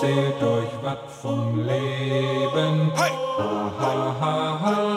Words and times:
erzählt 0.00 0.42
euch 0.42 0.68
was 0.82 0.98
vom 1.22 1.66
Leben. 1.66 2.92
Ha, 2.94 3.72
ha, 3.80 4.14
ha, 4.20 4.60
ha, 4.60 4.87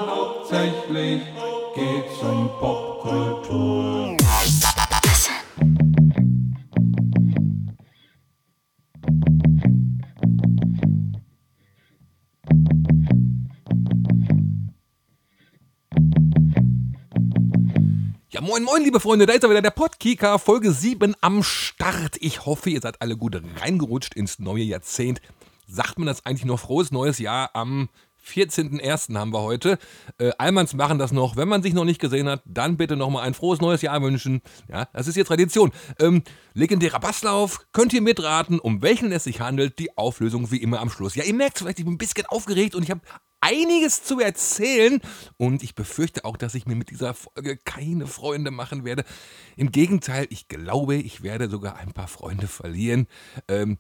moin, 18.72 18.86
liebe 18.86 19.02
Freunde, 19.02 19.26
da 19.26 19.34
ist 19.34 19.44
er 19.44 19.50
wieder 19.50 19.62
der 19.62 19.72
Podkika, 19.72 20.38
Folge 20.38 20.72
7 20.72 21.14
am 21.20 21.44
Start. 21.44 22.16
Ich 22.22 22.46
hoffe, 22.46 22.70
ihr 22.70 22.80
seid 22.80 23.02
alle 23.02 23.18
gut 23.18 23.36
reingerutscht 23.60 24.14
ins 24.14 24.40
neue 24.40 24.64
Jahrzehnt. 24.64 25.22
Sagt 25.68 26.00
man 26.00 26.06
das 26.06 26.26
eigentlich 26.26 26.46
noch 26.46 26.62
frohes 26.62 26.90
neues 26.90 27.20
Jahr 27.20 27.50
am 27.54 27.90
14.01. 28.26 29.18
haben 29.18 29.34
wir 29.34 29.42
heute. 29.42 29.78
Äh, 30.20 30.32
Allmanns 30.38 30.74
machen 30.74 31.00
das 31.00 31.12
noch. 31.12 31.36
Wenn 31.36 31.50
man 31.50 31.62
sich 31.62 31.74
noch 31.74 31.84
nicht 31.84 32.00
gesehen 32.00 32.30
hat, 32.30 32.44
dann 32.46 32.78
bitte 32.78 32.96
nochmal 32.96 33.24
ein 33.24 33.34
frohes 33.34 33.60
neues 33.60 33.82
Jahr 33.82 34.02
wünschen. 34.02 34.42
Ja, 34.70 34.88
das 34.94 35.08
ist 35.08 35.18
jetzt 35.18 35.28
Tradition. 35.28 35.74
Ähm, 36.00 36.24
legendärer 36.54 37.02
Basslauf. 37.02 37.66
Könnt 37.74 37.92
ihr 37.92 38.02
mitraten, 38.02 38.58
um 38.58 38.82
welchen 38.82 39.12
es 39.12 39.26
sich 39.26 39.42
handelt? 39.42 39.80
Die 39.80 39.98
Auflösung 39.98 40.50
wie 40.50 40.62
immer 40.62 40.80
am 40.80 40.90
Schluss. 40.90 41.16
Ja, 41.16 41.26
ihr 41.26 41.34
merkt 41.34 41.58
vielleicht, 41.58 41.80
ich 41.80 41.86
bin 41.86 41.96
ein 41.96 41.98
bisschen 41.98 42.26
aufgeregt 42.28 42.76
und 42.76 42.84
ich 42.84 42.92
habe 42.92 43.02
einiges 43.42 44.04
zu 44.04 44.20
erzählen. 44.20 45.02
Und 45.38 45.64
ich 45.64 45.76
befürchte 45.76 46.24
auch, 46.24 46.38
dass 46.38 46.56
ich 46.56 46.66
mir 46.66 46.76
mit 46.76 46.90
dieser 46.90 47.14
Folge 47.14 47.58
keine 47.58 48.08
Freunde 48.08 48.52
machen 48.52 48.86
werde. 48.86 49.04
Im 49.58 49.72
Gegenteil, 49.72 50.28
ich 50.30 50.48
glaube, 50.48 50.96
ich 50.96 51.24
werde 51.24 51.50
sogar 51.50 51.76
ein 51.76 51.92
paar 51.92 52.08
Freunde 52.08 52.48
verlieren. 52.48 53.08
Ähm, 53.48 53.78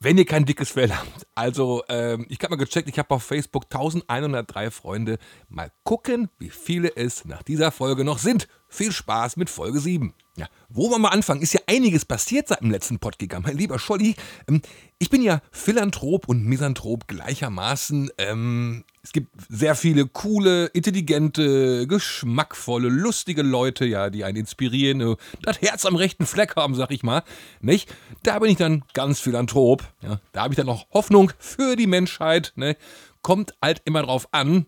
wenn 0.00 0.16
ihr 0.16 0.24
kein 0.24 0.46
dickes 0.46 0.70
Fell 0.70 0.92
habt. 0.92 1.26
Also, 1.34 1.84
ähm, 1.88 2.26
ich 2.30 2.38
habe 2.38 2.56
mal 2.56 2.64
gecheckt, 2.64 2.88
ich 2.88 2.98
habe 2.98 3.14
auf 3.14 3.22
Facebook 3.22 3.64
1103 3.64 4.70
Freunde. 4.70 5.18
Mal 5.48 5.70
gucken, 5.84 6.30
wie 6.38 6.48
viele 6.48 6.96
es 6.96 7.26
nach 7.26 7.42
dieser 7.42 7.70
Folge 7.70 8.02
noch 8.02 8.18
sind. 8.18 8.48
Viel 8.72 8.92
Spaß 8.92 9.36
mit 9.36 9.50
Folge 9.50 9.80
7. 9.80 10.14
Ja, 10.36 10.46
wo 10.68 10.88
wir 10.90 10.98
mal 10.98 11.08
anfangen, 11.08 11.42
ist 11.42 11.52
ja 11.52 11.60
einiges 11.66 12.04
passiert 12.04 12.48
seit 12.48 12.60
dem 12.60 12.70
letzten 12.70 13.00
Podcast. 13.00 13.42
Mein 13.42 13.58
lieber 13.58 13.80
Scholli, 13.80 14.14
ähm, 14.48 14.62
ich 14.98 15.10
bin 15.10 15.22
ja 15.22 15.42
Philanthrop 15.50 16.28
und 16.28 16.44
Misanthrop 16.44 17.08
gleichermaßen. 17.08 18.10
Ähm, 18.16 18.84
es 19.02 19.12
gibt 19.12 19.28
sehr 19.48 19.74
viele 19.74 20.06
coole, 20.06 20.66
intelligente, 20.66 21.88
geschmackvolle, 21.88 22.88
lustige 22.88 23.42
Leute, 23.42 23.84
ja, 23.86 24.08
die 24.08 24.22
einen 24.22 24.36
inspirieren, 24.36 25.16
das 25.42 25.60
Herz 25.60 25.84
am 25.84 25.96
rechten 25.96 26.24
Fleck 26.24 26.54
haben, 26.54 26.76
sag 26.76 26.92
ich 26.92 27.02
mal. 27.02 27.24
Nicht? 27.60 27.92
Da 28.22 28.38
bin 28.38 28.50
ich 28.50 28.56
dann 28.56 28.84
ganz 28.94 29.18
Philanthrop. 29.18 29.82
Ja, 30.00 30.20
da 30.32 30.42
habe 30.42 30.54
ich 30.54 30.56
dann 30.56 30.66
noch 30.66 30.86
Hoffnung 30.92 31.32
für 31.38 31.74
die 31.74 31.88
Menschheit. 31.88 32.52
Ne? 32.54 32.76
Kommt 33.20 33.54
halt 33.60 33.82
immer 33.84 34.04
drauf 34.04 34.28
an. 34.32 34.66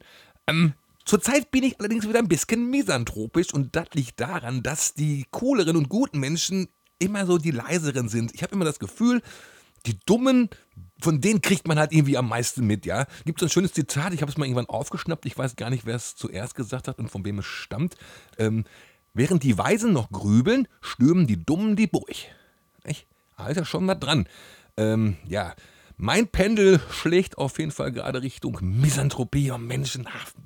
Ähm, 0.49 0.75
Zurzeit 1.05 1.51
bin 1.51 1.65
ich 1.65 1.79
allerdings 1.79 2.09
wieder 2.09 2.19
ein 2.19 2.29
bisschen 2.29 2.71
misanthropisch 2.71 3.53
und 3.53 3.75
das 3.75 3.89
liegt 3.95 4.21
daran, 4.21 4.63
dass 4.63 4.95
die 4.95 5.27
cooleren 5.31 5.77
und 5.77 5.89
guten 5.89 6.21
Menschen 6.21 6.69
immer 6.99 7.27
so 7.27 7.39
die 7.39 7.51
leiseren 7.51 8.09
sind. 8.09 8.33
Ich 8.35 8.43
habe 8.43 8.55
immer 8.55 8.65
das 8.65 8.79
Gefühl, 8.79 9.23
die 9.87 9.99
Dummen, 10.07 10.49
von 11.01 11.21
denen 11.21 11.43
kriegt 11.43 11.67
man 11.67 11.79
halt 11.79 11.93
irgendwie 11.93 12.17
am 12.17 12.29
meisten 12.29 12.67
mit, 12.67 12.87
ja. 12.87 13.07
Gibt 13.25 13.43
es 13.43 13.49
ein 13.49 13.53
schönes 13.53 13.73
Zitat, 13.73 14.15
ich 14.15 14.23
habe 14.23 14.31
es 14.31 14.39
mal 14.39 14.45
irgendwann 14.45 14.69
aufgeschnappt, 14.69 15.27
ich 15.27 15.37
weiß 15.37 15.57
gar 15.57 15.71
nicht, 15.71 15.87
wer 15.87 15.97
es 15.97 16.15
zuerst 16.15 16.55
gesagt 16.55 16.87
hat 16.89 16.99
und 16.99 17.09
von 17.09 17.25
wem 17.25 17.41
es 17.41 17.47
stammt. 17.47 17.97
Ähm, 18.39 18.65
während 19.13 19.43
die 19.43 19.59
Weisen 19.59 19.93
noch 19.93 20.11
grübeln, 20.11 20.69
stürmen 20.81 21.27
die 21.27 21.45
Dummen 21.45 21.75
die 21.75 21.89
Burg. 21.89 22.11
Echt? 22.85 23.07
Da 23.37 23.49
ist 23.49 23.57
ja 23.57 23.65
schon 23.65 23.85
mal 23.85 23.97
dran. 23.97 24.29
Ähm, 24.77 25.17
ja, 25.27 25.55
mein 25.97 26.29
Pendel 26.29 26.81
schlägt 26.91 27.39
auf 27.39 27.59
jeden 27.59 27.73
Fall 27.73 27.93
gerade 27.93 28.23
Richtung 28.23 28.59
Misanthropie 28.61 29.51
und 29.51 29.67
Menschenhaft. 29.67 30.37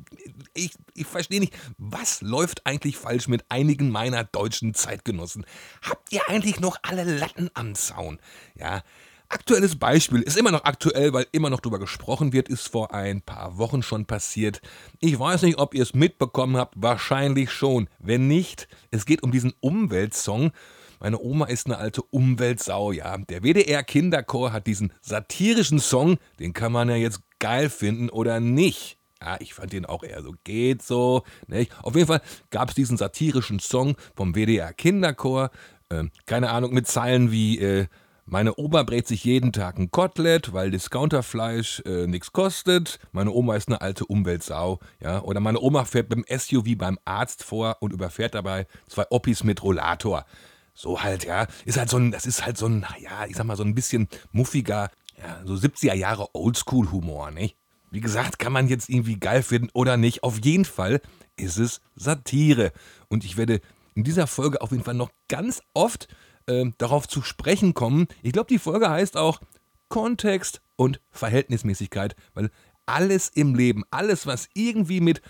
Ich, 0.54 0.72
ich 0.94 1.06
verstehe 1.06 1.40
nicht, 1.40 1.54
was 1.78 2.20
läuft 2.20 2.66
eigentlich 2.66 2.96
falsch 2.96 3.28
mit 3.28 3.44
einigen 3.48 3.90
meiner 3.90 4.24
deutschen 4.24 4.74
Zeitgenossen? 4.74 5.46
Habt 5.82 6.12
ihr 6.12 6.28
eigentlich 6.28 6.60
noch 6.60 6.78
alle 6.82 7.04
Latten 7.04 7.50
am 7.54 7.74
Zaun? 7.74 8.18
Ja, 8.54 8.82
Aktuelles 9.28 9.74
Beispiel 9.76 10.22
ist 10.22 10.36
immer 10.36 10.52
noch 10.52 10.64
aktuell, 10.64 11.12
weil 11.12 11.26
immer 11.32 11.50
noch 11.50 11.58
darüber 11.58 11.80
gesprochen 11.80 12.32
wird, 12.32 12.48
ist 12.48 12.68
vor 12.68 12.94
ein 12.94 13.22
paar 13.22 13.58
Wochen 13.58 13.82
schon 13.82 14.06
passiert. 14.06 14.60
Ich 15.00 15.18
weiß 15.18 15.42
nicht, 15.42 15.58
ob 15.58 15.74
ihr 15.74 15.82
es 15.82 15.94
mitbekommen 15.94 16.56
habt, 16.56 16.74
wahrscheinlich 16.76 17.50
schon. 17.50 17.88
Wenn 17.98 18.28
nicht, 18.28 18.68
es 18.92 19.04
geht 19.04 19.24
um 19.24 19.32
diesen 19.32 19.52
Umweltsong. 19.58 20.52
Meine 21.00 21.18
Oma 21.18 21.46
ist 21.46 21.66
eine 21.66 21.78
alte 21.78 22.02
Umweltsau, 22.02 22.92
ja. 22.92 23.18
Der 23.18 23.42
WDR 23.42 23.82
Kinderchor 23.82 24.52
hat 24.52 24.68
diesen 24.68 24.92
satirischen 25.00 25.80
Song, 25.80 26.18
den 26.38 26.52
kann 26.52 26.70
man 26.70 26.88
ja 26.88 26.96
jetzt 26.96 27.20
geil 27.40 27.68
finden 27.68 28.10
oder 28.10 28.38
nicht. 28.38 28.96
Ja, 29.26 29.36
ich 29.40 29.54
fand 29.54 29.72
den 29.72 29.86
auch 29.86 30.04
eher 30.04 30.22
so, 30.22 30.34
geht 30.44 30.82
so. 30.82 31.24
Nicht? 31.48 31.72
Auf 31.82 31.96
jeden 31.96 32.06
Fall 32.06 32.20
gab 32.50 32.68
es 32.68 32.76
diesen 32.76 32.96
satirischen 32.96 33.58
Song 33.58 33.96
vom 34.14 34.36
WDR 34.36 34.72
Kinderchor. 34.72 35.50
Ähm, 35.90 36.12
keine 36.26 36.50
Ahnung, 36.50 36.72
mit 36.72 36.86
Zeilen 36.86 37.32
wie, 37.32 37.58
äh, 37.58 37.86
meine 38.24 38.56
Oma 38.56 38.84
brät 38.84 39.08
sich 39.08 39.24
jeden 39.24 39.52
Tag 39.52 39.78
ein 39.78 39.90
Kotelett, 39.90 40.52
weil 40.52 40.70
Discounterfleisch 40.70 41.82
äh, 41.86 42.06
nichts 42.06 42.32
kostet. 42.32 43.00
Meine 43.10 43.32
Oma 43.32 43.56
ist 43.56 43.66
eine 43.66 43.80
alte 43.80 44.06
Umweltsau. 44.06 44.78
Ja? 45.00 45.22
Oder 45.22 45.40
meine 45.40 45.60
Oma 45.60 45.86
fährt 45.86 46.08
beim 46.08 46.24
SUV 46.28 46.78
beim 46.78 46.96
Arzt 47.04 47.42
vor 47.42 47.78
und 47.80 47.92
überfährt 47.92 48.36
dabei 48.36 48.68
zwei 48.86 49.06
Oppis 49.10 49.42
mit 49.42 49.60
Rollator. 49.60 50.24
So 50.72 51.02
halt, 51.02 51.24
ja. 51.24 51.48
Ist 51.64 51.78
halt 51.78 51.90
so 51.90 51.96
ein, 51.96 52.12
das 52.12 52.26
ist 52.26 52.46
halt 52.46 52.58
so 52.58 52.66
ein, 52.66 52.86
ja, 53.00 53.26
ich 53.26 53.34
sag 53.34 53.44
mal, 53.44 53.56
so 53.56 53.64
ein 53.64 53.74
bisschen 53.74 54.06
muffiger, 54.30 54.88
ja, 55.18 55.40
so 55.44 55.54
70er 55.54 55.94
Jahre 55.94 56.32
Oldschool-Humor, 56.32 57.32
nicht? 57.32 57.56
Wie 57.96 58.02
gesagt, 58.02 58.38
kann 58.38 58.52
man 58.52 58.68
jetzt 58.68 58.90
irgendwie 58.90 59.18
geil 59.18 59.42
finden 59.42 59.70
oder 59.72 59.96
nicht. 59.96 60.22
Auf 60.22 60.44
jeden 60.44 60.66
Fall 60.66 61.00
ist 61.36 61.56
es 61.56 61.80
Satire. 61.94 62.72
Und 63.08 63.24
ich 63.24 63.38
werde 63.38 63.62
in 63.94 64.04
dieser 64.04 64.26
Folge 64.26 64.60
auf 64.60 64.70
jeden 64.70 64.84
Fall 64.84 64.92
noch 64.92 65.12
ganz 65.28 65.62
oft 65.72 66.06
äh, 66.44 66.66
darauf 66.76 67.08
zu 67.08 67.22
sprechen 67.22 67.72
kommen. 67.72 68.06
Ich 68.22 68.32
glaube, 68.32 68.48
die 68.48 68.58
Folge 68.58 68.90
heißt 68.90 69.16
auch 69.16 69.40
Kontext 69.88 70.60
und 70.76 71.00
Verhältnismäßigkeit, 71.10 72.16
weil 72.34 72.50
alles 72.84 73.30
im 73.30 73.54
Leben, 73.54 73.82
alles, 73.90 74.26
was 74.26 74.50
irgendwie 74.52 75.00
mit 75.00 75.22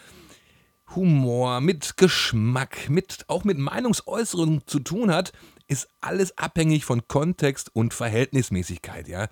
Humor, 0.97 1.61
mit 1.61 1.97
Geschmack, 1.97 2.91
mit, 2.91 3.27
auch 3.29 3.45
mit 3.45 3.59
Meinungsäußerung 3.59 4.67
zu 4.67 4.81
tun 4.81 5.13
hat, 5.13 5.33
ist 5.69 5.87
alles 6.01 6.37
abhängig 6.37 6.85
von 6.85 7.07
Kontext 7.07 7.71
und 7.77 7.95
Verhältnismäßigkeit, 7.95 9.07
ja. 9.07 9.29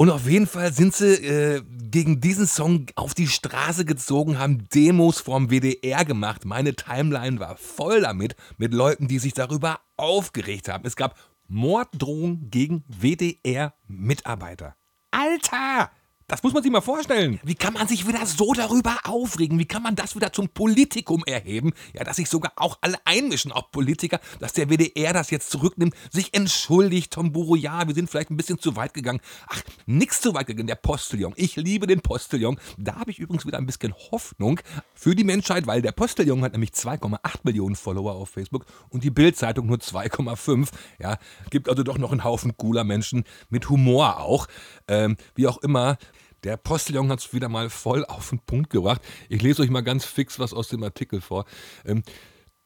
Und 0.00 0.08
auf 0.08 0.26
jeden 0.26 0.46
Fall 0.46 0.72
sind 0.72 0.94
sie 0.94 1.12
äh, 1.26 1.62
gegen 1.68 2.22
diesen 2.22 2.46
Song 2.46 2.86
auf 2.94 3.12
die 3.12 3.26
Straße 3.26 3.84
gezogen, 3.84 4.38
haben 4.38 4.66
Demos 4.70 5.20
vorm 5.20 5.50
WDR 5.50 6.06
gemacht. 6.06 6.46
Meine 6.46 6.74
Timeline 6.74 7.38
war 7.38 7.58
voll 7.58 8.00
damit, 8.00 8.34
mit 8.56 8.72
Leuten, 8.72 9.08
die 9.08 9.18
sich 9.18 9.34
darüber 9.34 9.80
aufgeregt 9.98 10.70
haben. 10.70 10.86
Es 10.86 10.96
gab 10.96 11.18
Morddrohungen 11.48 12.48
gegen 12.50 12.82
WDR-Mitarbeiter. 12.88 14.74
Alter! 15.10 15.90
Das 16.30 16.44
muss 16.44 16.52
man 16.52 16.62
sich 16.62 16.70
mal 16.70 16.80
vorstellen. 16.80 17.40
Wie 17.42 17.56
kann 17.56 17.74
man 17.74 17.88
sich 17.88 18.06
wieder 18.06 18.24
so 18.24 18.54
darüber 18.54 18.98
aufregen? 19.02 19.58
Wie 19.58 19.64
kann 19.66 19.82
man 19.82 19.96
das 19.96 20.14
wieder 20.14 20.32
zum 20.32 20.48
Politikum 20.48 21.24
erheben? 21.26 21.72
Ja, 21.92 22.04
dass 22.04 22.16
sich 22.18 22.30
sogar 22.30 22.52
auch 22.54 22.78
alle 22.82 22.98
einmischen, 23.04 23.50
auch 23.50 23.72
Politiker, 23.72 24.20
dass 24.38 24.52
der 24.52 24.68
WDR 24.70 25.12
das 25.12 25.32
jetzt 25.32 25.50
zurücknimmt, 25.50 25.92
sich 26.12 26.32
entschuldigt, 26.32 27.12
Tom 27.12 27.32
Buro, 27.32 27.56
ja, 27.56 27.84
wir 27.88 27.96
sind 27.96 28.08
vielleicht 28.08 28.30
ein 28.30 28.36
bisschen 28.36 28.60
zu 28.60 28.76
weit 28.76 28.94
gegangen. 28.94 29.18
Ach, 29.48 29.60
nix 29.86 30.20
zu 30.20 30.32
weit 30.32 30.46
gegangen, 30.46 30.68
der 30.68 30.76
Postillon. 30.76 31.32
Ich 31.34 31.56
liebe 31.56 31.88
den 31.88 32.00
Postillon. 32.00 32.60
Da 32.78 32.94
habe 32.94 33.10
ich 33.10 33.18
übrigens 33.18 33.44
wieder 33.44 33.58
ein 33.58 33.66
bisschen 33.66 33.92
Hoffnung 34.12 34.60
für 34.94 35.16
die 35.16 35.24
Menschheit, 35.24 35.66
weil 35.66 35.82
der 35.82 35.90
Postillon 35.90 36.44
hat 36.44 36.52
nämlich 36.52 36.70
2,8 36.70 37.40
Millionen 37.42 37.74
Follower 37.74 38.14
auf 38.14 38.30
Facebook 38.30 38.66
und 38.90 39.02
die 39.02 39.10
Bildzeitung 39.10 39.66
nur 39.66 39.78
2,5. 39.78 40.68
Ja, 41.00 41.18
gibt 41.50 41.68
also 41.68 41.82
doch 41.82 41.98
noch 41.98 42.12
einen 42.12 42.22
Haufen 42.22 42.56
cooler 42.56 42.84
Menschen 42.84 43.24
mit 43.48 43.68
Humor 43.68 44.20
auch. 44.20 44.46
Ähm, 44.86 45.16
wie 45.34 45.48
auch 45.48 45.58
immer. 45.58 45.98
Der 46.44 46.56
Postillon 46.56 47.10
hat 47.10 47.20
es 47.20 47.32
wieder 47.32 47.48
mal 47.48 47.68
voll 47.70 48.04
auf 48.06 48.30
den 48.30 48.38
Punkt 48.38 48.70
gebracht. 48.70 49.02
Ich 49.28 49.42
lese 49.42 49.62
euch 49.62 49.70
mal 49.70 49.82
ganz 49.82 50.04
fix 50.04 50.38
was 50.38 50.54
aus 50.54 50.68
dem 50.68 50.82
Artikel 50.82 51.20
vor. 51.20 51.44
Ähm, 51.84 52.02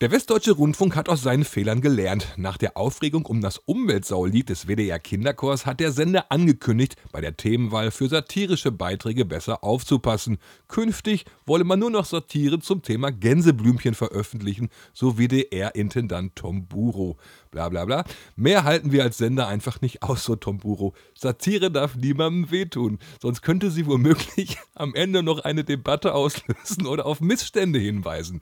der 0.00 0.10
Westdeutsche 0.10 0.50
Rundfunk 0.50 0.96
hat 0.96 1.08
aus 1.08 1.22
seinen 1.22 1.44
Fehlern 1.44 1.80
gelernt. 1.80 2.34
Nach 2.36 2.56
der 2.56 2.76
Aufregung 2.76 3.26
um 3.26 3.40
das 3.40 3.58
Umweltsaulied 3.58 4.48
des 4.48 4.66
WDR 4.66 4.98
Kinderchors 4.98 5.66
hat 5.66 5.78
der 5.78 5.92
Sender 5.92 6.32
angekündigt, 6.32 6.96
bei 7.12 7.20
der 7.20 7.36
Themenwahl 7.36 7.92
für 7.92 8.08
satirische 8.08 8.72
Beiträge 8.72 9.24
besser 9.24 9.62
aufzupassen. 9.62 10.38
Künftig 10.66 11.26
wolle 11.46 11.62
man 11.62 11.78
nur 11.78 11.90
noch 11.90 12.06
Satire 12.06 12.58
zum 12.58 12.82
Thema 12.82 13.12
Gänseblümchen 13.12 13.94
veröffentlichen, 13.94 14.68
so 14.92 15.16
WDR-Intendant 15.16 16.34
Tom 16.34 16.66
Buro. 16.66 17.16
Bla 17.52 17.68
bla 17.68 17.84
bla. 17.84 18.04
Mehr 18.34 18.64
halten 18.64 18.90
wir 18.90 19.04
als 19.04 19.18
Sender 19.18 19.46
einfach 19.46 19.80
nicht 19.80 20.02
aus, 20.02 20.24
so 20.24 20.34
Tom 20.34 20.58
Buro. 20.58 20.92
Satire 21.14 21.70
darf 21.70 21.94
niemandem 21.94 22.50
wehtun, 22.50 22.98
sonst 23.22 23.42
könnte 23.42 23.70
sie 23.70 23.86
womöglich 23.86 24.58
am 24.74 24.96
Ende 24.96 25.22
noch 25.22 25.38
eine 25.44 25.62
Debatte 25.62 26.14
auslösen 26.14 26.86
oder 26.86 27.06
auf 27.06 27.20
Missstände 27.20 27.78
hinweisen. 27.78 28.40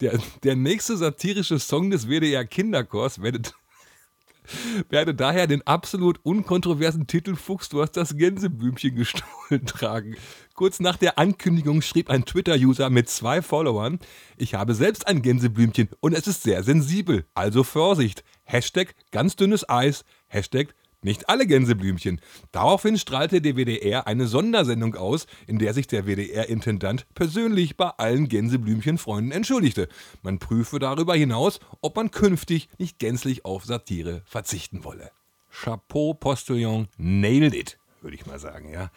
Der, 0.00 0.18
der 0.44 0.56
nächste 0.56 0.96
satirische 0.96 1.58
Song 1.58 1.90
des 1.90 2.08
WDR 2.08 2.44
Kinderchors 2.44 3.20
werdet. 3.22 3.54
werde 4.88 5.14
daher 5.14 5.46
den 5.46 5.66
absolut 5.66 6.18
unkontroversen 6.24 7.06
Titel 7.06 7.36
Fuchs, 7.36 7.68
du 7.68 7.82
hast 7.82 7.92
das 7.92 8.16
Gänseblümchen 8.16 8.94
gestohlen 8.94 9.66
tragen. 9.66 10.16
Kurz 10.54 10.80
nach 10.80 10.96
der 10.96 11.18
Ankündigung 11.18 11.82
schrieb 11.82 12.10
ein 12.10 12.24
Twitter-User 12.24 12.90
mit 12.90 13.08
zwei 13.08 13.42
Followern, 13.42 13.98
ich 14.36 14.54
habe 14.54 14.74
selbst 14.74 15.06
ein 15.06 15.22
Gänseblümchen 15.22 15.88
und 16.00 16.14
es 16.14 16.26
ist 16.26 16.42
sehr 16.42 16.62
sensibel, 16.62 17.26
also 17.34 17.64
Vorsicht. 17.64 18.24
Hashtag 18.42 18.94
ganz 19.12 19.36
dünnes 19.36 19.68
Eis, 19.68 20.04
Hashtag 20.26 20.74
nicht 21.02 21.28
alle 21.28 21.46
Gänseblümchen. 21.46 22.20
Daraufhin 22.52 22.98
strahlte 22.98 23.40
der 23.40 23.56
WDR 23.56 24.06
eine 24.06 24.26
Sondersendung 24.26 24.94
aus, 24.96 25.26
in 25.46 25.58
der 25.58 25.74
sich 25.74 25.86
der 25.86 26.06
WDR-Intendant 26.06 27.06
persönlich 27.14 27.76
bei 27.76 27.88
allen 27.88 28.28
Gänseblümchen-Freunden 28.28 29.32
entschuldigte. 29.32 29.88
Man 30.22 30.38
prüfe 30.38 30.78
darüber 30.78 31.14
hinaus, 31.14 31.60
ob 31.80 31.96
man 31.96 32.10
künftig 32.10 32.68
nicht 32.78 32.98
gänzlich 32.98 33.44
auf 33.44 33.64
Satire 33.64 34.22
verzichten 34.26 34.84
wolle. 34.84 35.10
Chapeau 35.50 36.14
Postillon 36.14 36.88
nailed 36.96 37.54
it, 37.54 37.78
würde 38.02 38.16
ich 38.16 38.26
mal 38.26 38.38
sagen, 38.38 38.72
ja. 38.72 38.90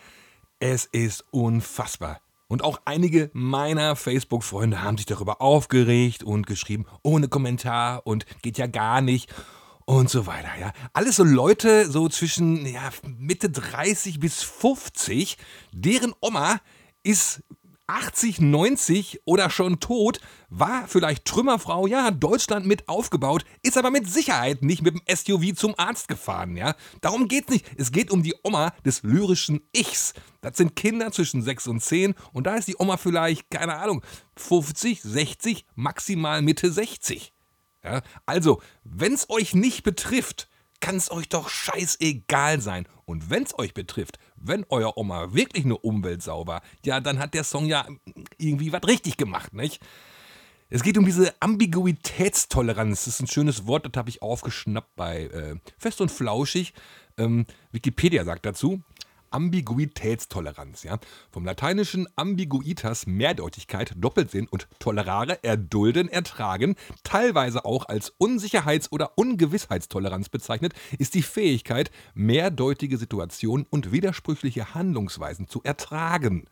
Es 0.60 0.86
ist 0.86 1.26
unfassbar. 1.32 2.22
Und 2.48 2.64
auch 2.64 2.82
einige 2.86 3.32
meiner 3.34 3.96
Facebook-Freunde 3.96 4.84
haben 4.84 4.98
sich 4.98 5.08
darüber 5.08 5.42
aufgeregt 5.42 6.24
und 6.24 6.46
geschrieben, 6.46 6.86
ohne 7.02 7.28
Kommentar 7.28 8.06
und 8.06 8.26
geht 8.44 8.58
ja 8.60 8.68
gar 8.68 9.02
nicht 9.02 9.34
und 9.86 10.10
so 10.10 10.26
weiter, 10.26 10.52
ja. 10.60 10.72
Alles 10.94 11.18
so 11.18 11.24
Leute 11.24 11.90
so 11.90 12.10
zwischen 12.10 12.66
ja, 12.66 12.90
Mitte 13.18 13.50
30 13.50 14.20
bis 14.20 14.44
50, 14.44 15.38
deren 15.72 16.14
Oma 16.22 16.60
ist 17.04 17.44
80, 17.88 18.40
90 18.40 19.22
oder 19.26 19.50
schon 19.50 19.80
tot, 19.80 20.22
war 20.50 20.88
vielleicht 20.88 21.26
Trümmerfrau, 21.26 21.86
ja, 21.86 22.12
Deutschland 22.12 22.66
mit 22.66 22.88
aufgebaut, 22.88 23.44
ist 23.62 23.78
aber 23.78 23.92
mit 23.92 24.10
Sicherheit 24.10 24.64
nicht 24.64 24.82
mit 24.82 24.96
dem 24.96 25.02
SUV 25.14 25.54
zum 25.56 25.76
Arzt 25.78 26.08
gefahren, 26.08 26.56
ja. 26.56 26.76
Darum 27.02 27.28
geht's 27.28 27.50
nicht. 27.50 27.66
Es 27.78 27.92
geht 27.92 28.10
um 28.10 28.24
die 28.24 28.36
Oma 28.44 28.74
des 28.86 29.04
lyrischen 29.04 29.62
Ichs. 29.74 30.14
Das 30.42 30.58
sind 30.58 30.76
Kinder 30.76 31.12
zwischen 31.12 31.42
6 31.42 31.68
und 31.68 31.82
10 31.82 32.16
und 32.32 32.48
da 32.48 32.56
ist 32.56 32.68
die 32.68 32.78
Oma 32.80 32.98
vielleicht, 32.98 33.50
keine 33.50 33.76
Ahnung, 33.76 34.02
50, 34.38 35.02
60, 35.02 35.66
maximal 35.76 36.42
Mitte 36.42 36.72
60. 36.72 37.33
Ja? 37.84 38.02
Also, 38.26 38.62
wenn 38.84 39.14
es 39.14 39.30
euch 39.30 39.54
nicht 39.54 39.84
betrifft, 39.84 40.48
kann 40.80 40.98
es 40.98 41.12
euch 41.12 41.30
doch 41.30 41.50
scheißegal 41.50 42.60
sein. 42.60 42.88
Und 43.06 43.30
wenn 43.30 43.44
es 43.44 43.58
euch 43.58 43.74
betrifft, 43.74 44.20
wenn 44.36 44.66
euer 44.70 44.98
Oma 44.98 45.34
wirklich 45.34 45.64
eine 45.64 45.78
Umwelt 45.78 46.22
sauber, 46.22 46.62
ja, 46.86 47.00
dann 47.00 47.20
hat 47.20 47.34
der 47.34 47.46
Song 47.46 47.66
ja 47.66 47.88
irgendwie 48.38 48.74
was 48.74 48.86
richtig 48.86 49.18
gemacht, 49.18 49.54
nicht? 49.54 49.82
Es 50.70 50.84
geht 50.84 50.98
um 50.98 51.06
diese 51.06 51.34
Ambiguitätstoleranz. 51.40 53.06
Das 53.06 53.16
ist 53.16 53.22
ein 53.22 53.28
schönes 53.28 53.68
Wort, 53.68 53.86
das 53.86 53.98
habe 53.98 54.10
ich 54.10 54.22
aufgeschnappt 54.22 54.96
bei 54.96 55.26
äh, 55.26 55.56
Fest 55.78 56.02
und 56.02 56.10
Flauschig. 56.10 56.74
Ähm, 57.18 57.46
Wikipedia 57.72 58.26
sagt 58.26 58.46
dazu, 58.46 58.82
Ambiguitätstoleranz. 59.34 60.84
Ja? 60.84 61.00
Vom 61.32 61.46
lateinischen 61.46 62.08
ambiguitas 62.16 63.08
Mehrdeutigkeit, 63.08 63.94
Doppelsinn 63.98 64.48
und 64.48 64.68
tolerare 64.80 65.44
erdulden, 65.44 66.08
ertragen, 66.08 66.76
teilweise 67.04 67.66
auch 67.66 67.88
als 67.88 68.14
Unsicherheits- 68.20 68.92
oder 68.92 69.18
Ungewissheitstoleranz 69.18 70.30
bezeichnet, 70.30 70.74
ist 71.00 71.16
die 71.16 71.24
Fähigkeit, 71.24 71.92
mehrdeutige 72.14 72.98
Situationen 72.98 73.66
und 73.70 73.92
widersprüchliche 73.92 74.74
Handlungsweisen 74.76 75.48
zu 75.48 75.62
ertragen. 75.64 76.46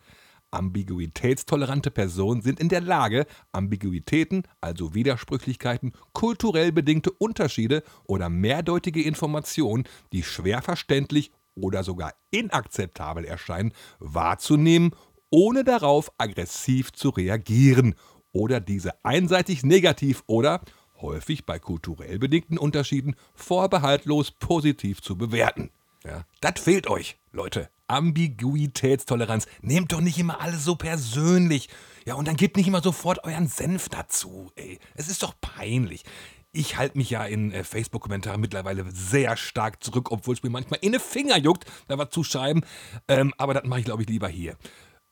Ambiguitätstolerante 0.52 1.92
Personen 1.92 2.42
sind 2.42 2.60
in 2.60 2.68
der 2.68 2.82
Lage, 2.82 3.26
Ambiguitäten, 3.54 4.44
also 4.60 4.94
Widersprüchlichkeiten, 4.94 5.94
kulturell 6.12 6.74
bedingte 6.74 7.12
Unterschiede 7.12 7.84
oder 8.06 8.28
mehrdeutige 8.28 9.02
Informationen, 9.02 9.86
die 10.12 10.24
schwer 10.24 10.62
verständlich 10.62 11.32
oder 11.56 11.84
sogar 11.84 12.14
inakzeptabel 12.32 13.26
erscheinen, 13.26 13.74
wahrzunehmen, 14.00 14.92
ohne 15.30 15.64
darauf 15.64 16.12
aggressiv 16.18 16.92
zu 16.92 17.10
reagieren 17.10 17.96
oder 18.32 18.60
diese 18.60 19.04
einseitig 19.04 19.64
negativ 19.64 20.24
oder 20.28 20.62
häufig 21.02 21.46
bei 21.46 21.60
kulturell 21.60 22.20
bedingten 22.20 22.58
Unterschieden 22.58 23.16
vorbehaltlos 23.34 24.32
positiv 24.32 25.02
zu 25.02 25.18
bewerten. 25.18 25.72
Ja, 26.04 26.26
das 26.40 26.60
fehlt 26.62 26.88
euch, 26.88 27.18
Leute. 27.32 27.70
Ambiguitätstoleranz. 27.88 29.48
Nehmt 29.62 29.92
doch 29.92 30.02
nicht 30.02 30.18
immer 30.18 30.40
alles 30.40 30.64
so 30.64 30.76
persönlich. 30.76 31.70
Ja, 32.06 32.16
und 32.16 32.28
dann 32.28 32.38
gebt 32.38 32.58
nicht 32.58 32.68
immer 32.68 32.82
sofort 32.82 33.24
euren 33.26 33.48
Senf 33.48 33.90
dazu, 33.90 34.52
ey. 34.56 34.80
Es 34.96 35.10
ist 35.10 35.22
doch 35.24 35.34
peinlich. 35.42 36.04
Ich 36.54 36.78
halte 36.78 36.98
mich 36.98 37.10
ja 37.10 37.24
in 37.24 37.52
äh, 37.52 37.64
Facebook-Kommentaren 37.64 38.42
mittlerweile 38.42 38.86
sehr 38.92 39.38
stark 39.38 39.84
zurück, 39.84 40.12
obwohl 40.12 40.36
es 40.36 40.44
mir 40.44 40.50
manchmal 40.50 40.80
in 40.82 40.92
den 40.92 41.02
Finger 41.02 41.38
juckt, 41.38 41.66
da 41.88 41.98
was 41.98 42.10
zu 42.10 42.24
schreiben. 42.24 42.62
Ähm, 43.08 43.34
aber 43.38 43.54
das 43.54 43.64
mache 43.64 43.80
ich, 43.80 43.86
glaube 43.86 44.04
ich, 44.04 44.10
lieber 44.10 44.28
hier. 44.28 44.58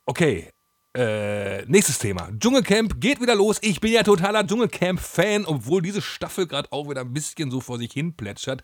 Okay, 0.04 0.50
äh, 0.96 1.64
nächstes 1.66 1.98
Thema. 1.98 2.28
Dschungelcamp 2.36 3.00
geht 3.00 3.20
wieder 3.20 3.36
los. 3.36 3.58
Ich 3.62 3.80
bin 3.80 3.92
ja 3.92 4.02
totaler 4.02 4.46
Dschungelcamp-Fan, 4.46 5.46
obwohl 5.46 5.82
diese 5.82 6.02
Staffel 6.02 6.46
gerade 6.46 6.70
auch 6.72 6.90
wieder 6.90 7.02
ein 7.02 7.12
bisschen 7.12 7.50
so 7.50 7.60
vor 7.60 7.78
sich 7.78 7.92
hin 7.92 8.16
plätschert. 8.16 8.62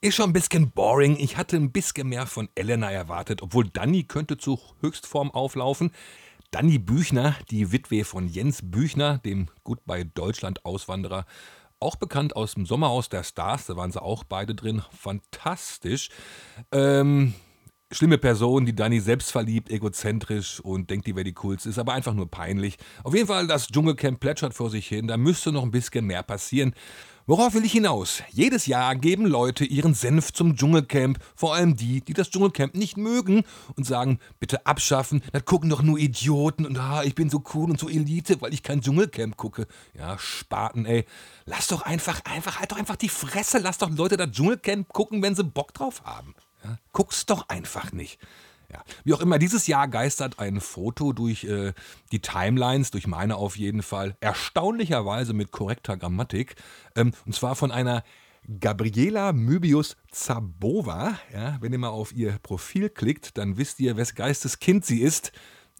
Ist 0.00 0.14
schon 0.14 0.30
ein 0.30 0.32
bisschen 0.32 0.70
boring. 0.70 1.16
Ich 1.18 1.36
hatte 1.36 1.56
ein 1.56 1.70
bisschen 1.70 2.08
mehr 2.08 2.26
von 2.26 2.48
Elena 2.54 2.90
erwartet, 2.90 3.42
obwohl 3.42 3.68
Danny 3.68 4.04
könnte 4.04 4.38
zur 4.38 4.58
Höchstform 4.80 5.30
auflaufen. 5.30 5.90
Danny 6.50 6.78
Büchner, 6.78 7.36
die 7.50 7.70
Witwe 7.70 8.04
von 8.04 8.26
Jens 8.28 8.60
Büchner, 8.62 9.18
dem 9.18 9.50
Goodbye 9.64 10.06
Deutschland 10.06 10.64
Auswanderer, 10.64 11.26
auch 11.80 11.96
bekannt 11.96 12.36
aus 12.36 12.54
dem 12.54 12.66
Sommerhaus 12.66 13.08
der 13.08 13.22
Stars, 13.22 13.66
da 13.66 13.76
waren 13.76 13.92
sie 13.92 14.02
auch 14.02 14.24
beide 14.24 14.54
drin. 14.54 14.82
Fantastisch. 14.90 16.10
Ähm, 16.72 17.34
schlimme 17.92 18.18
Person, 18.18 18.66
die 18.66 18.74
Dani 18.74 19.00
selbst 19.00 19.30
verliebt, 19.30 19.70
egozentrisch 19.70 20.60
und 20.60 20.90
denkt, 20.90 21.06
die 21.06 21.14
wäre 21.14 21.24
die 21.24 21.34
coolste, 21.34 21.68
ist 21.68 21.78
aber 21.78 21.94
einfach 21.94 22.14
nur 22.14 22.30
peinlich. 22.30 22.76
Auf 23.04 23.14
jeden 23.14 23.26
Fall, 23.26 23.46
das 23.46 23.68
Dschungelcamp 23.68 24.20
plätschert 24.20 24.54
vor 24.54 24.70
sich 24.70 24.86
hin, 24.86 25.06
da 25.06 25.16
müsste 25.16 25.52
noch 25.52 25.62
ein 25.62 25.70
bisschen 25.70 26.04
mehr 26.04 26.22
passieren. 26.22 26.74
Worauf 27.28 27.52
will 27.52 27.66
ich 27.66 27.72
hinaus? 27.72 28.22
Jedes 28.30 28.64
Jahr 28.64 28.96
geben 28.96 29.26
Leute 29.26 29.66
ihren 29.66 29.92
Senf 29.92 30.32
zum 30.32 30.56
Dschungelcamp, 30.56 31.18
vor 31.36 31.54
allem 31.54 31.76
die, 31.76 32.00
die 32.00 32.14
das 32.14 32.30
Dschungelcamp 32.30 32.74
nicht 32.74 32.96
mögen 32.96 33.44
und 33.76 33.84
sagen, 33.84 34.18
bitte 34.40 34.64
abschaffen, 34.64 35.22
das 35.32 35.44
gucken 35.44 35.68
doch 35.68 35.82
nur 35.82 35.98
Idioten 35.98 36.64
und 36.64 36.78
ah, 36.78 37.02
ich 37.04 37.14
bin 37.14 37.28
so 37.28 37.42
cool 37.52 37.68
und 37.68 37.78
so 37.78 37.90
Elite, 37.90 38.40
weil 38.40 38.54
ich 38.54 38.62
kein 38.62 38.80
Dschungelcamp 38.80 39.36
gucke. 39.36 39.66
Ja, 39.92 40.18
Spaten, 40.18 40.86
ey. 40.86 41.04
Lass 41.44 41.66
doch 41.66 41.82
einfach, 41.82 42.24
einfach, 42.24 42.60
halt 42.60 42.72
doch 42.72 42.78
einfach 42.78 42.96
die 42.96 43.10
Fresse, 43.10 43.58
lass 43.58 43.76
doch 43.76 43.90
Leute 43.90 44.16
das 44.16 44.30
Dschungelcamp 44.30 44.90
gucken, 44.94 45.20
wenn 45.20 45.34
sie 45.34 45.44
Bock 45.44 45.74
drauf 45.74 46.04
haben. 46.04 46.34
Ja, 46.64 46.78
guck's 46.92 47.26
doch 47.26 47.50
einfach 47.50 47.92
nicht. 47.92 48.18
Ja. 48.70 48.82
Wie 49.04 49.14
auch 49.14 49.20
immer, 49.20 49.38
dieses 49.38 49.66
Jahr 49.66 49.88
geistert 49.88 50.38
ein 50.38 50.60
Foto 50.60 51.14
durch 51.14 51.44
äh, 51.44 51.72
die 52.12 52.20
Timelines, 52.20 52.90
durch 52.90 53.06
meine 53.06 53.36
auf 53.36 53.56
jeden 53.56 53.82
Fall, 53.82 54.16
erstaunlicherweise 54.20 55.32
mit 55.32 55.52
korrekter 55.52 55.96
Grammatik, 55.96 56.54
ähm, 56.94 57.12
und 57.24 57.34
zwar 57.34 57.56
von 57.56 57.70
einer 57.70 58.04
Gabriela 58.60 59.32
Möbius 59.32 59.96
Zabova. 60.10 61.18
Ja, 61.32 61.58
wenn 61.60 61.72
ihr 61.72 61.78
mal 61.78 61.88
auf 61.88 62.12
ihr 62.12 62.38
Profil 62.42 62.88
klickt, 62.88 63.36
dann 63.36 63.56
wisst 63.56 63.80
ihr, 63.80 63.96
wes 63.96 64.14
Geistes 64.14 64.58
Kind 64.58 64.84
sie 64.86 65.00
ist. 65.00 65.32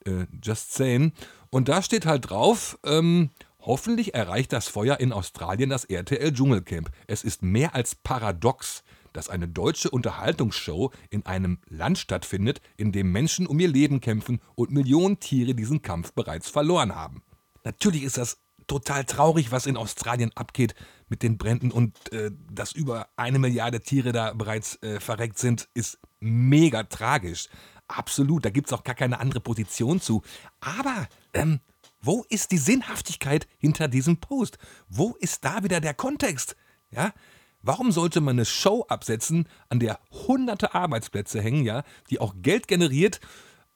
Äh, 0.04 0.26
just 0.42 0.74
saying. 0.74 1.12
Und 1.50 1.68
da 1.68 1.82
steht 1.82 2.04
halt 2.04 2.28
drauf, 2.30 2.78
ähm, 2.84 3.30
hoffentlich 3.60 4.14
erreicht 4.14 4.52
das 4.52 4.68
Feuer 4.68 5.00
in 5.00 5.12
Australien 5.12 5.70
das 5.70 5.84
RTL 5.86 6.32
Dschungelcamp. 6.32 6.90
Es 7.06 7.24
ist 7.24 7.42
mehr 7.42 7.74
als 7.74 7.94
paradox 7.94 8.82
dass 9.18 9.28
eine 9.28 9.48
deutsche 9.48 9.90
Unterhaltungsshow 9.90 10.92
in 11.10 11.26
einem 11.26 11.58
Land 11.68 11.98
stattfindet, 11.98 12.60
in 12.76 12.92
dem 12.92 13.10
Menschen 13.10 13.48
um 13.48 13.58
ihr 13.58 13.66
Leben 13.66 14.00
kämpfen 14.00 14.40
und 14.54 14.70
Millionen 14.70 15.18
Tiere 15.18 15.56
diesen 15.56 15.82
Kampf 15.82 16.12
bereits 16.12 16.48
verloren 16.48 16.94
haben. 16.94 17.24
Natürlich 17.64 18.04
ist 18.04 18.16
das 18.16 18.38
total 18.68 19.04
traurig, 19.04 19.50
was 19.50 19.66
in 19.66 19.76
Australien 19.76 20.30
abgeht 20.36 20.76
mit 21.08 21.24
den 21.24 21.36
Bränden 21.36 21.72
und 21.72 22.12
äh, 22.12 22.30
dass 22.48 22.70
über 22.70 23.08
eine 23.16 23.40
Milliarde 23.40 23.80
Tiere 23.80 24.12
da 24.12 24.34
bereits 24.34 24.80
äh, 24.84 25.00
verreckt 25.00 25.40
sind, 25.40 25.68
ist 25.74 25.98
mega 26.20 26.84
tragisch. 26.84 27.48
Absolut, 27.88 28.44
da 28.44 28.50
gibt 28.50 28.68
es 28.68 28.72
auch 28.72 28.84
gar 28.84 28.94
keine 28.94 29.18
andere 29.18 29.40
Position 29.40 30.00
zu. 30.00 30.22
Aber 30.60 31.08
ähm, 31.34 31.58
wo 32.00 32.24
ist 32.28 32.52
die 32.52 32.58
Sinnhaftigkeit 32.58 33.48
hinter 33.58 33.88
diesem 33.88 34.18
Post? 34.18 34.58
Wo 34.88 35.16
ist 35.18 35.44
da 35.44 35.64
wieder 35.64 35.80
der 35.80 35.94
Kontext? 35.94 36.54
Ja, 36.92 37.12
Warum 37.62 37.92
sollte 37.92 38.20
man 38.20 38.36
eine 38.36 38.44
Show 38.44 38.84
absetzen, 38.88 39.48
an 39.68 39.80
der 39.80 39.98
hunderte 40.10 40.74
Arbeitsplätze 40.74 41.40
hängen, 41.40 41.64
ja, 41.64 41.82
die 42.10 42.20
auch 42.20 42.34
Geld 42.40 42.68
generiert, 42.68 43.20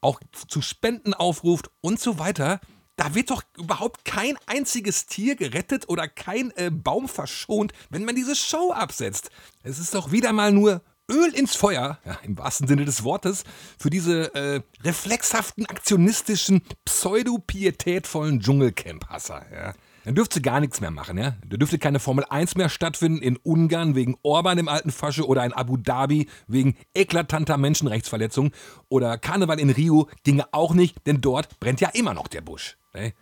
auch 0.01 0.21
zu 0.49 0.63
Spenden 0.63 1.15
aufruft 1.15 1.71
und 1.81 2.01
so 2.01 2.19
weiter? 2.19 2.61
Da 2.97 3.15
wird 3.15 3.31
doch 3.31 3.43
überhaupt 3.57 4.05
kein 4.05 4.37
einziges 4.47 5.07
Tier 5.07 5.35
gerettet 5.35 5.89
oder 5.89 6.07
kein 6.09 6.53
äh, 6.57 6.71
Baum 6.71 7.09
verschont, 7.09 7.73
wenn 7.91 8.05
man 8.05 8.15
diese 8.15 8.37
Show 8.37 8.73
absetzt. 8.73 9.31
Es 9.63 9.79
ist 9.79 9.95
doch 9.95 10.13
wieder 10.13 10.33
mal 10.33 10.53
nur 10.53 10.83
Öl 11.11 11.35
ins 11.35 11.57
Feuer, 11.57 11.99
ja, 12.05 12.19
im 12.23 12.39
wahrsten 12.39 12.69
Sinne 12.69 12.85
des 12.85 13.03
Wortes, 13.03 13.45
für 13.79 13.91
diese 13.91 14.35
äh, 14.35 14.63
reflexhaften, 14.83 15.67
aktionistischen, 15.67 16.63
pseudo-pietätvollen 16.85 18.41
Dschungelcamp-Hasser. 18.41 19.45
Ja. 19.53 19.75
Dann 20.05 20.15
dürfte 20.15 20.41
gar 20.41 20.61
nichts 20.61 20.81
mehr 20.81 20.91
machen, 20.91 21.17
ja? 21.17 21.37
Da 21.47 21.57
dürfte 21.57 21.79
keine 21.79 22.01
Formel 22.01 22.25
1 22.29 22.57
mehr 22.57 22.69
stattfinden 22.69 23.23
in 23.23 23.37
Ungarn 23.37 23.95
wegen 23.95 24.17
Orban 24.23 24.59
im 24.59 24.69
alten 24.69 24.91
Fasche 24.91 25.27
oder 25.27 25.45
in 25.45 25.53
Abu 25.53 25.77
Dhabi 25.77 26.29
wegen 26.49 26.77
eklatanter 26.95 27.57
Menschenrechtsverletzungen 27.57 28.53
oder 28.89 29.17
Karneval 29.19 29.61
in 29.61 29.71
Rio 29.71 30.09
ginge 30.25 30.47
auch 30.53 30.75
nicht, 30.75 31.07
denn 31.07 31.21
dort 31.21 31.61
brennt 31.61 31.81
ja 31.81 31.91
immer 31.95 32.15
noch 32.15 32.29
der 32.29 32.41
Busch. 32.41 32.77
Ne? 32.95 33.13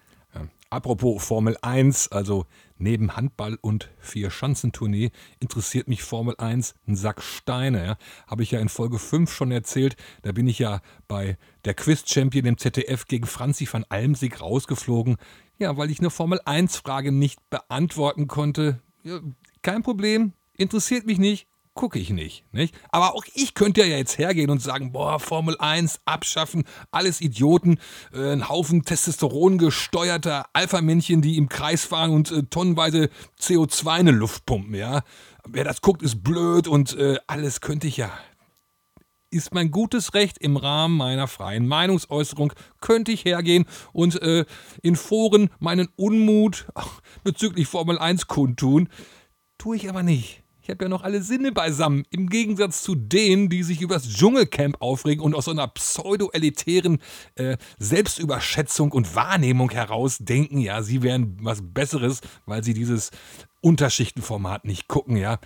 Apropos 0.73 1.25
Formel 1.25 1.57
1, 1.63 2.13
also 2.13 2.47
neben 2.79 3.17
Handball 3.17 3.59
und 3.61 3.91
Vier-Schanzentournee 3.99 5.11
interessiert 5.41 5.89
mich 5.89 6.05
Formel 6.05 6.37
1 6.39 6.77
ein 6.87 6.95
Sack 6.95 7.23
Steine. 7.23 7.85
Ja? 7.85 7.97
Habe 8.29 8.45
ich 8.45 8.53
ja 8.53 8.61
in 8.61 8.69
Folge 8.69 9.01
5 9.01 9.33
schon 9.33 9.51
erzählt. 9.51 9.97
Da 10.23 10.31
bin 10.31 10.47
ich 10.47 10.61
ja 10.61 10.81
bei 11.09 11.37
der 11.65 11.75
Quiz-Champion 11.75 12.47
im 12.47 12.57
ZDF 12.57 13.07
gegen 13.07 13.27
Franzi 13.27 13.69
van 13.69 13.85
Almsig 13.89 14.41
rausgeflogen. 14.41 15.17
Ja, 15.61 15.77
weil 15.77 15.91
ich 15.91 16.01
eine 16.01 16.09
Formel 16.09 16.41
1-Frage 16.41 17.13
nicht 17.13 17.39
beantworten 17.51 18.27
konnte. 18.27 18.81
Ja, 19.05 19.21
kein 19.61 19.83
Problem, 19.83 20.33
interessiert 20.57 21.05
mich 21.05 21.19
nicht, 21.19 21.47
gucke 21.75 21.99
ich 21.99 22.09
nicht, 22.09 22.45
nicht. 22.53 22.75
Aber 22.91 23.15
auch 23.15 23.25
ich 23.35 23.53
könnte 23.53 23.83
ja 23.83 23.99
jetzt 23.99 24.17
hergehen 24.17 24.49
und 24.49 24.63
sagen, 24.63 24.91
boah, 24.93 25.21
Formel 25.21 25.57
1 25.59 26.01
abschaffen, 26.07 26.65
alles 26.91 27.21
Idioten, 27.21 27.79
äh, 28.15 28.33
ein 28.33 28.49
Haufen 28.49 28.85
Testosteron 28.85 29.59
gesteuerter 29.59 30.47
Alpha-Männchen, 30.55 31.21
die 31.21 31.37
im 31.37 31.51
Kreis 31.51 31.85
fahren 31.85 32.11
und 32.11 32.31
äh, 32.33 32.43
tonnenweise 32.45 33.11
CO2 33.39 34.01
in 34.01 34.07
die 34.07 34.13
Luft 34.13 34.47
pumpen, 34.47 34.75
ja. 34.75 35.03
Wer 35.47 35.65
das 35.65 35.83
guckt, 35.83 36.03
ist 36.03 36.23
blöd 36.23 36.69
und 36.69 36.97
äh, 36.97 37.19
alles 37.27 37.61
könnte 37.61 37.87
ich 37.87 37.99
ja. 37.99 38.11
Ist 39.33 39.55
mein 39.55 39.71
gutes 39.71 40.15
Recht 40.15 40.39
im 40.39 40.57
Rahmen 40.57 40.97
meiner 40.97 41.29
freien 41.29 41.69
Meinungsäußerung, 41.69 42.53
könnte 42.81 43.13
ich 43.13 43.25
hergehen 43.25 43.65
und 43.93 44.21
äh, 44.21 44.45
in 44.83 44.97
Foren 44.97 45.51
meinen 45.61 45.89
Unmut 45.95 46.67
ach, 46.75 47.01
bezüglich 47.25 47.69
Formel 47.69 47.97
1 47.99 48.27
kundtun. 48.27 48.89
Tue 49.57 49.77
ich 49.77 49.89
aber 49.89 50.03
nicht. 50.03 50.43
Ich 50.63 50.69
habe 50.69 50.85
ja 50.85 50.89
noch 50.89 51.03
alle 51.03 51.23
Sinne 51.23 51.53
beisammen. 51.53 52.05
Im 52.11 52.29
Gegensatz 52.29 52.83
zu 52.83 52.95
denen, 52.97 53.49
die 53.49 53.63
sich 53.63 53.81
über 53.81 53.95
das 53.95 54.09
Dschungelcamp 54.09 54.77
aufregen 54.81 55.25
und 55.25 55.35
aus 55.35 55.45
so 55.45 55.53
einer 55.53 55.69
pseudo-elitären 55.69 56.99
äh, 57.37 57.57
Selbstüberschätzung 57.79 58.93
und 58.93 59.15
Wahrnehmung 59.15 59.71
heraus 59.71 60.19
denken, 60.19 60.59
ja, 60.59 60.83
sie 60.83 61.03
wären 61.03 61.39
was 61.41 61.61
Besseres, 61.63 62.21
weil 62.47 62.65
sie 62.65 62.75
dieses 62.75 63.11
Unterschichtenformat 63.61 64.65
nicht 64.65 64.89
gucken, 64.89 65.17
ja. 65.17 65.39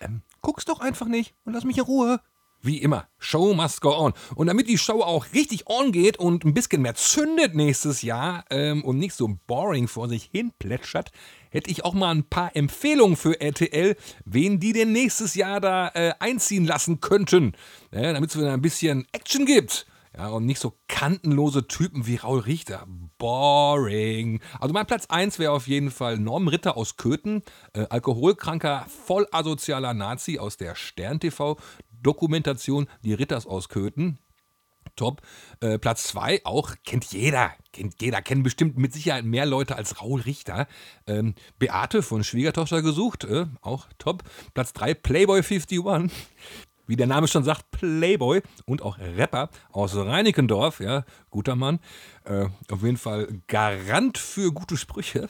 Ähm, 0.00 0.22
guck's 0.40 0.64
doch 0.64 0.80
einfach 0.80 1.06
nicht 1.06 1.34
und 1.44 1.52
lass 1.52 1.64
mich 1.64 1.78
in 1.78 1.84
Ruhe. 1.84 2.20
Wie 2.64 2.78
immer, 2.78 3.08
Show 3.18 3.52
must 3.52 3.82
go 3.82 3.94
on. 3.94 4.14
Und 4.36 4.46
damit 4.46 4.70
die 4.70 4.78
Show 4.78 5.02
auch 5.02 5.26
richtig 5.34 5.68
on 5.68 5.92
geht 5.92 6.16
und 6.16 6.46
ein 6.46 6.54
bisschen 6.54 6.80
mehr 6.80 6.94
zündet 6.94 7.54
nächstes 7.54 8.00
Jahr 8.00 8.46
ähm, 8.48 8.82
und 8.82 8.98
nicht 8.98 9.14
so 9.14 9.36
boring 9.46 9.86
vor 9.86 10.08
sich 10.08 10.30
hin 10.32 10.50
plätschert, 10.58 11.12
hätte 11.50 11.70
ich 11.70 11.84
auch 11.84 11.92
mal 11.92 12.10
ein 12.10 12.24
paar 12.24 12.56
Empfehlungen 12.56 13.16
für 13.16 13.38
RTL, 13.38 13.96
wen 14.24 14.60
die 14.60 14.72
denn 14.72 14.92
nächstes 14.92 15.34
Jahr 15.34 15.60
da 15.60 15.88
äh, 15.88 16.14
einziehen 16.20 16.64
lassen 16.64 17.02
könnten, 17.02 17.52
ja, 17.92 18.14
damit 18.14 18.30
es 18.30 18.38
wieder 18.38 18.54
ein 18.54 18.62
bisschen 18.62 19.06
Action 19.12 19.44
gibt. 19.44 19.84
Ja, 20.16 20.28
und 20.28 20.46
nicht 20.46 20.60
so 20.60 20.74
kantenlose 20.88 21.66
Typen 21.66 22.06
wie 22.06 22.16
Raul 22.16 22.38
Richter. 22.38 22.86
Boring. 23.18 24.40
Also 24.60 24.72
mein 24.72 24.86
Platz 24.86 25.06
1 25.06 25.38
wäre 25.38 25.52
auf 25.52 25.66
jeden 25.66 25.90
Fall 25.90 26.18
Norm 26.18 26.46
Ritter 26.46 26.76
aus 26.76 26.96
Köthen, 26.96 27.42
äh, 27.72 27.86
alkoholkranker, 27.90 28.86
voll 28.88 29.26
asozialer 29.32 29.92
Nazi 29.92 30.38
aus 30.38 30.56
der 30.56 30.76
Stern 30.76 31.20
TV. 31.20 31.58
Dokumentation 32.04 32.86
Die 33.02 33.14
Ritters 33.14 33.46
aus 33.46 33.68
Köthen. 33.68 34.20
Top. 34.96 35.22
Äh, 35.60 35.78
Platz 35.78 36.04
2 36.04 36.42
auch, 36.44 36.74
kennt 36.84 37.06
jeder, 37.06 37.52
kennt 37.72 38.00
jeder, 38.00 38.22
kennen 38.22 38.42
bestimmt 38.42 38.78
mit 38.78 38.92
Sicherheit 38.92 39.24
mehr 39.24 39.46
Leute 39.46 39.76
als 39.76 40.00
Raul 40.00 40.20
Richter. 40.20 40.68
Ähm, 41.06 41.34
Beate 41.58 42.02
von 42.02 42.22
Schwiegertochter 42.22 42.82
gesucht, 42.82 43.24
äh, 43.24 43.46
auch 43.60 43.88
top. 43.98 44.22
Platz 44.52 44.72
3 44.74 44.94
Playboy 44.94 45.42
51. 45.42 45.80
Wie 46.86 46.96
der 46.96 47.06
Name 47.06 47.28
schon 47.28 47.44
sagt, 47.44 47.70
Playboy 47.70 48.42
und 48.66 48.82
auch 48.82 48.98
Rapper 48.98 49.48
aus 49.72 49.96
Reinickendorf, 49.96 50.80
ja, 50.80 51.04
guter 51.30 51.56
Mann. 51.56 51.80
Äh, 52.24 52.46
auf 52.70 52.82
jeden 52.82 52.98
Fall 52.98 53.40
Garant 53.48 54.18
für 54.18 54.52
gute 54.52 54.76
Sprüche. 54.76 55.28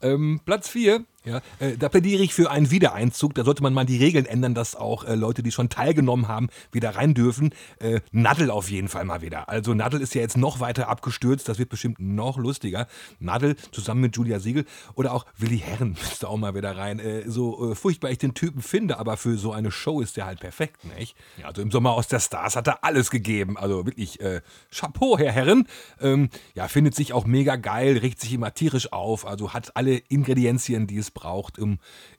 Ähm, 0.00 0.40
Platz 0.44 0.68
4, 0.68 1.04
ja, 1.26 1.42
äh, 1.58 1.76
da 1.76 1.88
plädiere 1.88 2.22
ich 2.22 2.32
für 2.32 2.52
einen 2.52 2.70
Wiedereinzug. 2.70 3.34
Da 3.34 3.44
sollte 3.44 3.62
man 3.62 3.74
mal 3.74 3.84
die 3.84 3.96
Regeln 3.96 4.26
ändern, 4.26 4.54
dass 4.54 4.76
auch 4.76 5.04
äh, 5.04 5.16
Leute, 5.16 5.42
die 5.42 5.50
schon 5.50 5.68
teilgenommen 5.68 6.28
haben, 6.28 6.48
wieder 6.70 6.94
rein 6.94 7.14
dürfen. 7.14 7.50
Äh, 7.80 8.00
Nadel 8.12 8.48
auf 8.48 8.70
jeden 8.70 8.86
Fall 8.86 9.04
mal 9.04 9.22
wieder. 9.22 9.48
Also 9.48 9.74
Nadel 9.74 10.00
ist 10.00 10.14
ja 10.14 10.20
jetzt 10.20 10.36
noch 10.36 10.60
weiter 10.60 10.88
abgestürzt. 10.88 11.48
Das 11.48 11.58
wird 11.58 11.68
bestimmt 11.68 11.98
noch 11.98 12.38
lustiger. 12.38 12.86
Nadel 13.18 13.56
zusammen 13.72 14.02
mit 14.02 14.16
Julia 14.16 14.38
Siegel 14.38 14.66
oder 14.94 15.12
auch 15.12 15.26
Willi 15.36 15.58
Herren 15.58 15.90
müsste 16.00 16.28
auch 16.28 16.36
mal 16.36 16.54
wieder 16.54 16.76
rein. 16.76 17.00
Äh, 17.00 17.28
so 17.28 17.72
äh, 17.72 17.74
furchtbar 17.74 18.10
ich 18.10 18.18
den 18.18 18.34
Typen 18.34 18.62
finde, 18.62 18.98
aber 18.98 19.16
für 19.16 19.36
so 19.36 19.50
eine 19.50 19.72
Show 19.72 20.00
ist 20.00 20.16
der 20.16 20.26
halt 20.26 20.38
perfekt, 20.38 20.84
nicht? 20.96 21.16
Ja, 21.40 21.48
also 21.48 21.60
im 21.60 21.72
Sommer 21.72 21.90
aus 21.92 22.06
der 22.06 22.20
Stars 22.20 22.54
hat 22.54 22.68
er 22.68 22.84
alles 22.84 23.10
gegeben. 23.10 23.56
Also 23.56 23.84
wirklich 23.84 24.20
äh, 24.20 24.42
Chapeau, 24.70 25.18
Herr 25.18 25.32
Herren. 25.32 25.66
Ähm, 26.00 26.30
ja, 26.54 26.68
findet 26.68 26.94
sich 26.94 27.12
auch 27.12 27.26
mega 27.26 27.56
geil, 27.56 27.98
regt 27.98 28.20
sich 28.20 28.32
immer 28.32 28.54
tierisch 28.54 28.92
auf. 28.92 29.26
Also 29.26 29.52
hat 29.52 29.76
alle 29.76 29.96
Ingredienzien, 29.96 30.86
die 30.86 30.98
es 30.98 31.10
braucht, 31.16 31.58
um 31.58 31.78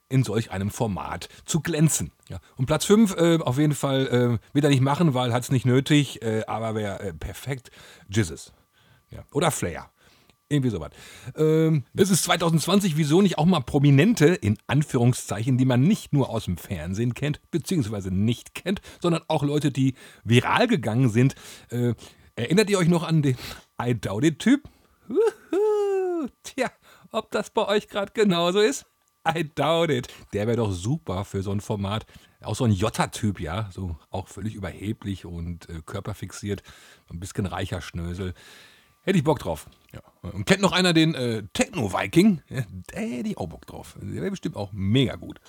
in 0.10 0.24
solch 0.24 0.52
einem 0.52 0.72
Format 0.72 1.30
zu 1.46 1.62
glänzen. 1.62 2.12
Ja. 2.30 2.40
Und 2.56 2.66
Platz 2.66 2.86
5 2.86 3.16
äh, 3.16 3.38
auf 3.38 3.58
jeden 3.58 3.76
Fall 3.76 4.40
äh, 4.42 4.54
wird 4.54 4.66
er 4.66 4.72
nicht 4.72 4.82
machen, 4.82 5.14
weil 5.14 5.32
hat 5.32 5.44
es 5.44 5.52
nicht 5.52 5.66
nötig, 5.66 6.22
äh, 6.22 6.44
aber 6.48 6.76
wäre 6.76 7.00
äh, 7.00 7.14
perfekt. 7.14 7.72
Jizzes. 8.10 8.52
Ja. 9.10 9.24
Oder 9.32 9.52
Flair. 9.52 9.90
Irgendwie 10.50 10.70
sowas. 10.70 10.92
Ähm, 11.36 11.84
es 11.94 12.10
ist 12.10 12.24
2020, 12.24 12.96
wieso 12.96 13.22
nicht 13.22 13.38
auch 13.38 13.46
mal 13.46 13.60
Prominente, 13.60 14.28
in 14.28 14.58
Anführungszeichen, 14.68 15.58
die 15.58 15.66
man 15.66 15.82
nicht 15.82 16.14
nur 16.14 16.30
aus 16.30 16.46
dem 16.46 16.58
Fernsehen 16.58 17.14
kennt, 17.14 17.42
beziehungsweise 17.52 18.12
nicht 18.12 18.56
kennt, 18.56 18.82
sondern 19.02 19.24
auch 19.28 19.44
Leute, 19.44 19.72
die 19.72 19.96
viral 20.24 20.68
gegangen 20.68 21.10
sind. 21.10 21.36
Äh, 21.70 21.96
erinnert 22.36 22.70
ihr 22.70 22.80
euch 22.80 22.88
noch 22.88 23.04
an 23.04 23.22
den 23.22 23.38
I 23.82 23.94
Doubt 23.94 24.24
It-Typ? 24.24 24.70
Tja, 26.44 26.72
ob 27.12 27.32
das 27.32 27.50
bei 27.50 27.68
euch 27.68 27.88
gerade 27.88 28.12
genauso 28.14 28.60
ist? 28.60 28.86
I 29.28 29.44
doubt 29.56 29.90
it. 29.90 30.08
Der 30.34 30.48
wäre 30.48 30.58
doch 30.58 30.72
super 30.72 31.26
für 31.26 31.44
so 31.44 31.52
ein 31.52 31.62
Format. 31.62 32.06
Auch 32.42 32.56
so 32.56 32.64
ein 32.64 32.72
Jotta-Typ, 32.72 33.40
ja. 33.40 33.70
So 33.72 33.98
auch 34.10 34.28
völlig 34.28 34.56
überheblich 34.56 35.26
und 35.26 35.68
äh, 35.70 35.82
körperfixiert. 35.86 36.64
Ein 37.10 37.20
bisschen 37.20 37.46
reicher 37.46 37.82
Schnösel. 37.82 38.34
Hätte 39.02 39.18
ich 39.18 39.24
Bock 39.24 39.40
drauf. 39.40 39.70
Ja. 39.94 40.02
Und 40.22 40.46
kennt 40.46 40.62
noch 40.62 40.72
einer 40.72 40.94
den 40.94 41.16
äh, 41.16 41.44
Techno-Viking? 41.54 42.42
Ja, 42.50 42.64
da 42.88 43.00
hätte 43.00 43.30
ich 43.30 43.38
auch 43.38 43.48
Bock 43.48 43.66
drauf. 43.66 43.98
Der 44.02 44.22
wäre 44.22 44.32
bestimmt 44.32 44.56
auch 44.56 44.72
mega 44.74 45.16
gut. 45.16 45.40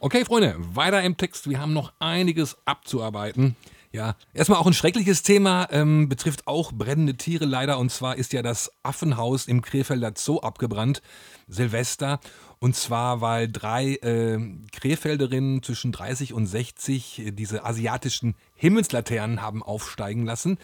Okay, 0.00 0.24
Freunde, 0.24 0.54
weiter 0.58 1.02
im 1.02 1.16
Text. 1.16 1.48
Wir 1.48 1.60
haben 1.60 1.72
noch 1.72 1.92
einiges 1.98 2.58
abzuarbeiten. 2.66 3.56
Ja, 3.94 4.16
erstmal 4.32 4.58
auch 4.58 4.66
ein 4.66 4.72
schreckliches 4.72 5.22
Thema, 5.22 5.68
ähm, 5.70 6.08
betrifft 6.08 6.48
auch 6.48 6.72
brennende 6.72 7.14
Tiere 7.14 7.44
leider. 7.44 7.78
Und 7.78 7.92
zwar 7.92 8.16
ist 8.16 8.32
ja 8.32 8.42
das 8.42 8.72
Affenhaus 8.82 9.46
im 9.46 9.62
Krefelder 9.62 10.14
Zoo 10.16 10.40
abgebrannt, 10.40 11.00
Silvester. 11.46 12.18
Und 12.58 12.74
zwar, 12.74 13.20
weil 13.20 13.48
drei 13.48 13.94
äh, 13.98 14.40
Krefelderinnen 14.72 15.62
zwischen 15.62 15.92
30 15.92 16.32
und 16.32 16.46
60 16.46 17.18
äh, 17.20 17.30
diese 17.30 17.64
asiatischen 17.64 18.34
Himmelslaternen 18.56 19.40
haben 19.40 19.62
aufsteigen 19.62 20.24
lassen. 20.24 20.58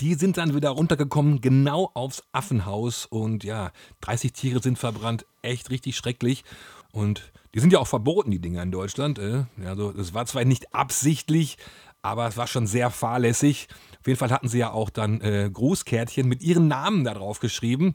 Die 0.00 0.12
sind 0.12 0.36
dann 0.36 0.54
wieder 0.54 0.68
runtergekommen, 0.68 1.40
genau 1.40 1.90
aufs 1.94 2.22
Affenhaus. 2.32 3.06
Und 3.06 3.44
ja, 3.44 3.72
30 4.02 4.34
Tiere 4.34 4.60
sind 4.62 4.78
verbrannt. 4.78 5.24
Echt 5.40 5.70
richtig 5.70 5.96
schrecklich. 5.96 6.44
Und 6.92 7.32
die 7.54 7.60
sind 7.60 7.72
ja 7.72 7.78
auch 7.78 7.86
verboten, 7.86 8.30
die 8.30 8.40
Dinger 8.40 8.62
in 8.62 8.72
Deutschland. 8.72 9.18
Äh. 9.18 9.44
Also, 9.64 9.90
es 9.92 10.12
war 10.12 10.26
zwar 10.26 10.44
nicht 10.44 10.74
absichtlich, 10.74 11.56
aber 12.04 12.28
es 12.28 12.36
war 12.36 12.46
schon 12.46 12.66
sehr 12.66 12.90
fahrlässig. 12.90 13.68
Auf 14.00 14.06
jeden 14.06 14.18
Fall 14.18 14.30
hatten 14.30 14.48
sie 14.48 14.58
ja 14.58 14.72
auch 14.72 14.90
dann 14.90 15.20
äh, 15.22 15.50
Grußkärtchen 15.50 16.28
mit 16.28 16.42
ihren 16.42 16.68
Namen 16.68 17.04
da 17.04 17.14
drauf 17.14 17.40
geschrieben 17.40 17.94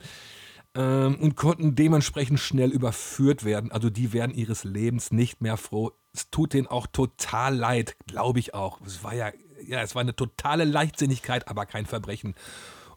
ähm, 0.76 1.16
und 1.20 1.36
konnten 1.36 1.76
dementsprechend 1.76 2.40
schnell 2.40 2.72
überführt 2.72 3.44
werden. 3.44 3.72
Also 3.72 3.90
die 3.92 4.12
werden 4.12 4.34
ihres 4.34 4.64
Lebens 4.64 5.12
nicht 5.12 5.42
mehr 5.42 5.58
froh. 5.58 5.92
Es 6.12 6.32
tut 6.32 6.54
denen 6.54 6.68
auch 6.68 6.88
total 6.88 7.56
leid, 7.56 7.96
glaube 8.08 8.40
ich 8.40 8.56
auch. 8.56 8.82
Es 8.82 9.04
war 9.04 9.14
ja, 9.14 9.32
ja, 9.64 9.82
es 9.82 9.94
war 9.94 10.02
eine 10.02 10.16
totale 10.16 10.64
Leichtsinnigkeit, 10.64 11.48
aber 11.48 11.68
kein 11.68 11.86
Verbrechen. 11.86 12.34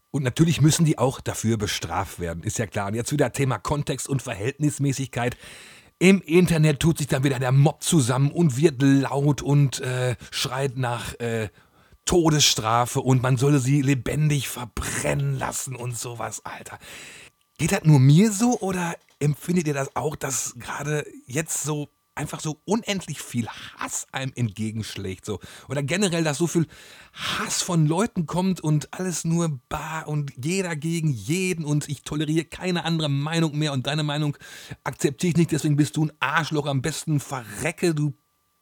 Und 0.09 0.23
natürlich 0.23 0.61
müssen 0.61 0.85
die 0.85 0.97
auch 0.97 1.21
dafür 1.21 1.57
bestraft 1.57 2.19
werden, 2.19 2.43
ist 2.43 2.57
ja 2.57 2.65
klar. 2.65 2.87
Und 2.87 2.95
jetzt 2.95 3.11
wieder 3.11 3.31
Thema 3.33 3.59
Kontext 3.59 4.09
und 4.09 4.21
Verhältnismäßigkeit. 4.21 5.37
Im 6.03 6.21
Internet 6.21 6.81
tut 6.81 6.97
sich 6.97 7.07
dann 7.07 7.23
wieder 7.23 7.39
der 7.39 7.53
Mob 7.53 7.81
zusammen 7.81 8.29
und 8.29 8.57
wird 8.57 8.81
laut 8.81 9.41
und 9.41 9.79
äh, 9.79 10.17
schreit 10.31 10.75
nach 10.75 11.17
äh, 11.21 11.47
Todesstrafe 12.03 12.99
und 12.99 13.21
man 13.23 13.37
solle 13.37 13.59
sie 13.59 13.81
lebendig 13.81 14.49
verbrennen 14.49 15.39
lassen 15.39 15.77
und 15.77 15.97
sowas, 15.97 16.43
Alter. 16.43 16.77
Geht 17.57 17.71
das 17.71 17.85
nur 17.85 18.01
mir 18.01 18.33
so 18.33 18.59
oder 18.59 18.97
empfindet 19.19 19.65
ihr 19.65 19.73
das 19.73 19.95
auch, 19.95 20.17
dass 20.17 20.55
gerade 20.59 21.05
jetzt 21.25 21.63
so 21.63 21.87
einfach 22.15 22.39
so 22.39 22.61
unendlich 22.65 23.21
viel 23.21 23.47
Hass 23.47 24.07
einem 24.11 24.31
entgegenschlägt. 24.35 25.25
So. 25.25 25.39
Oder 25.69 25.83
generell, 25.83 26.23
dass 26.23 26.37
so 26.37 26.47
viel 26.47 26.67
Hass 27.13 27.61
von 27.61 27.85
Leuten 27.85 28.25
kommt 28.25 28.61
und 28.61 28.93
alles 28.93 29.23
nur 29.23 29.59
bar 29.69 30.07
und 30.07 30.33
jeder 30.43 30.75
gegen 30.75 31.09
jeden 31.09 31.65
und 31.65 31.89
ich 31.89 32.03
toleriere 32.03 32.45
keine 32.45 32.85
andere 32.85 33.09
Meinung 33.09 33.57
mehr 33.57 33.73
und 33.73 33.87
deine 33.87 34.03
Meinung 34.03 34.37
akzeptiere 34.83 35.31
ich 35.31 35.37
nicht, 35.37 35.51
deswegen 35.51 35.75
bist 35.75 35.97
du 35.97 36.05
ein 36.05 36.13
Arschloch, 36.19 36.65
am 36.65 36.81
besten 36.81 37.19
verrecke, 37.19 37.93
du 37.95 38.13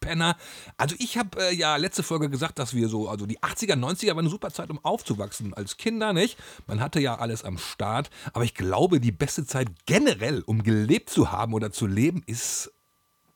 Penner. 0.01 0.35
Also 0.77 0.95
ich 0.99 1.17
habe 1.17 1.39
äh, 1.39 1.53
ja 1.55 1.77
letzte 1.77 2.03
Folge 2.03 2.29
gesagt, 2.29 2.59
dass 2.59 2.73
wir 2.73 2.89
so, 2.89 3.07
also 3.07 3.25
die 3.25 3.39
80er, 3.39 3.75
90er 3.75 4.09
war 4.09 4.19
eine 4.19 4.29
super 4.29 4.51
Zeit, 4.51 4.69
um 4.69 4.83
aufzuwachsen 4.83 5.53
als 5.53 5.77
Kinder, 5.77 6.11
nicht? 6.11 6.37
Man 6.67 6.81
hatte 6.81 6.99
ja 6.99 7.19
alles 7.19 7.45
am 7.45 7.57
Start, 7.57 8.09
aber 8.33 8.43
ich 8.43 8.55
glaube, 8.55 8.99
die 8.99 9.11
beste 9.11 9.45
Zeit 9.45 9.69
generell, 9.85 10.41
um 10.41 10.63
gelebt 10.63 11.09
zu 11.09 11.31
haben 11.31 11.53
oder 11.53 11.71
zu 11.71 11.87
leben, 11.87 12.23
ist 12.25 12.73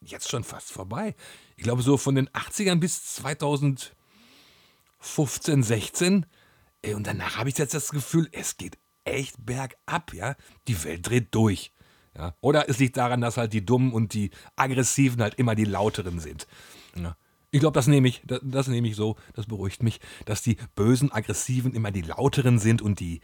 jetzt 0.09 0.29
schon 0.29 0.43
fast 0.43 0.71
vorbei. 0.71 1.15
Ich 1.55 1.63
glaube, 1.63 1.81
so 1.81 1.97
von 1.97 2.15
den 2.15 2.29
80ern 2.29 2.79
bis 2.79 3.15
2015, 3.15 5.63
16. 5.63 6.25
Ey, 6.81 6.93
und 6.93 7.07
danach 7.07 7.37
habe 7.37 7.49
ich 7.49 7.57
jetzt 7.57 7.73
das 7.73 7.89
Gefühl, 7.89 8.29
es 8.31 8.57
geht 8.57 8.77
echt 9.03 9.45
bergab, 9.45 10.13
ja. 10.13 10.35
Die 10.67 10.83
Welt 10.83 11.07
dreht 11.07 11.33
durch. 11.33 11.71
Ja? 12.15 12.35
Oder 12.41 12.69
es 12.69 12.79
liegt 12.79 12.97
daran, 12.97 13.21
dass 13.21 13.37
halt 13.37 13.53
die 13.53 13.65
Dummen 13.65 13.93
und 13.93 14.13
die 14.13 14.31
Aggressiven 14.55 15.21
halt 15.21 15.35
immer 15.35 15.55
die 15.55 15.65
Lauteren 15.65 16.19
sind. 16.19 16.47
Ja. 16.95 17.17
Ich 17.51 17.59
glaube, 17.59 17.75
das 17.75 17.87
nehme 17.87 18.07
ich, 18.07 18.21
das, 18.25 18.39
das 18.43 18.67
nehme 18.67 18.87
ich 18.87 18.95
so, 18.95 19.15
das 19.33 19.45
beruhigt 19.45 19.81
mich, 19.81 19.99
dass 20.25 20.41
die 20.41 20.57
bösen, 20.75 21.11
aggressiven 21.11 21.73
immer 21.73 21.91
die 21.91 22.01
Lauteren 22.01 22.59
sind 22.59 22.81
und 22.81 22.99
die 22.99 23.21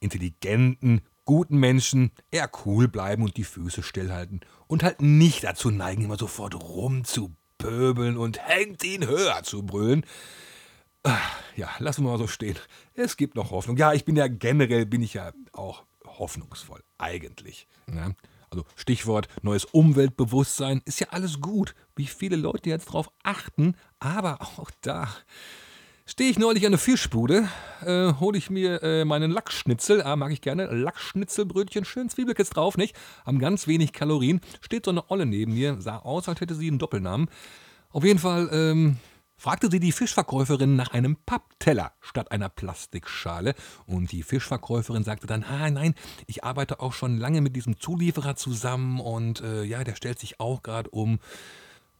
intelligenten, 0.00 1.02
guten 1.28 1.58
Menschen 1.58 2.10
eher 2.30 2.50
cool 2.64 2.88
bleiben 2.88 3.22
und 3.22 3.36
die 3.36 3.44
Füße 3.44 3.82
stillhalten 3.82 4.40
und 4.66 4.82
halt 4.82 5.02
nicht 5.02 5.44
dazu 5.44 5.70
neigen, 5.70 6.04
immer 6.04 6.16
sofort 6.16 6.54
rumzupöbeln 6.54 8.16
und 8.16 8.38
hängt 8.38 8.82
ihn 8.82 9.06
höher 9.06 9.42
zu 9.42 9.62
brüllen. 9.62 10.06
Ah, 11.02 11.18
ja, 11.54 11.68
lassen 11.80 12.02
wir 12.02 12.12
mal 12.12 12.18
so 12.18 12.28
stehen. 12.28 12.56
Es 12.94 13.18
gibt 13.18 13.34
noch 13.34 13.50
Hoffnung. 13.50 13.76
Ja, 13.76 13.92
ich 13.92 14.06
bin 14.06 14.16
ja 14.16 14.26
generell, 14.26 14.86
bin 14.86 15.02
ich 15.02 15.12
ja 15.12 15.32
auch 15.52 15.84
hoffnungsvoll, 16.06 16.82
eigentlich. 16.96 17.68
Ja? 17.92 18.12
Also 18.48 18.64
Stichwort 18.74 19.28
neues 19.42 19.66
Umweltbewusstsein, 19.66 20.80
ist 20.86 20.98
ja 20.98 21.08
alles 21.10 21.42
gut, 21.42 21.74
wie 21.94 22.06
viele 22.06 22.36
Leute 22.36 22.70
jetzt 22.70 22.86
drauf 22.86 23.10
achten, 23.22 23.76
aber 23.98 24.40
auch 24.40 24.70
da 24.80 25.08
stehe 26.08 26.30
ich 26.30 26.38
neulich 26.38 26.64
an 26.64 26.72
der 26.72 26.78
Fischbude, 26.78 27.48
äh, 27.84 28.14
hole 28.14 28.38
ich 28.38 28.48
mir 28.48 28.82
äh, 28.82 29.04
meinen 29.04 29.30
Lachsschnitzel, 29.30 30.02
ah, 30.02 30.16
mag 30.16 30.32
ich 30.32 30.40
gerne, 30.40 30.66
Lachsschnitzelbrötchen, 30.66 31.84
schön 31.84 32.08
Zwiebelkitz 32.08 32.50
drauf, 32.50 32.76
nicht? 32.78 32.96
Haben 33.26 33.38
ganz 33.38 33.66
wenig 33.66 33.92
Kalorien, 33.92 34.40
steht 34.62 34.86
so 34.86 34.90
eine 34.90 35.10
Olle 35.10 35.26
neben 35.26 35.52
mir, 35.52 35.80
sah 35.80 35.98
aus, 35.98 36.28
als 36.28 36.40
hätte 36.40 36.54
sie 36.54 36.68
einen 36.68 36.78
Doppelnamen. 36.78 37.28
Auf 37.90 38.04
jeden 38.04 38.18
Fall, 38.18 38.48
ähm, 38.52 38.96
fragte 39.36 39.70
sie 39.70 39.80
die 39.80 39.92
Fischverkäuferin 39.92 40.76
nach 40.76 40.92
einem 40.92 41.16
Pappteller 41.16 41.92
statt 42.00 42.32
einer 42.32 42.48
Plastikschale. 42.48 43.54
Und 43.86 44.10
die 44.10 44.22
Fischverkäuferin 44.22 45.04
sagte 45.04 45.26
dann, 45.26 45.44
ah 45.44 45.70
nein, 45.70 45.94
ich 46.26 46.42
arbeite 46.42 46.80
auch 46.80 46.92
schon 46.92 47.18
lange 47.18 47.40
mit 47.40 47.54
diesem 47.54 47.78
Zulieferer 47.78 48.34
zusammen 48.34 48.98
und 48.98 49.40
äh, 49.42 49.62
ja, 49.62 49.84
der 49.84 49.94
stellt 49.94 50.18
sich 50.18 50.40
auch 50.40 50.62
gerade 50.62 50.90
um. 50.90 51.20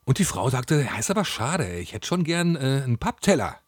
Und 0.05 0.19
die 0.19 0.25
Frau 0.25 0.51
sagte, 0.51 0.83
ja, 0.83 0.99
ist 0.99 1.11
aber 1.11 1.25
schade, 1.25 1.79
ich 1.79 1.93
hätte 1.93 2.09
schon 2.09 2.25
gern 2.25 2.57
äh, 2.57 2.83
einen 2.85 2.99
Pappteller. 2.99 3.59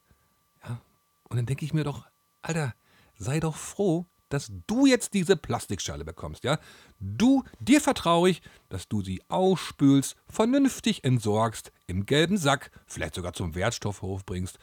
Und 1.30 1.36
dann 1.36 1.46
denke 1.46 1.64
ich 1.64 1.72
mir 1.72 1.84
doch, 1.84 2.06
Alter, 2.42 2.74
sei 3.16 3.40
doch 3.40 3.56
froh, 3.56 4.06
dass 4.28 4.50
du 4.66 4.86
jetzt 4.86 5.14
diese 5.14 5.36
Plastikschale 5.36 6.04
bekommst, 6.04 6.44
ja? 6.44 6.58
Du, 6.98 7.44
dir 7.58 7.80
vertraue 7.80 8.30
ich, 8.30 8.42
dass 8.68 8.88
du 8.88 9.02
sie 9.02 9.22
ausspülst, 9.28 10.16
vernünftig 10.28 11.04
entsorgst, 11.04 11.72
im 11.86 12.06
gelben 12.06 12.36
Sack, 12.36 12.70
vielleicht 12.86 13.14
sogar 13.14 13.32
zum 13.32 13.54
Wertstoffhof 13.54 14.24
bringst, 14.24 14.58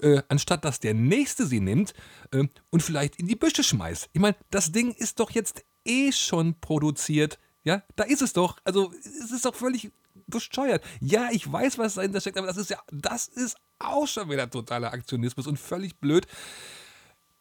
äh, 0.00 0.22
anstatt 0.28 0.64
dass 0.64 0.80
der 0.80 0.94
Nächste 0.94 1.46
sie 1.46 1.60
nimmt 1.60 1.94
äh, 2.32 2.44
und 2.70 2.82
vielleicht 2.82 3.16
in 3.16 3.28
die 3.28 3.36
Büsche 3.36 3.62
schmeißt. 3.62 4.10
Ich 4.12 4.20
meine, 4.20 4.36
das 4.50 4.72
Ding 4.72 4.92
ist 4.92 5.20
doch 5.20 5.30
jetzt 5.30 5.64
eh 5.84 6.10
schon 6.12 6.60
produziert, 6.60 7.38
ja? 7.64 7.82
Da 7.94 8.04
ist 8.04 8.22
es 8.22 8.32
doch. 8.32 8.58
Also, 8.64 8.92
es 8.92 9.30
ist 9.30 9.44
doch 9.44 9.54
völlig 9.54 9.92
bescheuert. 10.26 10.84
Ja, 11.00 11.30
ich 11.30 11.50
weiß, 11.50 11.78
was 11.78 11.94
dahinter 11.94 12.20
steckt, 12.20 12.38
aber 12.38 12.48
das 12.48 12.56
ist 12.56 12.70
ja, 12.70 12.80
das 12.90 13.28
ist 13.28 13.56
auch 13.84 14.06
schon 14.06 14.30
wieder 14.30 14.48
totaler 14.48 14.92
Aktionismus 14.92 15.46
und 15.46 15.58
völlig 15.58 15.96
blöd. 15.96 16.26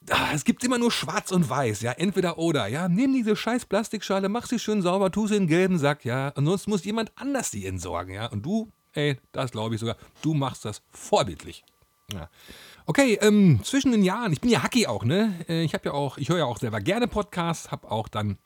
Ah, 0.10 0.32
es 0.34 0.45
gibt 0.45 0.63
immer 0.63 0.80
nur 0.80 0.91
schwarz 0.91 1.32
und 1.32 1.47
weiß, 1.47 1.82
ja, 1.82 1.91
entweder 1.91 2.39
oder, 2.39 2.67
ja. 2.67 2.89
Nimm 2.89 3.13
diese 3.13 3.36
scheiß 3.36 3.65
Plastikschale, 3.65 4.30
mach 4.30 4.47
sie 4.47 4.58
schön 4.58 4.82
sauber, 4.82 5.12
tu 5.12 5.27
sie 5.27 5.36
in 5.36 5.43
den 5.43 5.49
gelben 5.49 5.77
Sack, 5.77 6.06
ja. 6.06 6.30
Ansonsten 6.30 6.71
muss 6.71 6.84
jemand 6.84 7.12
anders 7.15 7.51
die 7.51 7.67
entsorgen, 7.67 8.15
ja. 8.15 8.25
Und 8.25 8.43
du, 8.43 8.71
ey, 8.93 9.17
das 9.32 9.51
glaube 9.51 9.75
ich 9.75 9.82
sogar, 9.82 9.97
du 10.23 10.34
machst 10.34 10.65
das 10.65 10.82
vorbildlich. 10.89 11.63
Ja. 12.12 12.30
Okay, 12.88 13.19
ähm, 13.21 13.62
zwischen 13.63 13.91
den 13.91 14.04
Jahren, 14.04 14.34
ich 14.34 14.41
bin 14.41 14.49
ja 14.49 14.63
Hacky 14.63 14.88
auch, 14.88 15.06
ne? 15.06 15.34
Äh, 15.47 15.63
ich 15.63 15.75
habe 15.75 15.86
ja 15.86 15.93
auch, 15.93 16.17
ich 16.17 16.30
höre 16.30 16.39
ja 16.39 16.45
auch 16.45 16.58
selber 16.58 16.82
gerne 16.82 17.08
Podcasts, 17.08 17.69
habe 17.69 17.89
auch 17.91 18.08
dann 18.08 18.38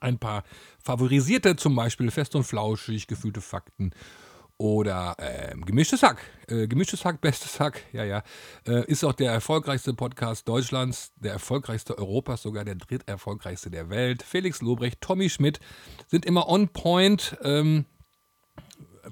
ein 0.00 0.18
paar 0.18 0.44
favorisierte, 0.82 1.56
zum 1.56 1.74
Beispiel 1.74 2.10
Fest 2.10 2.34
und 2.36 2.44
Flauschig, 2.44 3.08
gefühlte 3.08 3.40
Fakten 3.40 3.92
oder 4.58 5.14
äh, 5.18 5.56
Gemischtes 5.56 6.02
Hack. 6.02 6.18
Äh, 6.48 6.68
Gemischtes 6.68 7.04
Hack, 7.04 7.20
bestes 7.20 7.58
Hack, 7.58 7.82
ja, 7.92 8.04
ja. 8.04 8.22
Äh, 8.66 8.84
ist 8.86 9.04
auch 9.04 9.12
der 9.12 9.32
erfolgreichste 9.32 9.94
Podcast 9.94 10.48
Deutschlands, 10.48 11.12
der 11.16 11.32
erfolgreichste 11.32 11.98
Europas, 11.98 12.42
sogar 12.42 12.64
der 12.64 12.76
dritterfolgreichste 12.76 13.70
der 13.70 13.90
Welt. 13.90 14.22
Felix 14.22 14.60
Lobrecht, 14.62 15.00
Tommy 15.00 15.28
Schmidt 15.28 15.60
sind 16.06 16.24
immer 16.24 16.48
on 16.48 16.68
point. 16.68 17.36
Ähm, 17.42 17.86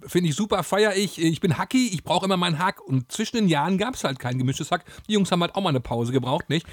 Finde 0.07 0.31
ich 0.31 0.37
super, 0.37 0.62
feiere 0.62 0.96
ich. 0.96 1.20
Ich 1.20 1.40
bin 1.40 1.59
Hacky, 1.59 1.88
ich 1.88 2.02
brauche 2.02 2.24
immer 2.24 2.38
meinen 2.38 2.59
Hack. 2.59 2.81
Und 2.81 3.12
zwischen 3.12 3.37
den 3.37 3.48
Jahren 3.48 3.76
gab 3.76 3.94
es 3.94 4.05
halt 4.05 4.18
kein 4.18 4.38
gemischtes 4.38 4.70
Hack. 4.70 4.85
Die 5.07 5.12
Jungs 5.12 5.31
haben 5.31 5.42
halt 5.42 5.55
auch 5.55 5.61
mal 5.61 5.68
eine 5.68 5.81
Pause 5.81 6.12
gebraucht, 6.12 6.48
nicht? 6.48 6.66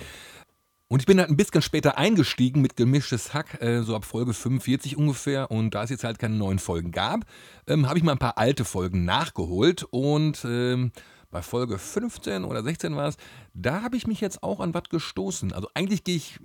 Und 0.91 1.03
ich 1.03 1.05
bin 1.05 1.19
halt 1.19 1.29
ein 1.29 1.37
bisschen 1.37 1.61
später 1.61 1.99
eingestiegen 1.99 2.63
mit 2.63 2.75
gemischtes 2.75 3.31
Hack, 3.31 3.61
äh, 3.61 3.83
so 3.83 3.95
ab 3.95 4.05
Folge 4.05 4.33
45 4.33 4.97
ungefähr. 4.97 5.51
Und 5.51 5.75
da 5.75 5.83
es 5.83 5.91
jetzt 5.91 6.03
halt 6.03 6.17
keine 6.17 6.35
neuen 6.35 6.57
Folgen 6.57 6.91
gab, 6.91 7.25
ähm, 7.67 7.87
habe 7.87 7.99
ich 7.99 8.03
mal 8.03 8.13
ein 8.13 8.17
paar 8.17 8.39
alte 8.39 8.65
Folgen 8.65 9.05
nachgeholt. 9.05 9.83
Und 9.91 10.43
ähm, 10.45 10.91
bei 11.29 11.43
Folge 11.43 11.77
15 11.77 12.43
oder 12.43 12.63
16 12.63 12.95
war 12.95 13.07
es, 13.07 13.17
da 13.53 13.83
habe 13.83 13.97
ich 13.97 14.07
mich 14.07 14.19
jetzt 14.19 14.41
auch 14.41 14.59
an 14.59 14.73
was 14.73 14.89
gestoßen. 14.89 15.53
Also 15.53 15.69
eigentlich 15.75 16.03
gehe 16.03 16.15
ich 16.15 16.39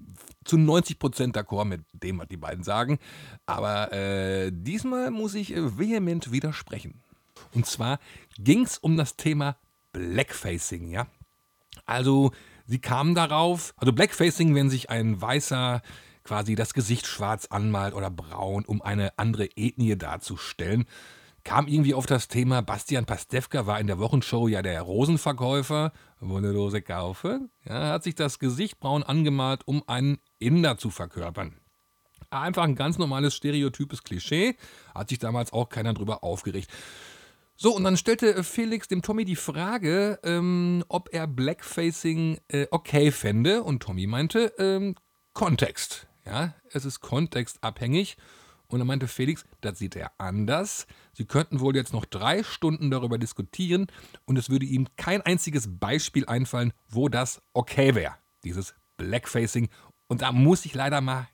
zu 0.45 0.57
90% 0.57 1.33
d'accord 1.33 1.65
mit 1.65 1.81
dem, 1.95 2.19
was 2.19 2.29
die 2.29 2.37
beiden 2.37 2.65
sagen. 2.65 2.99
Aber 3.47 3.95
äh, 3.95 4.51
diesmal 4.53 5.11
muss 5.11 5.35
ich 5.35 5.57
äh, 5.57 5.79
vehement 5.79 6.33
widersprechen. 6.33 7.01
Und 7.55 7.65
zwar 7.65 7.99
ging 8.39 8.65
es 8.65 8.77
um 8.77 8.99
das 8.99 9.17
Thema 9.17 9.57
Blackfacing, 9.95 10.91
ja. 10.91 11.07
Also 11.87 12.33
Sie 12.67 12.81
kamen 12.81 13.15
darauf, 13.15 13.75
also 13.77 13.93
Blackfacing, 13.93 14.55
wenn 14.55 14.71
sich 14.71 14.91
ein 14.91 15.21
Weißer 15.21 15.83
quasi 16.25 16.55
das 16.55 16.73
Gesicht 16.73 17.07
schwarz 17.07 17.47
anmalt 17.47 17.95
oder 17.95 18.11
braun, 18.11 18.65
um 18.65 18.81
eine 18.81 19.19
andere 19.19 19.47
Ethnie 19.57 19.97
darzustellen, 19.97 20.87
kam 21.45 21.69
irgendwie 21.69 21.93
auf 21.93 22.07
das 22.07 22.29
Thema, 22.29 22.63
Bastian 22.63 23.05
Pastewka 23.05 23.67
war 23.67 23.79
in 23.79 23.87
der 23.87 23.99
Wochenshow 23.99 24.49
ja 24.49 24.63
der 24.63 24.81
Rosenverkäufer, 24.81 25.93
Wunderlose 26.21 26.81
Kaufe, 26.81 27.51
ja, 27.65 27.89
hat 27.89 28.03
sich 28.03 28.15
das 28.15 28.39
Gesicht 28.39 28.81
braun 28.81 29.03
angemalt, 29.03 29.69
um 29.69 29.87
einen 29.87 30.19
Inder 30.39 30.79
zu 30.79 30.91
verkörpern. 30.91 31.61
Einfach 32.31 32.65
ein 32.65 32.77
ganz 32.77 32.97
normales 32.97 33.35
stereotypes 33.35 34.03
Klischee, 34.03 34.57
hat 34.95 35.11
sich 35.11 35.19
damals 35.19 35.53
auch 35.53 35.69
keiner 35.69 35.93
drüber 35.93 36.25
aufgeregt. 36.25 36.71
So, 37.57 37.75
und 37.75 37.85
dann 37.85 37.97
stellte 37.97 38.35
äh, 38.35 38.43
Felix 38.43 38.89
dem 38.89 39.03
Tommy 39.03 39.25
die 39.25 39.37
Frage, 39.37 40.19
ähm, 40.25 40.85
ob 40.89 41.13
er 41.13 41.27
Blackfacing 41.27 42.39
äh, 42.49 42.67
okay 42.71 43.13
fände. 43.13 43.63
Und 43.63 43.83
Tommy 43.83 44.07
meinte, 44.07 44.53
ähm, 44.59 44.97
Kontext. 45.33 46.07
Ja, 46.27 46.55
es 46.71 46.85
ist 46.85 47.01
kontextabhängig. 47.01 48.17
Und 48.67 48.79
dann 48.79 48.89
meinte 48.89 49.09
Felix, 49.09 49.45
das 49.61 49.79
sieht 49.79 49.95
er 49.95 50.13
anders. 50.19 50.87
Sie 51.13 51.27
könnten 51.27 51.61
wohl 51.61 51.77
jetzt 51.77 51.93
noch 51.93 52.07
drei 52.07 52.43
Stunden 52.43 52.91
darüber 52.91 53.19
diskutieren 53.19 53.87
und 54.25 54.39
es 54.39 54.49
würde 54.49 54.67
ihm 54.67 54.89
kein 54.97 55.21
einziges 55.21 55.69
Beispiel 55.79 56.27
einfallen, 56.27 56.73
wo 56.89 57.09
das 57.09 57.43
okay 57.53 57.95
wäre. 57.95 58.15
Dieses 58.43 58.75
Blackfacing. 58.97 59.69
Und 60.09 60.23
da 60.23 60.33
muss 60.33 60.65
ich 60.65 60.75
leider 60.75 61.01
mal 61.03 61.29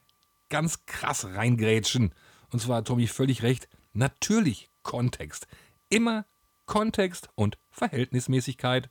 ganz 0.49 0.85
krass 0.85 1.25
reingrätschen. 1.25 2.13
Und 2.51 2.59
zwar 2.59 2.77
hat 2.77 2.87
Tommy 2.87 3.07
völlig 3.07 3.43
recht. 3.43 3.69
Natürlich 3.93 4.69
Kontext 4.83 5.47
immer 5.91 6.25
Kontext 6.65 7.29
und 7.35 7.57
Verhältnismäßigkeit. 7.69 8.89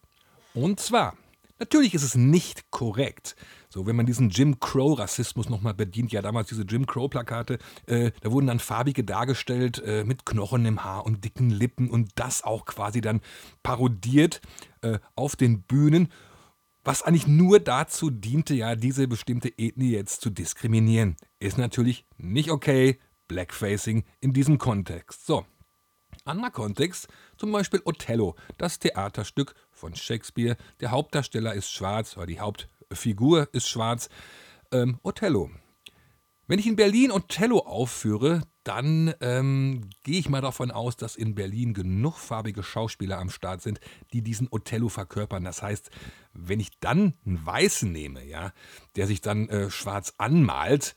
Und 0.54 0.80
zwar, 0.80 1.16
natürlich 1.58 1.94
ist 1.94 2.02
es 2.02 2.14
nicht 2.14 2.70
korrekt. 2.70 3.36
So, 3.68 3.86
wenn 3.86 3.96
man 3.96 4.06
diesen 4.06 4.30
Jim 4.30 4.60
Crow-Rassismus 4.60 5.48
nochmal 5.48 5.74
bedient, 5.74 6.12
ja, 6.12 6.22
damals 6.22 6.48
diese 6.48 6.62
Jim 6.62 6.86
Crow-Plakate, 6.86 7.58
äh, 7.86 8.10
da 8.20 8.32
wurden 8.32 8.48
dann 8.48 8.58
Farbige 8.58 9.04
dargestellt 9.04 9.82
äh, 9.84 10.04
mit 10.04 10.26
Knochen 10.26 10.66
im 10.66 10.84
Haar 10.84 11.06
und 11.06 11.24
dicken 11.24 11.50
Lippen 11.50 11.88
und 11.88 12.10
das 12.16 12.42
auch 12.42 12.64
quasi 12.64 13.00
dann 13.00 13.20
parodiert 13.62 14.40
äh, 14.82 14.98
auf 15.14 15.36
den 15.36 15.62
Bühnen, 15.62 16.08
was 16.82 17.02
eigentlich 17.02 17.26
nur 17.26 17.60
dazu 17.60 18.10
diente, 18.10 18.54
ja, 18.54 18.74
diese 18.74 19.06
bestimmte 19.06 19.48
Ethnie 19.56 19.90
jetzt 19.90 20.20
zu 20.20 20.30
diskriminieren. 20.30 21.16
Ist 21.38 21.58
natürlich 21.58 22.06
nicht 22.16 22.50
okay, 22.50 22.98
Blackfacing 23.28 24.04
in 24.20 24.32
diesem 24.32 24.58
Kontext. 24.58 25.26
So, 25.26 25.46
Anderer 26.24 26.50
Kontext, 26.50 27.08
zum 27.36 27.52
Beispiel 27.52 27.80
Othello, 27.84 28.36
das 28.58 28.78
Theaterstück 28.78 29.54
von 29.70 29.94
Shakespeare. 29.94 30.56
Der 30.80 30.90
Hauptdarsteller 30.90 31.54
ist 31.54 31.70
schwarz, 31.70 32.16
oder 32.16 32.26
die 32.26 32.40
Hauptfigur 32.40 33.48
ist 33.52 33.68
schwarz. 33.68 34.08
Ähm, 34.72 34.98
Othello. 35.02 35.50
Wenn 36.46 36.58
ich 36.58 36.66
in 36.66 36.74
Berlin 36.74 37.12
Othello 37.12 37.60
aufführe, 37.60 38.42
dann 38.64 39.14
ähm, 39.20 39.88
gehe 40.02 40.18
ich 40.18 40.28
mal 40.28 40.40
davon 40.40 40.70
aus, 40.70 40.96
dass 40.96 41.16
in 41.16 41.34
Berlin 41.34 41.74
genug 41.74 42.18
farbige 42.18 42.62
Schauspieler 42.62 43.18
am 43.18 43.30
Start 43.30 43.62
sind, 43.62 43.80
die 44.12 44.22
diesen 44.22 44.48
Othello 44.50 44.88
verkörpern. 44.88 45.44
Das 45.44 45.62
heißt, 45.62 45.90
wenn 46.32 46.60
ich 46.60 46.70
dann 46.80 47.14
einen 47.24 47.46
Weißen 47.46 47.90
nehme, 47.90 48.24
ja, 48.24 48.52
der 48.96 49.06
sich 49.06 49.20
dann 49.20 49.48
äh, 49.48 49.70
schwarz 49.70 50.14
anmalt, 50.18 50.94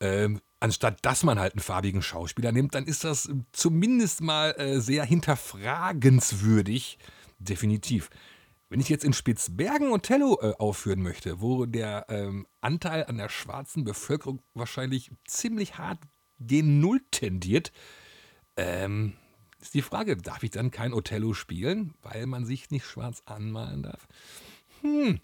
äh, 0.00 0.28
anstatt 0.60 0.98
dass 1.02 1.22
man 1.22 1.38
halt 1.38 1.54
einen 1.54 1.62
farbigen 1.62 2.02
Schauspieler 2.02 2.52
nimmt, 2.52 2.74
dann 2.74 2.84
ist 2.84 3.04
das 3.04 3.30
zumindest 3.52 4.20
mal 4.20 4.52
äh, 4.58 4.80
sehr 4.80 5.04
hinterfragenswürdig. 5.04 6.98
Definitiv. 7.38 8.10
Wenn 8.68 8.80
ich 8.80 8.88
jetzt 8.88 9.04
in 9.04 9.12
Spitzbergen 9.12 9.90
Othello 9.90 10.38
äh, 10.40 10.52
aufführen 10.58 11.02
möchte, 11.02 11.40
wo 11.40 11.66
der 11.66 12.06
ähm, 12.08 12.46
Anteil 12.60 13.04
an 13.06 13.16
der 13.16 13.28
schwarzen 13.28 13.82
Bevölkerung 13.82 14.42
wahrscheinlich 14.54 15.10
ziemlich 15.26 15.78
hart 15.78 15.98
gen 16.38 16.78
Null 16.78 17.00
tendiert, 17.10 17.72
ähm, 18.56 19.14
ist 19.60 19.74
die 19.74 19.82
Frage, 19.82 20.16
darf 20.16 20.42
ich 20.42 20.50
dann 20.50 20.70
kein 20.70 20.94
Othello 20.94 21.34
spielen, 21.34 21.94
weil 22.02 22.26
man 22.26 22.46
sich 22.46 22.70
nicht 22.70 22.86
schwarz 22.86 23.22
anmalen 23.26 23.82
darf? 23.82 24.06
Hm. 24.82 25.20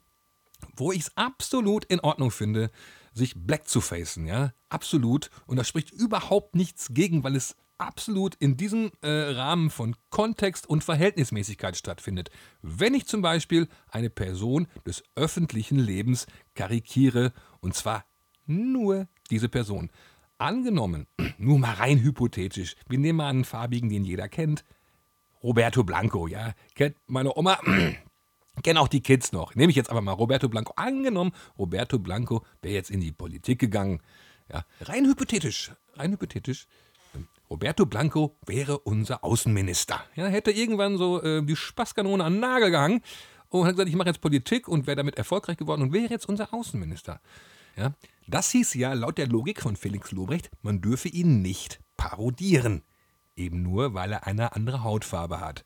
Wo 0.74 0.90
ich 0.90 1.02
es 1.02 1.16
absolut 1.16 1.84
in 1.84 2.00
Ordnung 2.00 2.30
finde, 2.30 2.70
sich 3.16 3.34
black 3.34 3.68
zu 3.68 3.80
facen, 3.80 4.26
ja, 4.26 4.52
absolut. 4.68 5.30
Und 5.46 5.56
da 5.56 5.64
spricht 5.64 5.90
überhaupt 5.90 6.54
nichts 6.54 6.88
gegen, 6.90 7.24
weil 7.24 7.34
es 7.34 7.56
absolut 7.78 8.34
in 8.36 8.56
diesem 8.56 8.90
äh, 9.02 9.08
Rahmen 9.08 9.70
von 9.70 9.96
Kontext 10.10 10.68
und 10.68 10.84
Verhältnismäßigkeit 10.84 11.76
stattfindet. 11.76 12.30
Wenn 12.62 12.94
ich 12.94 13.06
zum 13.06 13.22
Beispiel 13.22 13.68
eine 13.90 14.10
Person 14.10 14.66
des 14.86 15.02
öffentlichen 15.14 15.78
Lebens 15.78 16.26
karikiere, 16.54 17.32
und 17.60 17.74
zwar 17.74 18.04
nur 18.46 19.08
diese 19.30 19.48
Person. 19.48 19.90
Angenommen, 20.38 21.06
nur 21.38 21.58
mal 21.58 21.74
rein 21.74 22.00
hypothetisch, 22.00 22.76
wir 22.88 22.98
nehmen 22.98 23.18
mal 23.18 23.28
einen 23.28 23.44
farbigen, 23.44 23.88
den 23.88 24.04
jeder 24.04 24.28
kennt, 24.28 24.64
Roberto 25.42 25.84
Blanco, 25.84 26.26
ja, 26.26 26.54
kennt 26.74 26.96
meine 27.06 27.36
Oma, 27.36 27.58
kennen 28.62 28.78
auch 28.78 28.88
die 28.88 29.02
Kids 29.02 29.32
noch. 29.32 29.54
Nehme 29.54 29.70
ich 29.70 29.76
jetzt 29.76 29.90
aber 29.90 30.00
mal 30.00 30.12
Roberto 30.12 30.48
Blanco. 30.48 30.72
Angenommen, 30.76 31.32
Roberto 31.58 31.98
Blanco 31.98 32.44
wäre 32.62 32.74
jetzt 32.74 32.90
in 32.90 33.00
die 33.00 33.12
Politik 33.12 33.58
gegangen. 33.58 34.00
Ja, 34.52 34.64
rein 34.80 35.06
hypothetisch, 35.06 35.72
rein 35.94 36.12
hypothetisch. 36.12 36.66
Roberto 37.48 37.86
Blanco 37.86 38.36
wäre 38.44 38.78
unser 38.78 39.22
Außenminister. 39.22 40.02
Ja, 40.16 40.26
hätte 40.26 40.50
irgendwann 40.50 40.98
so 40.98 41.22
äh, 41.22 41.44
die 41.44 41.54
Spaßkanone 41.54 42.24
an 42.24 42.34
den 42.34 42.40
Nagel 42.40 42.70
gehangen 42.70 43.02
und 43.50 43.64
hat 43.64 43.72
gesagt, 43.72 43.88
ich 43.88 43.96
mache 43.96 44.08
jetzt 44.08 44.20
Politik 44.20 44.68
und 44.68 44.86
wäre 44.86 44.96
damit 44.96 45.16
erfolgreich 45.16 45.56
geworden 45.56 45.82
und 45.82 45.92
wäre 45.92 46.10
jetzt 46.10 46.28
unser 46.28 46.52
Außenminister. 46.52 47.20
Ja, 47.76 47.92
das 48.26 48.50
hieß 48.50 48.74
ja 48.74 48.94
laut 48.94 49.18
der 49.18 49.28
Logik 49.28 49.60
von 49.60 49.76
Felix 49.76 50.10
Lobrecht, 50.10 50.50
man 50.62 50.80
dürfe 50.80 51.08
ihn 51.08 51.42
nicht 51.42 51.80
parodieren. 51.96 52.82
Eben 53.36 53.62
nur, 53.62 53.94
weil 53.94 54.12
er 54.12 54.26
eine 54.26 54.54
andere 54.54 54.82
Hautfarbe 54.82 55.40
hat. 55.40 55.62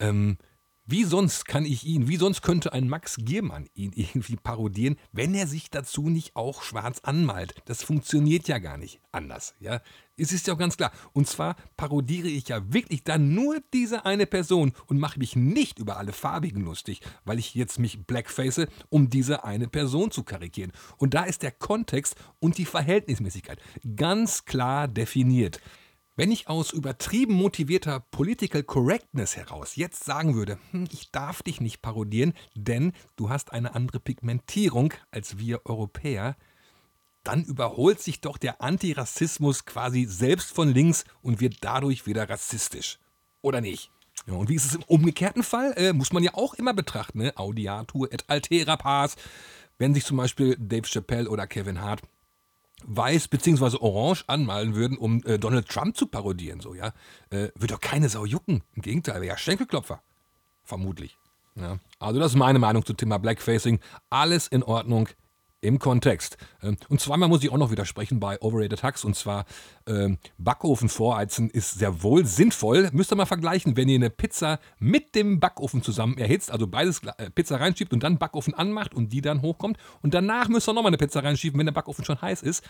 Ähm, 0.00 0.38
wie 0.86 1.04
sonst 1.04 1.46
kann 1.46 1.64
ich 1.64 1.84
ihn, 1.84 2.08
wie 2.08 2.16
sonst 2.16 2.42
könnte 2.42 2.74
ein 2.74 2.88
Max 2.88 3.16
Giermann 3.18 3.68
ihn 3.74 3.92
irgendwie 3.96 4.36
parodieren, 4.36 4.96
wenn 5.12 5.34
er 5.34 5.46
sich 5.46 5.70
dazu 5.70 6.10
nicht 6.10 6.36
auch 6.36 6.62
schwarz 6.62 7.00
anmalt? 7.00 7.54
Das 7.64 7.82
funktioniert 7.82 8.48
ja 8.48 8.58
gar 8.58 8.76
nicht 8.76 9.00
anders, 9.10 9.54
ja? 9.60 9.80
Es 10.16 10.30
ist 10.30 10.46
ja 10.46 10.54
auch 10.54 10.58
ganz 10.58 10.76
klar. 10.76 10.92
Und 11.12 11.26
zwar 11.26 11.56
parodiere 11.76 12.28
ich 12.28 12.48
ja 12.48 12.72
wirklich 12.72 13.02
dann 13.02 13.34
nur 13.34 13.60
diese 13.72 14.04
eine 14.04 14.26
Person 14.26 14.72
und 14.86 15.00
mache 15.00 15.18
mich 15.18 15.34
nicht 15.34 15.80
über 15.80 15.96
alle 15.96 16.12
Farbigen 16.12 16.62
lustig, 16.62 17.00
weil 17.24 17.40
ich 17.40 17.54
jetzt 17.54 17.80
mich 17.80 18.06
blackface, 18.06 18.66
um 18.90 19.10
diese 19.10 19.42
eine 19.42 19.66
Person 19.66 20.12
zu 20.12 20.22
karikieren. 20.22 20.72
Und 20.98 21.14
da 21.14 21.24
ist 21.24 21.42
der 21.42 21.50
Kontext 21.50 22.14
und 22.38 22.58
die 22.58 22.64
Verhältnismäßigkeit 22.64 23.58
ganz 23.96 24.44
klar 24.44 24.86
definiert. 24.86 25.60
Wenn 26.16 26.30
ich 26.30 26.46
aus 26.46 26.72
übertrieben 26.72 27.34
motivierter 27.34 27.98
Political 27.98 28.62
Correctness 28.62 29.36
heraus 29.36 29.74
jetzt 29.74 30.04
sagen 30.04 30.36
würde, 30.36 30.58
hm, 30.70 30.86
ich 30.92 31.10
darf 31.10 31.42
dich 31.42 31.60
nicht 31.60 31.82
parodieren, 31.82 32.34
denn 32.54 32.92
du 33.16 33.30
hast 33.30 33.52
eine 33.52 33.74
andere 33.74 33.98
Pigmentierung 33.98 34.94
als 35.10 35.38
wir 35.38 35.66
Europäer, 35.66 36.36
dann 37.24 37.42
überholt 37.42 38.00
sich 38.00 38.20
doch 38.20 38.38
der 38.38 38.62
Antirassismus 38.62 39.64
quasi 39.64 40.04
selbst 40.04 40.52
von 40.52 40.72
links 40.72 41.04
und 41.20 41.40
wird 41.40 41.56
dadurch 41.62 42.06
wieder 42.06 42.28
rassistisch. 42.30 43.00
Oder 43.42 43.60
nicht? 43.60 43.90
Ja, 44.28 44.34
und 44.34 44.48
wie 44.48 44.54
ist 44.54 44.66
es 44.66 44.74
im 44.76 44.84
umgekehrten 44.84 45.42
Fall? 45.42 45.72
Äh, 45.76 45.92
muss 45.92 46.12
man 46.12 46.22
ja 46.22 46.34
auch 46.34 46.54
immer 46.54 46.74
betrachten, 46.74 47.18
ne? 47.18 47.36
Audiatur 47.36 48.12
et 48.12 48.24
altera 48.28 48.76
pars. 48.76 49.16
Wenn 49.78 49.94
sich 49.94 50.04
zum 50.04 50.18
Beispiel 50.18 50.56
Dave 50.60 50.86
Chappelle 50.86 51.28
oder 51.28 51.48
Kevin 51.48 51.80
Hart 51.80 52.02
weiß 52.86 53.28
bzw. 53.28 53.76
orange 53.80 54.24
anmalen 54.26 54.74
würden, 54.74 54.96
um 54.96 55.22
äh, 55.24 55.38
Donald 55.38 55.68
Trump 55.68 55.96
zu 55.96 56.06
parodieren, 56.06 56.60
so, 56.60 56.74
ja, 56.74 56.88
äh, 57.30 57.48
würde 57.54 57.74
doch 57.74 57.80
keine 57.80 58.08
Sau 58.08 58.24
jucken. 58.24 58.62
Im 58.74 58.82
Gegenteil, 58.82 59.16
wäre 59.16 59.26
ja 59.26 59.36
Schenkelklopfer. 59.36 60.02
Vermutlich. 60.64 61.16
Ja. 61.56 61.78
Also, 61.98 62.20
das 62.20 62.32
ist 62.32 62.38
meine 62.38 62.58
Meinung 62.58 62.84
zum 62.84 62.96
Thema 62.96 63.18
Blackfacing. 63.18 63.80
Alles 64.10 64.48
in 64.48 64.62
Ordnung 64.62 65.08
im 65.64 65.78
Kontext. 65.78 66.36
Ähm, 66.62 66.76
und 66.88 67.00
zweimal 67.00 67.28
muss 67.28 67.42
ich 67.42 67.50
auch 67.50 67.56
noch 67.56 67.70
widersprechen 67.70 68.20
bei 68.20 68.40
Overrated 68.40 68.82
Hacks. 68.82 69.04
Und 69.04 69.16
zwar 69.16 69.46
ähm, 69.86 70.18
Backofen 70.38 70.88
vorheizen 70.88 71.50
ist 71.50 71.78
sehr 71.78 72.02
wohl 72.02 72.26
sinnvoll. 72.26 72.90
Müsst 72.92 73.12
ihr 73.12 73.16
mal 73.16 73.26
vergleichen, 73.26 73.76
wenn 73.76 73.88
ihr 73.88 73.96
eine 73.96 74.10
Pizza 74.10 74.60
mit 74.78 75.14
dem 75.14 75.40
Backofen 75.40 75.82
zusammen 75.82 76.18
erhitzt, 76.18 76.50
also 76.50 76.66
beides 76.66 77.02
äh, 77.02 77.30
Pizza 77.30 77.58
reinschiebt 77.58 77.92
und 77.92 78.02
dann 78.02 78.18
Backofen 78.18 78.54
anmacht 78.54 78.94
und 78.94 79.12
die 79.12 79.20
dann 79.20 79.42
hochkommt. 79.42 79.78
Und 80.02 80.14
danach 80.14 80.48
müsst 80.48 80.68
ihr 80.68 80.72
nochmal 80.74 80.90
eine 80.90 80.98
Pizza 80.98 81.24
reinschieben, 81.24 81.58
wenn 81.58 81.66
der 81.66 81.72
Backofen 81.72 82.04
schon 82.04 82.20
heiß 82.20 82.42
ist. 82.42 82.62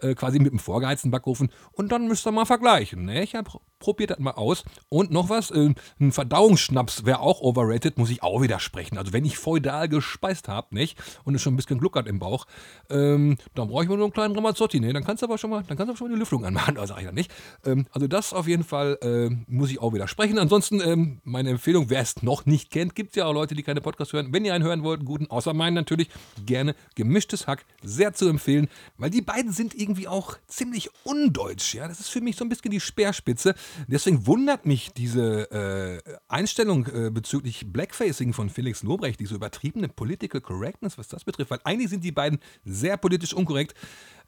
Äh, 0.00 0.14
quasi 0.14 0.38
mit 0.38 0.52
dem 0.52 0.58
vorgeheizten 0.58 1.10
Backofen. 1.10 1.50
Und 1.72 1.92
dann 1.92 2.08
müsst 2.08 2.26
ihr 2.26 2.32
mal 2.32 2.44
vergleichen. 2.44 3.04
Ne? 3.04 3.22
Ich 3.22 3.34
hab, 3.34 3.60
probiert 3.78 4.10
das 4.10 4.18
mal 4.18 4.32
aus. 4.32 4.64
Und 4.88 5.10
noch 5.10 5.28
was, 5.28 5.50
äh, 5.50 5.74
ein 6.00 6.12
Verdauungsschnaps 6.12 7.04
wäre 7.04 7.20
auch 7.20 7.40
overrated, 7.40 7.98
muss 7.98 8.10
ich 8.10 8.22
auch 8.22 8.40
widersprechen. 8.42 8.98
Also 8.98 9.12
wenn 9.12 9.24
ich 9.24 9.38
feudal 9.38 9.88
gespeist 9.88 10.48
habe, 10.48 10.74
nicht? 10.74 10.98
Und 11.24 11.34
es 11.34 11.42
schon 11.42 11.54
ein 11.54 11.56
bisschen 11.56 11.78
gluckert 11.78 12.08
im 12.08 12.18
Bauch, 12.18 12.46
ähm, 12.90 13.36
dann 13.54 13.68
brauche 13.68 13.84
ich 13.84 13.88
mal 13.88 13.96
nur 13.96 14.06
einen 14.06 14.12
kleinen 14.12 14.34
Ramazzotti, 14.34 14.80
ne? 14.80 14.92
Dann 14.92 15.04
kannst 15.04 15.22
du 15.22 15.26
aber 15.26 15.38
schon 15.38 15.50
mal, 15.50 15.62
dann 15.66 15.76
kannst 15.76 15.92
du 15.92 15.96
schon 15.96 16.08
mal 16.08 16.14
die 16.14 16.18
Lüftung 16.18 16.44
anmachen, 16.44 16.76
also 16.78 16.94
sag 16.94 17.00
ich 17.00 17.06
dann 17.06 17.14
nicht. 17.14 17.30
Ähm, 17.64 17.86
also 17.92 18.06
das 18.06 18.32
auf 18.32 18.48
jeden 18.48 18.64
Fall 18.64 18.98
äh, 19.02 19.30
muss 19.46 19.70
ich 19.70 19.80
auch 19.80 19.92
widersprechen. 19.92 20.38
Ansonsten 20.38 20.80
ähm, 20.80 21.20
meine 21.24 21.50
Empfehlung, 21.50 21.90
wer 21.90 22.00
es 22.00 22.22
noch 22.22 22.46
nicht 22.46 22.70
kennt, 22.70 22.94
gibt 22.94 23.10
es 23.10 23.16
ja 23.16 23.26
auch 23.26 23.34
Leute, 23.34 23.54
die 23.54 23.62
keine 23.62 23.80
Podcasts 23.80 24.12
hören. 24.12 24.32
Wenn 24.32 24.44
ihr 24.44 24.54
einen 24.54 24.64
hören 24.64 24.82
wollt, 24.82 25.04
guten, 25.04 25.30
außer 25.30 25.54
meinen 25.54 25.74
natürlich, 25.74 26.08
gerne 26.44 26.74
gemischtes 26.94 27.46
Hack, 27.46 27.64
sehr 27.82 28.14
zu 28.14 28.28
empfehlen, 28.28 28.68
weil 28.96 29.10
die 29.10 29.22
beiden 29.22 29.52
sind 29.52 29.74
irgendwie 29.74 29.83
auch 30.08 30.36
ziemlich 30.46 30.90
undeutsch, 31.04 31.74
ja. 31.74 31.86
Das 31.88 32.00
ist 32.00 32.08
für 32.08 32.20
mich 32.20 32.36
so 32.36 32.44
ein 32.44 32.48
bisschen 32.48 32.70
die 32.70 32.80
Speerspitze. 32.80 33.54
Deswegen 33.86 34.26
wundert 34.26 34.66
mich 34.66 34.92
diese 34.92 35.50
äh, 35.50 36.16
Einstellung 36.28 36.86
äh, 36.86 37.10
bezüglich 37.10 37.72
Blackfacing 37.72 38.32
von 38.32 38.50
Felix 38.50 38.82
Lobrecht, 38.82 39.20
diese 39.20 39.34
übertriebene 39.34 39.88
Political 39.88 40.40
Correctness, 40.40 40.98
was 40.98 41.08
das 41.08 41.24
betrifft, 41.24 41.50
weil 41.50 41.60
eigentlich 41.64 41.90
sind 41.90 42.04
die 42.04 42.12
beiden 42.12 42.38
sehr 42.64 42.96
politisch 42.96 43.34
unkorrekt, 43.34 43.74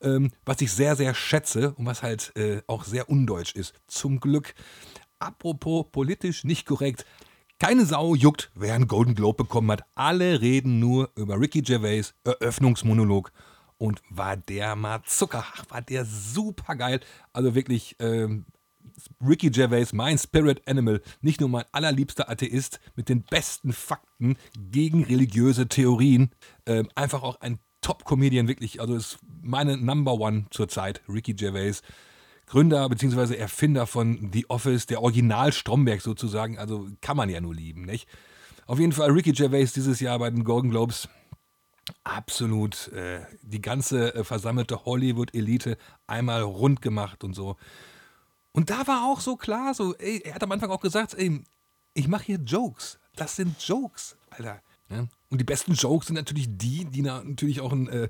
ähm, 0.00 0.30
was 0.44 0.60
ich 0.60 0.72
sehr, 0.72 0.96
sehr 0.96 1.14
schätze 1.14 1.72
und 1.74 1.86
was 1.86 2.02
halt 2.02 2.32
äh, 2.36 2.62
auch 2.66 2.84
sehr 2.84 3.08
undeutsch 3.08 3.54
ist. 3.54 3.74
Zum 3.86 4.20
Glück. 4.20 4.54
Apropos 5.18 5.86
politisch 5.90 6.44
nicht 6.44 6.66
korrekt. 6.66 7.06
Keine 7.58 7.86
Sau 7.86 8.14
juckt, 8.14 8.50
wer 8.54 8.74
einen 8.74 8.86
Golden 8.86 9.14
Globe 9.14 9.44
bekommen 9.44 9.70
hat. 9.70 9.84
Alle 9.94 10.42
reden 10.42 10.78
nur 10.78 11.10
über 11.16 11.40
Ricky 11.40 11.62
Gervais 11.62 12.12
Eröffnungsmonolog. 12.24 13.32
Und 13.78 14.00
war 14.08 14.36
der 14.36 14.74
mal 14.74 15.02
Zucker, 15.04 15.44
war 15.68 15.82
der 15.82 16.04
super 16.04 16.76
geil. 16.76 17.00
Also 17.32 17.54
wirklich, 17.54 17.96
ähm, 17.98 18.46
Ricky 19.20 19.50
Gervais, 19.50 19.92
mein 19.92 20.18
Spirit 20.18 20.66
Animal, 20.66 21.02
nicht 21.20 21.40
nur 21.40 21.48
mein 21.48 21.64
allerliebster 21.72 22.30
Atheist 22.30 22.80
mit 22.94 23.08
den 23.08 23.22
besten 23.22 23.72
Fakten 23.72 24.36
gegen 24.70 25.04
religiöse 25.04 25.68
Theorien, 25.68 26.30
ähm, 26.66 26.88
einfach 26.94 27.22
auch 27.22 27.40
ein 27.40 27.58
Top-Comedian, 27.82 28.48
wirklich, 28.48 28.80
also 28.80 28.96
ist 28.96 29.18
meine 29.42 29.76
Number 29.76 30.14
One 30.14 30.46
zurzeit, 30.50 31.02
Ricky 31.08 31.34
Gervais. 31.34 31.82
Gründer 32.46 32.88
bzw. 32.88 33.34
Erfinder 33.36 33.86
von 33.86 34.30
The 34.32 34.48
Office, 34.48 34.86
der 34.86 35.02
Original 35.02 35.52
Stromberg 35.52 36.00
sozusagen, 36.00 36.58
also 36.58 36.88
kann 37.00 37.16
man 37.16 37.28
ja 37.28 37.40
nur 37.40 37.54
lieben, 37.54 37.82
nicht? 37.82 38.08
Auf 38.66 38.80
jeden 38.80 38.92
Fall 38.92 39.10
Ricky 39.10 39.32
Gervais 39.32 39.72
dieses 39.74 40.00
Jahr 40.00 40.18
bei 40.18 40.30
den 40.30 40.44
Golden 40.44 40.70
Globes. 40.70 41.08
Absolut 42.06 42.86
äh, 42.92 43.22
die 43.42 43.60
ganze 43.60 44.14
äh, 44.14 44.22
versammelte 44.22 44.84
Hollywood-Elite 44.84 45.76
einmal 46.06 46.42
rund 46.42 46.80
gemacht 46.80 47.24
und 47.24 47.34
so. 47.34 47.56
Und 48.52 48.70
da 48.70 48.86
war 48.86 49.06
auch 49.06 49.18
so 49.18 49.34
klar, 49.34 49.74
so, 49.74 49.92
ey, 49.96 50.22
er 50.24 50.36
hat 50.36 50.42
am 50.44 50.52
Anfang 50.52 50.70
auch 50.70 50.80
gesagt, 50.80 51.14
ey, 51.14 51.42
ich 51.94 52.06
mache 52.06 52.22
hier 52.22 52.38
Jokes. 52.38 53.00
Das 53.16 53.34
sind 53.34 53.60
Jokes, 53.60 54.16
Alter. 54.30 54.62
Ja? 54.88 55.08
Und 55.30 55.40
die 55.40 55.44
besten 55.44 55.72
Jokes 55.72 56.06
sind 56.06 56.14
natürlich 56.14 56.46
die, 56.48 56.84
die 56.84 57.02
natürlich 57.02 57.60
auch 57.60 57.72
einen, 57.72 57.88
äh, 57.88 58.08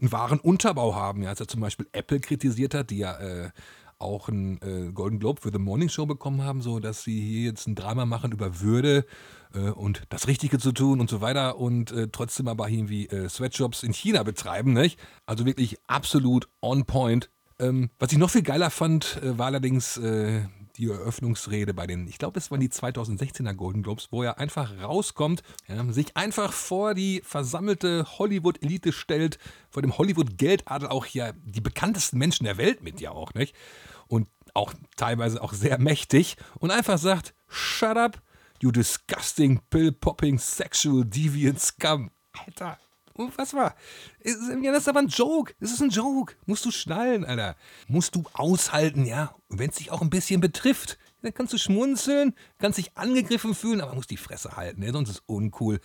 einen 0.00 0.10
wahren 0.10 0.40
Unterbau 0.40 0.96
haben. 0.96 1.22
Ja? 1.22 1.28
Als 1.28 1.38
er 1.38 1.46
zum 1.46 1.60
Beispiel 1.60 1.86
Apple 1.92 2.18
kritisiert 2.18 2.74
hat, 2.74 2.90
die 2.90 2.98
ja 2.98 3.16
äh, 3.16 3.50
auch 4.00 4.28
einen 4.28 4.60
äh, 4.62 4.92
Golden 4.92 5.18
Globe 5.18 5.40
für 5.40 5.50
The 5.52 5.58
Morning 5.58 5.88
Show 5.88 6.06
bekommen 6.06 6.42
haben, 6.42 6.62
so 6.62 6.80
dass 6.80 7.02
sie 7.02 7.20
hier 7.20 7.50
jetzt 7.50 7.66
ein 7.66 7.74
Drama 7.74 8.06
machen 8.06 8.32
über 8.32 8.60
Würde 8.60 9.04
äh, 9.54 9.70
und 9.70 10.02
das 10.08 10.26
Richtige 10.26 10.58
zu 10.58 10.72
tun 10.72 11.00
und 11.00 11.10
so 11.10 11.20
weiter 11.20 11.58
und 11.58 11.92
äh, 11.92 12.08
trotzdem 12.10 12.48
aber 12.48 12.68
irgendwie 12.68 13.06
äh, 13.06 13.28
Sweatshops 13.28 13.82
in 13.82 13.92
China 13.92 14.22
betreiben, 14.22 14.72
nicht? 14.72 14.98
Also 15.26 15.46
wirklich 15.46 15.76
absolut 15.86 16.48
on 16.60 16.84
point. 16.84 17.30
Ähm, 17.58 17.90
was 17.98 18.12
ich 18.12 18.18
noch 18.18 18.30
viel 18.30 18.42
geiler 18.42 18.70
fand, 18.70 19.20
äh, 19.22 19.38
war 19.38 19.46
allerdings 19.46 19.98
äh, 19.98 20.42
die 20.80 20.88
Eröffnungsrede 20.88 21.74
bei 21.74 21.86
den, 21.86 22.08
ich 22.08 22.18
glaube, 22.18 22.38
es 22.38 22.50
waren 22.50 22.60
die 22.60 22.70
2016er 22.70 23.52
Golden 23.54 23.82
Globes, 23.82 24.08
wo 24.10 24.22
er 24.22 24.38
einfach 24.38 24.72
rauskommt, 24.82 25.42
ja, 25.68 25.92
sich 25.92 26.16
einfach 26.16 26.52
vor 26.52 26.94
die 26.94 27.22
versammelte 27.24 28.06
Hollywood-Elite 28.18 28.92
stellt, 28.92 29.38
vor 29.68 29.82
dem 29.82 29.96
Hollywood-Geldadel 29.98 30.88
auch 30.88 31.06
ja 31.06 31.32
die 31.44 31.60
bekanntesten 31.60 32.18
Menschen 32.18 32.44
der 32.44 32.56
Welt 32.56 32.82
mit 32.82 33.00
ja 33.00 33.10
auch, 33.10 33.34
nicht? 33.34 33.54
Und 34.08 34.28
auch 34.54 34.74
teilweise 34.96 35.42
auch 35.42 35.52
sehr 35.52 35.78
mächtig 35.78 36.36
und 36.58 36.70
einfach 36.70 36.98
sagt, 36.98 37.34
shut 37.46 37.96
up, 37.96 38.22
you 38.60 38.72
disgusting 38.72 39.60
pill-popping 39.70 40.38
sexual 40.38 41.04
deviant 41.04 41.60
scum. 41.60 42.10
Alter, 42.46 42.78
unfassbar. 43.20 43.74
Ja, 44.24 44.72
das 44.72 44.82
ist 44.82 44.88
aber 44.88 45.00
ein 45.00 45.08
Joke. 45.08 45.54
Das 45.60 45.72
ist 45.72 45.82
ein 45.82 45.90
Joke. 45.90 46.34
Musst 46.46 46.64
du 46.64 46.70
schnallen, 46.70 47.24
Alter. 47.24 47.56
Musst 47.88 48.14
du 48.14 48.24
aushalten, 48.32 49.04
ja. 49.04 49.34
Und 49.48 49.58
wenn 49.58 49.70
es 49.70 49.76
dich 49.76 49.90
auch 49.90 50.02
ein 50.02 50.10
bisschen 50.10 50.40
betrifft, 50.40 50.98
dann 51.22 51.34
kannst 51.34 51.52
du 51.52 51.58
schmunzeln, 51.58 52.34
kannst 52.58 52.78
dich 52.78 52.96
angegriffen 52.96 53.54
fühlen, 53.54 53.80
aber 53.80 53.94
musst 53.94 54.10
die 54.10 54.16
Fresse 54.16 54.56
halten, 54.56 54.82
ja? 54.82 54.92
sonst 54.92 55.10
ist 55.10 55.16
es 55.16 55.22
uncool. 55.26 55.80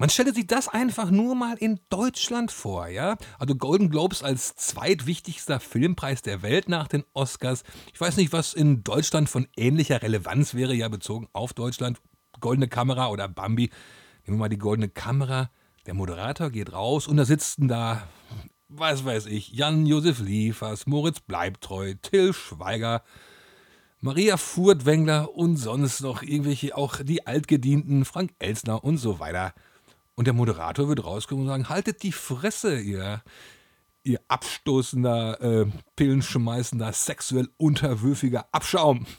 Man 0.00 0.08
stelle 0.08 0.32
sich 0.32 0.46
das 0.46 0.66
einfach 0.66 1.10
nur 1.10 1.34
mal 1.34 1.58
in 1.58 1.78
Deutschland 1.90 2.50
vor, 2.50 2.88
ja? 2.88 3.18
Also 3.38 3.54
Golden 3.54 3.90
Globes 3.90 4.22
als 4.22 4.56
zweitwichtigster 4.56 5.60
Filmpreis 5.60 6.22
der 6.22 6.40
Welt 6.40 6.70
nach 6.70 6.88
den 6.88 7.04
Oscars. 7.12 7.64
Ich 7.92 8.00
weiß 8.00 8.16
nicht, 8.16 8.32
was 8.32 8.54
in 8.54 8.82
Deutschland 8.82 9.28
von 9.28 9.46
ähnlicher 9.58 10.00
Relevanz 10.00 10.54
wäre, 10.54 10.72
ja, 10.72 10.88
bezogen 10.88 11.28
auf 11.34 11.52
Deutschland. 11.52 12.00
Goldene 12.40 12.68
Kamera 12.68 13.08
oder 13.08 13.28
Bambi. 13.28 13.70
Nehmen 14.24 14.38
wir 14.38 14.44
mal 14.44 14.48
die 14.48 14.56
Goldene 14.56 14.88
Kamera. 14.88 15.50
Der 15.90 15.96
Moderator 15.96 16.50
geht 16.50 16.72
raus 16.72 17.08
und 17.08 17.16
da 17.16 17.24
sitzen 17.24 17.66
da, 17.66 18.06
was 18.68 19.04
weiß 19.04 19.26
ich, 19.26 19.50
Jan-Josef 19.50 20.20
Liefers, 20.20 20.86
Moritz 20.86 21.18
Bleibtreu, 21.18 21.94
Till 22.00 22.32
Schweiger, 22.32 23.02
Maria 23.98 24.36
Furtwängler 24.36 25.34
und 25.34 25.56
sonst 25.56 26.00
noch 26.00 26.22
irgendwelche, 26.22 26.76
auch 26.76 26.98
die 27.02 27.26
Altgedienten, 27.26 28.04
Frank 28.04 28.30
Elsner 28.38 28.84
und 28.84 28.98
so 28.98 29.18
weiter. 29.18 29.52
Und 30.14 30.28
der 30.28 30.34
Moderator 30.34 30.86
wird 30.86 31.04
rauskommen 31.04 31.42
und 31.42 31.48
sagen, 31.48 31.68
haltet 31.68 32.04
die 32.04 32.12
Fresse, 32.12 32.78
ihr, 32.78 33.24
ihr 34.04 34.20
abstoßender, 34.28 35.40
äh, 35.40 35.66
pillenschmeißender, 35.96 36.92
sexuell 36.92 37.48
unterwürfiger 37.56 38.46
Abschaum. 38.52 39.06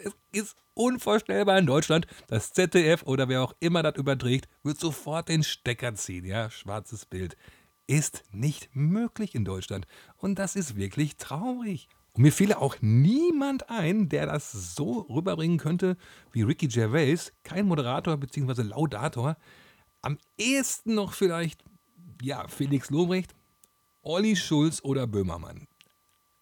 Es 0.00 0.12
ist 0.32 0.56
unvorstellbar 0.78 1.58
in 1.58 1.66
Deutschland. 1.66 2.06
Das 2.28 2.52
ZDF 2.52 3.02
oder 3.02 3.28
wer 3.28 3.42
auch 3.42 3.54
immer 3.60 3.82
das 3.82 3.96
überträgt, 3.96 4.48
wird 4.62 4.78
sofort 4.78 5.28
den 5.28 5.42
Stecker 5.42 5.94
ziehen. 5.94 6.24
Ja, 6.24 6.50
schwarzes 6.50 7.04
Bild. 7.04 7.36
Ist 7.86 8.22
nicht 8.32 8.70
möglich 8.74 9.34
in 9.34 9.44
Deutschland. 9.44 9.86
Und 10.16 10.38
das 10.38 10.56
ist 10.56 10.76
wirklich 10.76 11.16
traurig. 11.16 11.88
Und 12.12 12.22
mir 12.22 12.32
fiele 12.32 12.58
auch 12.58 12.76
niemand 12.80 13.70
ein, 13.70 14.08
der 14.08 14.26
das 14.26 14.52
so 14.52 15.00
rüberbringen 15.08 15.58
könnte 15.58 15.96
wie 16.32 16.42
Ricky 16.42 16.68
Gervais, 16.68 17.32
kein 17.42 17.66
Moderator 17.66 18.16
bzw. 18.16 18.62
Laudator. 18.62 19.36
Am 20.00 20.18
ehesten 20.36 20.94
noch 20.94 21.12
vielleicht, 21.12 21.64
ja, 22.22 22.46
Felix 22.46 22.90
Lobrecht, 22.90 23.34
Olli 24.02 24.36
Schulz 24.36 24.80
oder 24.82 25.06
Böhmermann 25.06 25.66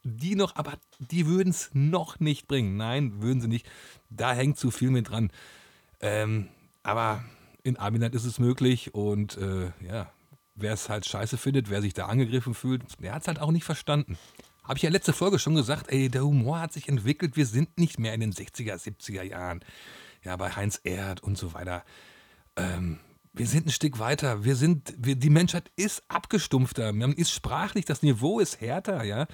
die 0.06 0.36
noch, 0.36 0.56
aber 0.56 0.74
die 0.98 1.26
würden 1.26 1.50
es 1.50 1.70
noch 1.72 2.20
nicht 2.20 2.46
bringen. 2.46 2.76
Nein, 2.76 3.22
würden 3.22 3.40
sie 3.40 3.48
nicht. 3.48 3.68
Da 4.08 4.32
hängt 4.32 4.58
zu 4.58 4.70
viel 4.70 4.90
mit 4.90 5.10
dran. 5.10 5.30
Ähm, 6.00 6.48
aber 6.82 7.24
in 7.62 7.78
Aminat 7.78 8.14
ist 8.14 8.24
es 8.24 8.38
möglich 8.38 8.94
und 8.94 9.36
äh, 9.38 9.72
ja, 9.80 10.12
wer 10.54 10.72
es 10.72 10.88
halt 10.88 11.06
scheiße 11.06 11.36
findet, 11.36 11.68
wer 11.68 11.82
sich 11.82 11.94
da 11.94 12.06
angegriffen 12.06 12.54
fühlt, 12.54 12.82
der 13.00 13.14
hat 13.14 13.22
es 13.22 13.28
halt 13.28 13.40
auch 13.40 13.50
nicht 13.50 13.64
verstanden. 13.64 14.16
Habe 14.62 14.78
ich 14.78 14.82
ja 14.82 14.90
letzte 14.90 15.12
Folge 15.12 15.38
schon 15.38 15.54
gesagt, 15.54 15.92
ey, 15.92 16.08
der 16.08 16.24
Humor 16.24 16.60
hat 16.60 16.72
sich 16.72 16.88
entwickelt, 16.88 17.36
wir 17.36 17.46
sind 17.46 17.78
nicht 17.78 17.98
mehr 17.98 18.14
in 18.14 18.20
den 18.20 18.32
60er, 18.32 18.74
70er 18.74 19.22
Jahren. 19.22 19.60
Ja, 20.24 20.36
bei 20.36 20.50
Heinz 20.50 20.80
Erd 20.82 21.22
und 21.22 21.38
so 21.38 21.54
weiter. 21.54 21.84
Ähm, 22.56 22.98
wir 23.32 23.46
sind 23.46 23.66
ein 23.66 23.70
Stück 23.70 23.98
weiter. 23.98 24.44
Wir 24.44 24.56
sind, 24.56 24.94
wir, 24.98 25.14
die 25.14 25.30
Menschheit 25.30 25.70
ist 25.76 26.02
abgestumpfter. 26.08 26.92
Man 26.92 27.12
ist 27.12 27.30
sprachlich, 27.30 27.84
das 27.84 28.02
Niveau 28.02 28.40
ist 28.40 28.60
härter, 28.60 29.04
ja. 29.04 29.26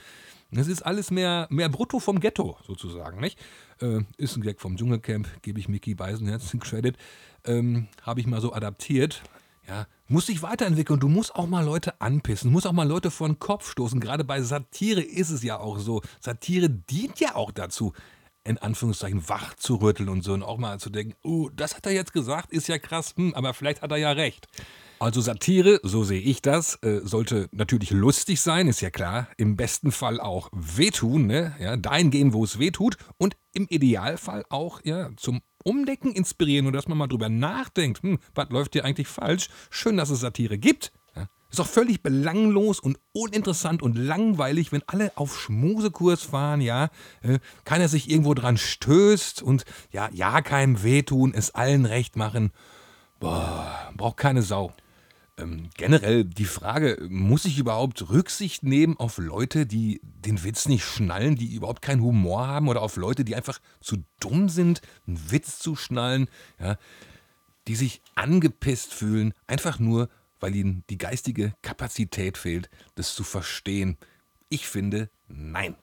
Es 0.54 0.68
ist 0.68 0.82
alles 0.82 1.10
mehr, 1.10 1.46
mehr 1.50 1.70
Brutto 1.70 1.98
vom 1.98 2.20
Ghetto, 2.20 2.58
sozusagen, 2.66 3.20
nicht? 3.20 3.38
Äh, 3.80 4.00
ist 4.18 4.36
ein 4.36 4.42
Gag 4.42 4.60
vom 4.60 4.76
Dschungelcamp, 4.76 5.42
gebe 5.42 5.58
ich 5.58 5.68
Mickey 5.68 5.94
Beisenherz 5.94 6.50
den 6.50 6.60
Credit. 6.60 6.96
Ähm, 7.44 7.88
Habe 8.02 8.20
ich 8.20 8.26
mal 8.26 8.40
so 8.40 8.52
adaptiert. 8.52 9.22
Ja, 9.66 9.86
muss 10.08 10.26
sich 10.26 10.42
weiterentwickeln. 10.42 11.00
Du 11.00 11.08
musst 11.08 11.34
auch 11.36 11.46
mal 11.46 11.64
Leute 11.64 12.00
anpissen, 12.00 12.50
du 12.50 12.52
musst 12.52 12.66
auch 12.66 12.72
mal 12.72 12.86
Leute 12.86 13.10
vor 13.10 13.28
den 13.28 13.38
Kopf 13.38 13.70
stoßen. 13.70 14.00
Gerade 14.00 14.24
bei 14.24 14.42
Satire 14.42 15.00
ist 15.00 15.30
es 15.30 15.42
ja 15.42 15.58
auch 15.58 15.78
so. 15.78 16.02
Satire 16.20 16.68
dient 16.68 17.20
ja 17.20 17.36
auch 17.36 17.52
dazu, 17.52 17.92
in 18.44 18.58
Anführungszeichen 18.58 19.28
wach 19.28 19.54
zu 19.54 19.76
rütteln 19.76 20.08
und 20.08 20.22
so 20.22 20.32
und 20.32 20.42
auch 20.42 20.58
mal 20.58 20.80
zu 20.80 20.90
denken, 20.90 21.14
oh, 21.22 21.48
das 21.54 21.76
hat 21.76 21.86
er 21.86 21.92
jetzt 21.92 22.12
gesagt, 22.12 22.52
ist 22.52 22.68
ja 22.68 22.78
krass, 22.78 23.14
hm, 23.16 23.34
aber 23.34 23.54
vielleicht 23.54 23.82
hat 23.82 23.92
er 23.92 23.98
ja 23.98 24.10
recht. 24.10 24.48
Also 25.02 25.20
Satire, 25.20 25.80
so 25.82 26.04
sehe 26.04 26.20
ich 26.20 26.42
das, 26.42 26.76
äh, 26.84 27.00
sollte 27.02 27.48
natürlich 27.50 27.90
lustig 27.90 28.40
sein, 28.40 28.68
ist 28.68 28.82
ja 28.82 28.90
klar. 28.90 29.26
Im 29.36 29.56
besten 29.56 29.90
Fall 29.90 30.20
auch 30.20 30.48
wehtun, 30.52 31.26
ne? 31.26 31.56
Ja, 31.58 31.76
dahin 31.76 32.12
gehen, 32.12 32.32
wo 32.32 32.44
es 32.44 32.60
wehtut. 32.60 32.96
Und 33.18 33.36
im 33.52 33.66
Idealfall 33.68 34.44
auch 34.48 34.80
ja, 34.84 35.10
zum 35.16 35.40
Umdecken 35.64 36.12
inspirieren 36.12 36.68
und 36.68 36.72
dass 36.74 36.86
man 36.86 36.98
mal 36.98 37.08
drüber 37.08 37.28
nachdenkt, 37.28 38.04
hm, 38.04 38.20
was 38.36 38.50
läuft 38.50 38.74
hier 38.74 38.84
eigentlich 38.84 39.08
falsch? 39.08 39.48
Schön, 39.70 39.96
dass 39.96 40.08
es 40.08 40.20
Satire 40.20 40.56
gibt. 40.56 40.92
Ist 41.50 41.58
doch 41.58 41.66
völlig 41.66 42.04
belanglos 42.04 42.78
und 42.78 43.00
uninteressant 43.12 43.82
und 43.82 43.98
langweilig, 43.98 44.70
wenn 44.70 44.84
alle 44.86 45.10
auf 45.16 45.36
Schmusekurs 45.36 46.22
fahren, 46.22 46.60
ja, 46.60 46.90
äh, 47.22 47.40
keiner 47.64 47.88
sich 47.88 48.08
irgendwo 48.08 48.34
dran 48.34 48.56
stößt 48.56 49.42
und 49.42 49.64
ja, 49.90 50.08
ja 50.12 50.42
keinem 50.42 50.84
wehtun, 50.84 51.34
es 51.34 51.56
allen 51.56 51.86
recht 51.86 52.14
machen. 52.14 52.52
Boah, 53.18 53.92
braucht 53.96 54.16
keine 54.16 54.42
Sau. 54.42 54.72
Ähm, 55.38 55.70
generell 55.76 56.24
die 56.24 56.44
Frage, 56.44 57.06
muss 57.08 57.46
ich 57.46 57.58
überhaupt 57.58 58.10
Rücksicht 58.10 58.62
nehmen 58.62 58.98
auf 58.98 59.16
Leute, 59.16 59.64
die 59.64 60.00
den 60.02 60.44
Witz 60.44 60.68
nicht 60.68 60.84
schnallen, 60.84 61.36
die 61.36 61.54
überhaupt 61.54 61.80
keinen 61.80 62.02
Humor 62.02 62.46
haben 62.46 62.68
oder 62.68 62.82
auf 62.82 62.96
Leute, 62.96 63.24
die 63.24 63.34
einfach 63.34 63.58
zu 63.80 64.04
dumm 64.20 64.50
sind, 64.50 64.82
einen 65.06 65.30
Witz 65.30 65.58
zu 65.58 65.74
schnallen, 65.74 66.28
ja, 66.60 66.76
die 67.66 67.76
sich 67.76 68.02
angepisst 68.14 68.92
fühlen, 68.92 69.32
einfach 69.46 69.78
nur, 69.78 70.10
weil 70.38 70.54
ihnen 70.54 70.84
die 70.90 70.98
geistige 70.98 71.54
Kapazität 71.62 72.36
fehlt, 72.36 72.68
das 72.96 73.14
zu 73.14 73.24
verstehen. 73.24 73.96
Ich 74.50 74.66
finde, 74.66 75.08
nein. 75.28 75.76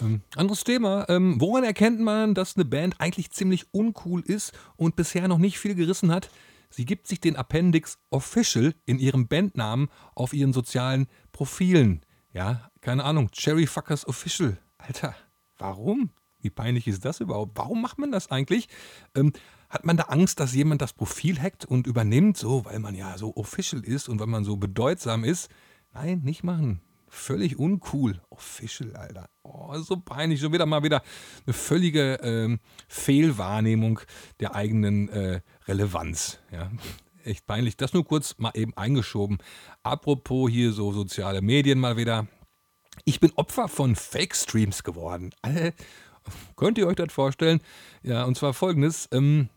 Ähm, 0.00 0.22
anderes 0.36 0.64
Thema. 0.64 1.06
Ähm, 1.08 1.40
woran 1.40 1.64
erkennt 1.64 2.00
man, 2.00 2.34
dass 2.34 2.56
eine 2.56 2.64
Band 2.64 2.96
eigentlich 2.98 3.30
ziemlich 3.30 3.66
uncool 3.72 4.22
ist 4.22 4.52
und 4.76 4.96
bisher 4.96 5.28
noch 5.28 5.38
nicht 5.38 5.58
viel 5.58 5.74
gerissen 5.74 6.10
hat? 6.10 6.30
Sie 6.74 6.86
gibt 6.86 7.06
sich 7.06 7.20
den 7.20 7.36
Appendix 7.36 7.98
Official 8.10 8.74
in 8.84 8.98
ihrem 8.98 9.28
Bandnamen 9.28 9.88
auf 10.16 10.32
ihren 10.32 10.52
sozialen 10.52 11.06
Profilen. 11.30 12.04
Ja, 12.32 12.68
keine 12.80 13.04
Ahnung, 13.04 13.30
Cherryfuckers 13.30 14.08
Official. 14.08 14.58
Alter, 14.78 15.14
warum? 15.56 16.10
Wie 16.40 16.50
peinlich 16.50 16.88
ist 16.88 17.04
das 17.04 17.20
überhaupt? 17.20 17.56
Warum 17.56 17.80
macht 17.80 17.98
man 17.98 18.10
das 18.10 18.32
eigentlich? 18.32 18.68
Ähm, 19.14 19.32
hat 19.68 19.86
man 19.86 19.96
da 19.96 20.04
Angst, 20.04 20.40
dass 20.40 20.52
jemand 20.52 20.82
das 20.82 20.92
Profil 20.92 21.40
hackt 21.40 21.64
und 21.64 21.86
übernimmt, 21.86 22.36
so, 22.36 22.64
weil 22.64 22.80
man 22.80 22.96
ja 22.96 23.16
so 23.18 23.36
official 23.36 23.84
ist 23.84 24.08
und 24.08 24.18
weil 24.18 24.26
man 24.26 24.42
so 24.42 24.56
bedeutsam 24.56 25.22
ist? 25.22 25.50
Nein, 25.92 26.22
nicht 26.24 26.42
machen. 26.42 26.80
Völlig 27.06 27.56
uncool. 27.56 28.20
Official, 28.30 28.96
Alter. 28.96 29.26
Oh, 29.44 29.76
so 29.78 29.96
peinlich. 29.96 30.40
Schon 30.40 30.52
wieder 30.52 30.66
mal 30.66 30.82
wieder 30.82 31.02
eine 31.46 31.52
völlige 31.52 32.14
ähm, 32.22 32.60
Fehlwahrnehmung 32.88 34.00
der 34.40 34.54
eigenen 34.54 35.08
äh, 35.10 35.40
Relevanz. 35.68 36.40
Ja. 36.50 36.70
Echt 37.24 37.46
peinlich. 37.46 37.76
Das 37.76 37.92
nur 37.92 38.04
kurz 38.04 38.36
mal 38.38 38.52
eben 38.54 38.76
eingeschoben. 38.76 39.38
Apropos 39.82 40.50
hier 40.50 40.72
so 40.72 40.92
soziale 40.92 41.42
Medien 41.42 41.78
mal 41.78 41.96
wieder. 41.96 42.26
Ich 43.04 43.20
bin 43.20 43.32
Opfer 43.36 43.68
von 43.68 43.96
Fake-Streams 43.96 44.82
geworden. 44.82 45.34
Alle, 45.42 45.74
könnt 46.56 46.78
ihr 46.78 46.86
euch 46.86 46.96
das 46.96 47.12
vorstellen? 47.12 47.60
Ja, 48.02 48.24
und 48.24 48.36
zwar 48.36 48.54
folgendes. 48.54 49.08
Ähm, 49.12 49.48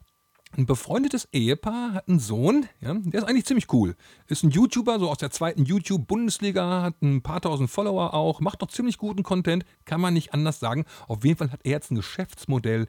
ein 0.56 0.66
befreundetes 0.66 1.28
Ehepaar 1.34 1.94
hat 1.94 2.08
einen 2.08 2.20
Sohn, 2.20 2.68
ja, 2.80 2.94
der 2.94 3.22
ist 3.22 3.28
eigentlich 3.28 3.46
ziemlich 3.46 3.72
cool. 3.74 3.96
Ist 4.28 4.44
ein 4.44 4.50
YouTuber, 4.50 5.00
so 5.00 5.10
aus 5.10 5.18
der 5.18 5.30
zweiten 5.30 5.66
YouTube-Bundesliga, 5.66 6.84
hat 6.84 7.02
ein 7.02 7.22
paar 7.22 7.42
tausend 7.42 7.70
Follower 7.70 8.14
auch, 8.14 8.40
macht 8.40 8.62
doch 8.62 8.70
ziemlich 8.70 8.98
guten 8.98 9.24
Content, 9.24 9.66
kann 9.86 10.00
man 10.00 10.14
nicht 10.14 10.34
anders 10.34 10.60
sagen. 10.60 10.86
Auf 11.08 11.26
jeden 11.26 11.38
Fall 11.38 11.52
hat 11.52 11.60
er 11.64 11.72
jetzt 11.72 11.92
ein 11.92 11.96
Geschäftsmodell 11.96 12.88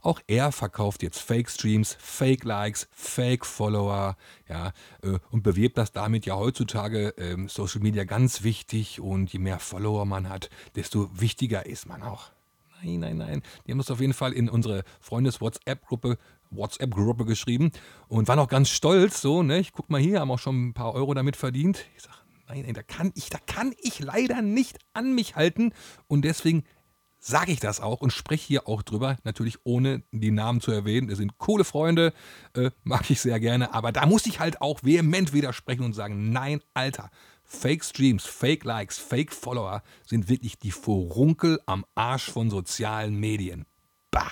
Auch 0.00 0.20
er 0.28 0.52
verkauft 0.52 1.02
jetzt 1.02 1.18
Fake-Streams, 1.18 1.96
Fake-Likes, 1.98 2.88
Fake-Follower, 2.92 4.16
ja, 4.48 4.72
äh, 5.02 5.18
und 5.30 5.42
bewirbt 5.42 5.76
das 5.76 5.92
damit 5.92 6.24
ja 6.24 6.36
heutzutage 6.36 7.16
äh, 7.16 7.36
Social 7.48 7.80
Media 7.80 8.04
ganz 8.04 8.44
wichtig 8.44 9.00
und 9.00 9.32
je 9.32 9.40
mehr 9.40 9.58
Follower 9.58 10.04
man 10.04 10.28
hat, 10.28 10.50
desto 10.76 11.10
wichtiger 11.18 11.66
ist 11.66 11.86
man 11.86 12.02
auch. 12.02 12.30
Nein, 12.82 13.00
nein, 13.00 13.16
nein. 13.16 13.42
Die 13.66 13.72
haben 13.72 13.78
das 13.78 13.90
auf 13.90 14.00
jeden 14.00 14.12
Fall 14.12 14.32
in 14.32 14.48
unsere 14.48 14.84
Freundes-WhatsApp-Gruppe 15.00 16.16
WhatsApp-Gruppe 16.50 17.24
geschrieben 17.24 17.72
und 18.08 18.28
waren 18.28 18.38
auch 18.38 18.48
ganz 18.48 18.70
stolz, 18.70 19.20
so, 19.20 19.42
ne? 19.42 19.58
Ich 19.58 19.72
guck 19.72 19.90
mal 19.90 20.00
hier, 20.00 20.20
haben 20.20 20.30
auch 20.30 20.38
schon 20.38 20.68
ein 20.68 20.74
paar 20.74 20.94
Euro 20.94 21.14
damit 21.14 21.36
verdient. 21.36 21.86
Ich 21.96 22.02
sage, 22.02 22.16
nein, 22.48 22.62
nein, 22.62 22.74
da 22.74 22.82
kann 22.82 23.12
ich, 23.14 23.30
da 23.30 23.38
kann 23.46 23.74
ich 23.78 24.00
leider 24.00 24.42
nicht 24.42 24.78
an 24.92 25.14
mich 25.14 25.36
halten 25.36 25.72
und 26.06 26.24
deswegen 26.24 26.64
sage 27.20 27.52
ich 27.52 27.60
das 27.60 27.80
auch 27.80 28.00
und 28.00 28.12
spreche 28.12 28.46
hier 28.46 28.68
auch 28.68 28.82
drüber, 28.82 29.16
natürlich 29.24 29.58
ohne 29.64 30.02
die 30.12 30.30
Namen 30.30 30.60
zu 30.60 30.70
erwähnen. 30.70 31.08
Das 31.08 31.18
sind 31.18 31.38
coole 31.38 31.64
Freunde, 31.64 32.12
äh, 32.54 32.70
mag 32.84 33.10
ich 33.10 33.20
sehr 33.20 33.40
gerne, 33.40 33.74
aber 33.74 33.92
da 33.92 34.06
muss 34.06 34.26
ich 34.26 34.40
halt 34.40 34.62
auch 34.62 34.82
vehement 34.82 35.32
widersprechen 35.32 35.84
und 35.84 35.94
sagen, 35.94 36.30
nein, 36.30 36.60
Alter, 36.74 37.10
Fake 37.44 37.84
Streams, 37.84 38.24
Fake 38.24 38.64
Likes, 38.64 38.98
Fake 38.98 39.32
Follower 39.32 39.82
sind 40.06 40.28
wirklich 40.28 40.58
die 40.58 40.70
Furunkel 40.70 41.60
am 41.66 41.84
Arsch 41.94 42.30
von 42.30 42.50
sozialen 42.50 43.18
Medien. 43.18 43.64
Bah! 44.10 44.30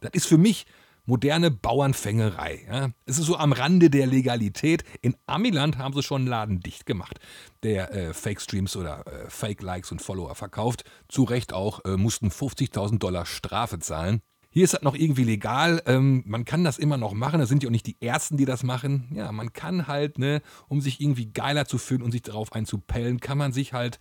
Das 0.00 0.12
ist 0.12 0.26
für 0.26 0.38
mich 0.38 0.66
moderne 1.10 1.50
Bauernfängerei. 1.50 2.64
Ja. 2.70 2.90
Es 3.04 3.18
ist 3.18 3.26
so 3.26 3.36
am 3.36 3.52
Rande 3.52 3.90
der 3.90 4.06
Legalität. 4.06 4.84
In 5.02 5.16
Amiland 5.26 5.76
haben 5.76 5.92
sie 5.92 6.04
schon 6.04 6.22
einen 6.22 6.28
Laden 6.28 6.60
dicht 6.60 6.86
gemacht, 6.86 7.18
der 7.64 7.92
äh, 7.92 8.14
Fake-Streams 8.14 8.76
oder 8.76 9.04
äh, 9.06 9.28
Fake-Likes 9.28 9.90
und 9.90 10.00
Follower 10.00 10.36
verkauft. 10.36 10.84
Zu 11.08 11.24
Recht 11.24 11.52
auch, 11.52 11.84
äh, 11.84 11.96
mussten 11.96 12.28
50.000 12.28 12.98
Dollar 12.98 13.26
Strafe 13.26 13.80
zahlen. 13.80 14.22
Hier 14.50 14.62
ist 14.62 14.74
das 14.74 14.82
noch 14.82 14.94
irgendwie 14.94 15.24
legal. 15.24 15.82
Ähm, 15.86 16.22
man 16.26 16.44
kann 16.44 16.62
das 16.62 16.78
immer 16.78 16.96
noch 16.96 17.12
machen. 17.12 17.40
Das 17.40 17.48
sind 17.48 17.64
ja 17.64 17.68
auch 17.68 17.72
nicht 17.72 17.86
die 17.86 18.00
Ersten, 18.00 18.36
die 18.36 18.44
das 18.44 18.62
machen. 18.62 19.10
Ja, 19.12 19.32
man 19.32 19.52
kann 19.52 19.88
halt, 19.88 20.18
ne, 20.18 20.42
um 20.68 20.80
sich 20.80 21.00
irgendwie 21.00 21.26
geiler 21.26 21.66
zu 21.66 21.78
fühlen 21.78 22.02
und 22.02 22.12
sich 22.12 22.22
darauf 22.22 22.52
einzupellen, 22.52 23.18
kann 23.18 23.36
man 23.36 23.52
sich 23.52 23.72
halt 23.72 23.98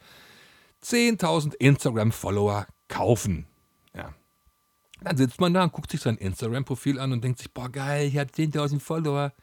10.000 0.84 1.56
Instagram-Follower 1.56 2.67
kaufen. 2.88 3.48
Ja, 3.95 4.13
dann 5.02 5.18
sitzt 5.18 5.40
man 5.40 5.54
da 5.54 5.64
und 5.64 5.74
guckt 5.74 5.92
sich 5.92 6.02
sein 6.02 6.18
Instagram-Profil 6.18 7.00
an 7.00 7.12
und 7.12 7.24
denkt 7.24 7.40
sich, 7.40 7.54
boah, 7.54 7.70
geil, 7.70 8.08
ich 8.08 8.18
habe 8.18 8.32
10.000 8.32 8.80
Follower. 8.80 9.34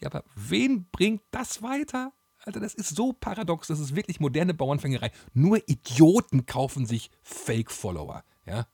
Ja, 0.00 0.08
aber 0.08 0.24
wen 0.36 0.86
bringt 0.90 1.22
das 1.30 1.62
weiter? 1.62 2.12
Alter, 2.44 2.60
das 2.60 2.74
ist 2.74 2.94
so 2.94 3.12
paradox, 3.12 3.68
das 3.68 3.80
ist 3.80 3.96
wirklich 3.96 4.20
moderne 4.20 4.54
Bauernfängerei. 4.54 5.10
Nur 5.34 5.60
Idioten 5.68 6.46
kaufen 6.46 6.86
sich 6.86 7.10
Fake-Follower, 7.22 8.22
ja. 8.46 8.66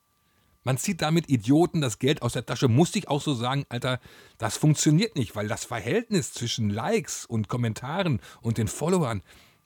Man 0.66 0.78
zieht 0.78 1.02
damit 1.02 1.28
Idioten 1.28 1.82
das 1.82 1.98
Geld 1.98 2.22
aus 2.22 2.32
der 2.32 2.46
Tasche. 2.46 2.68
Muss 2.68 2.96
ich 2.96 3.08
auch 3.08 3.20
so 3.20 3.34
sagen, 3.34 3.66
Alter, 3.68 4.00
das 4.38 4.56
funktioniert 4.56 5.14
nicht, 5.14 5.36
weil 5.36 5.46
das 5.46 5.66
Verhältnis 5.66 6.32
zwischen 6.32 6.70
Likes 6.70 7.26
und 7.26 7.48
Kommentaren 7.48 8.20
und 8.40 8.56
den 8.56 8.68
Followern, 8.68 9.22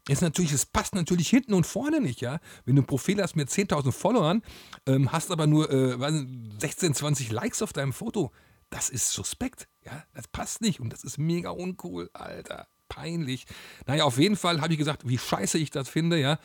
ist 0.08 0.22
natürlich, 0.22 0.52
es 0.52 0.66
passt 0.66 0.94
natürlich 0.94 1.28
hinten 1.28 1.54
und 1.54 1.66
vorne 1.66 2.00
nicht, 2.00 2.20
ja. 2.20 2.40
Wenn 2.64 2.76
du 2.76 2.82
ein 2.82 2.86
Profil 2.86 3.22
hast 3.22 3.36
mit 3.36 3.48
10.000 3.48 3.92
Followern, 3.92 4.42
ähm, 4.86 5.12
hast 5.12 5.30
aber 5.30 5.46
nur 5.46 5.70
äh, 5.70 6.26
16, 6.58 6.94
20 6.94 7.30
Likes 7.30 7.62
auf 7.62 7.72
deinem 7.72 7.92
Foto, 7.92 8.32
das 8.70 8.88
ist 8.88 9.12
suspekt, 9.12 9.68
ja. 9.84 10.04
Das 10.14 10.28
passt 10.28 10.60
nicht 10.60 10.80
und 10.80 10.92
das 10.92 11.04
ist 11.04 11.18
mega 11.18 11.50
uncool, 11.50 12.10
Alter. 12.12 12.66
Peinlich. 12.88 13.44
Naja, 13.86 14.04
auf 14.04 14.18
jeden 14.18 14.36
Fall 14.36 14.62
habe 14.62 14.72
ich 14.72 14.78
gesagt, 14.78 15.06
wie 15.06 15.18
scheiße 15.18 15.58
ich 15.58 15.70
das 15.70 15.90
finde, 15.90 16.18
ja. 16.18 16.38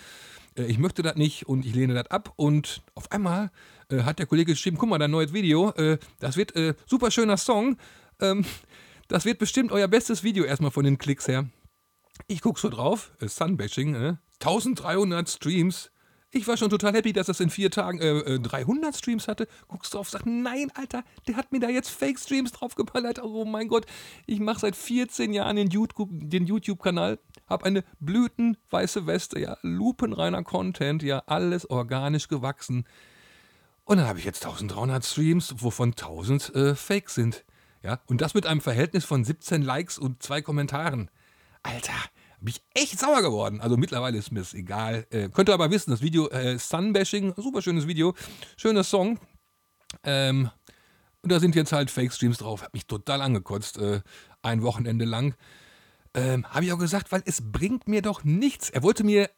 Äh, 0.58 0.66
ich 0.66 0.78
möchte 0.78 1.02
das 1.02 1.16
nicht 1.16 1.48
und 1.48 1.66
ich 1.66 1.74
lehne 1.74 1.94
das 1.94 2.08
ab. 2.08 2.34
Und 2.36 2.82
auf 2.96 3.12
einmal 3.12 3.52
äh, 3.90 4.04
hat 4.04 4.20
der 4.20 4.26
Kollege 4.26 4.52
geschrieben: 4.52 4.78
Guck 4.78 4.90
mal, 4.90 4.98
dein 4.98 5.12
neues 5.12 5.34
Video, 5.34 5.72
äh, 5.72 5.98
das 6.20 6.36
wird 6.38 6.56
äh, 6.56 6.74
super 6.86 7.12
schöner 7.12 7.38
Song. 7.38 7.78
Ähm, 8.20 8.46
das 9.08 9.26
wird 9.26 9.40
bestimmt 9.40 9.72
euer 9.72 9.88
bestes 9.88 10.24
Video 10.24 10.44
erstmal 10.44 10.72
von 10.72 10.84
den 10.84 10.98
Klicks 10.98 11.28
her. 11.28 11.48
Ich 12.28 12.42
guck 12.42 12.60
so 12.60 12.70
drauf, 12.70 13.12
äh, 13.20 13.28
Sunbashing, 13.28 13.96
äh, 13.96 14.14
1300 14.40 15.30
Streams. 15.30 15.92
Ich 16.36 16.48
war 16.48 16.58
schon 16.58 16.72
total 16.72 16.94
happy, 16.94 17.14
dass 17.14 17.28
das 17.28 17.40
in 17.40 17.52
vier 17.52 17.70
Tagen 17.70 18.00
äh, 18.00 18.40
300 18.40 18.94
äh, 18.94 18.98
Streams 18.98 19.28
hatte. 19.28 19.48
Guckst 19.68 19.94
drauf, 19.94 20.10
sag, 20.10 20.26
nein, 20.26 20.72
Alter, 20.74 21.04
der 21.28 21.36
hat 21.36 21.52
mir 21.52 21.60
da 21.60 21.70
jetzt 21.70 21.90
Fake-Streams 21.90 22.52
draufgeballert. 22.54 23.22
Oh 23.22 23.46
mein 23.46 23.68
Gott, 23.68 23.86
ich 24.26 24.40
mache 24.40 24.60
seit 24.60 24.76
14 24.76 25.32
Jahren 25.32 25.58
den 25.58 25.70
YouTube-Kanal, 25.70 27.20
hab 27.48 27.64
eine 27.64 27.84
blütenweiße 28.00 29.06
Weste, 29.06 29.40
ja, 29.40 29.58
lupenreiner 29.62 30.44
Content, 30.44 31.04
ja, 31.04 31.22
alles 31.28 31.70
organisch 31.70 32.28
gewachsen. 32.28 32.86
Und 33.86 33.98
dann 33.98 34.08
habe 34.08 34.18
ich 34.18 34.26
jetzt 34.26 34.44
1300 34.44 35.06
Streams, 35.06 35.54
wovon 35.58 35.90
1000 35.90 36.56
äh, 36.56 36.76
Fake 36.76 37.12
sind. 37.12 37.46
Ja, 37.84 38.00
und 38.08 38.22
das 38.22 38.34
mit 38.34 38.48
einem 38.48 38.62
Verhältnis 38.62 39.06
von 39.06 39.24
17 39.24 39.62
Likes 39.62 40.00
und 40.00 40.24
zwei 40.24 40.42
Kommentaren. 40.42 41.12
Alter, 41.64 41.94
bin 42.40 42.54
ich 42.54 42.62
echt 42.74 43.00
sauer 43.00 43.22
geworden. 43.22 43.62
Also 43.62 43.78
mittlerweile 43.78 44.18
ist 44.18 44.32
mir 44.32 44.42
es 44.42 44.54
egal. 44.54 45.08
Äh, 45.10 45.30
könnt 45.30 45.50
ihr 45.50 45.54
aber 45.54 45.72
wissen, 45.72 45.92
das 45.92 46.02
Video 46.02 46.30
äh, 46.30 46.60
Sunbashing, 46.60 47.34
super 47.38 47.62
schönes 47.62 47.88
Video, 47.88 48.14
schöner 48.58 48.84
Song. 48.84 49.20
Ähm, 50.04 50.50
und 51.22 51.32
da 51.32 51.40
sind 51.40 51.56
jetzt 51.56 51.72
halt 51.72 51.90
Fake-Streams 51.90 52.38
drauf. 52.38 52.62
Hat 52.64 52.74
mich 52.74 52.86
total 52.86 53.22
angekotzt, 53.22 53.78
äh, 53.78 54.02
ein 54.42 54.62
Wochenende 54.62 55.06
lang. 55.06 55.36
Ähm, 56.14 56.46
Habe 56.50 56.66
ich 56.66 56.74
auch 56.74 56.80
gesagt, 56.80 57.12
weil 57.12 57.24
es 57.26 57.52
bringt 57.52 57.88
mir 57.88 58.02
doch 58.02 58.24
nichts. 58.24 58.70
Er 58.70 58.84
wollte 58.84 59.04
mir 59.04 59.30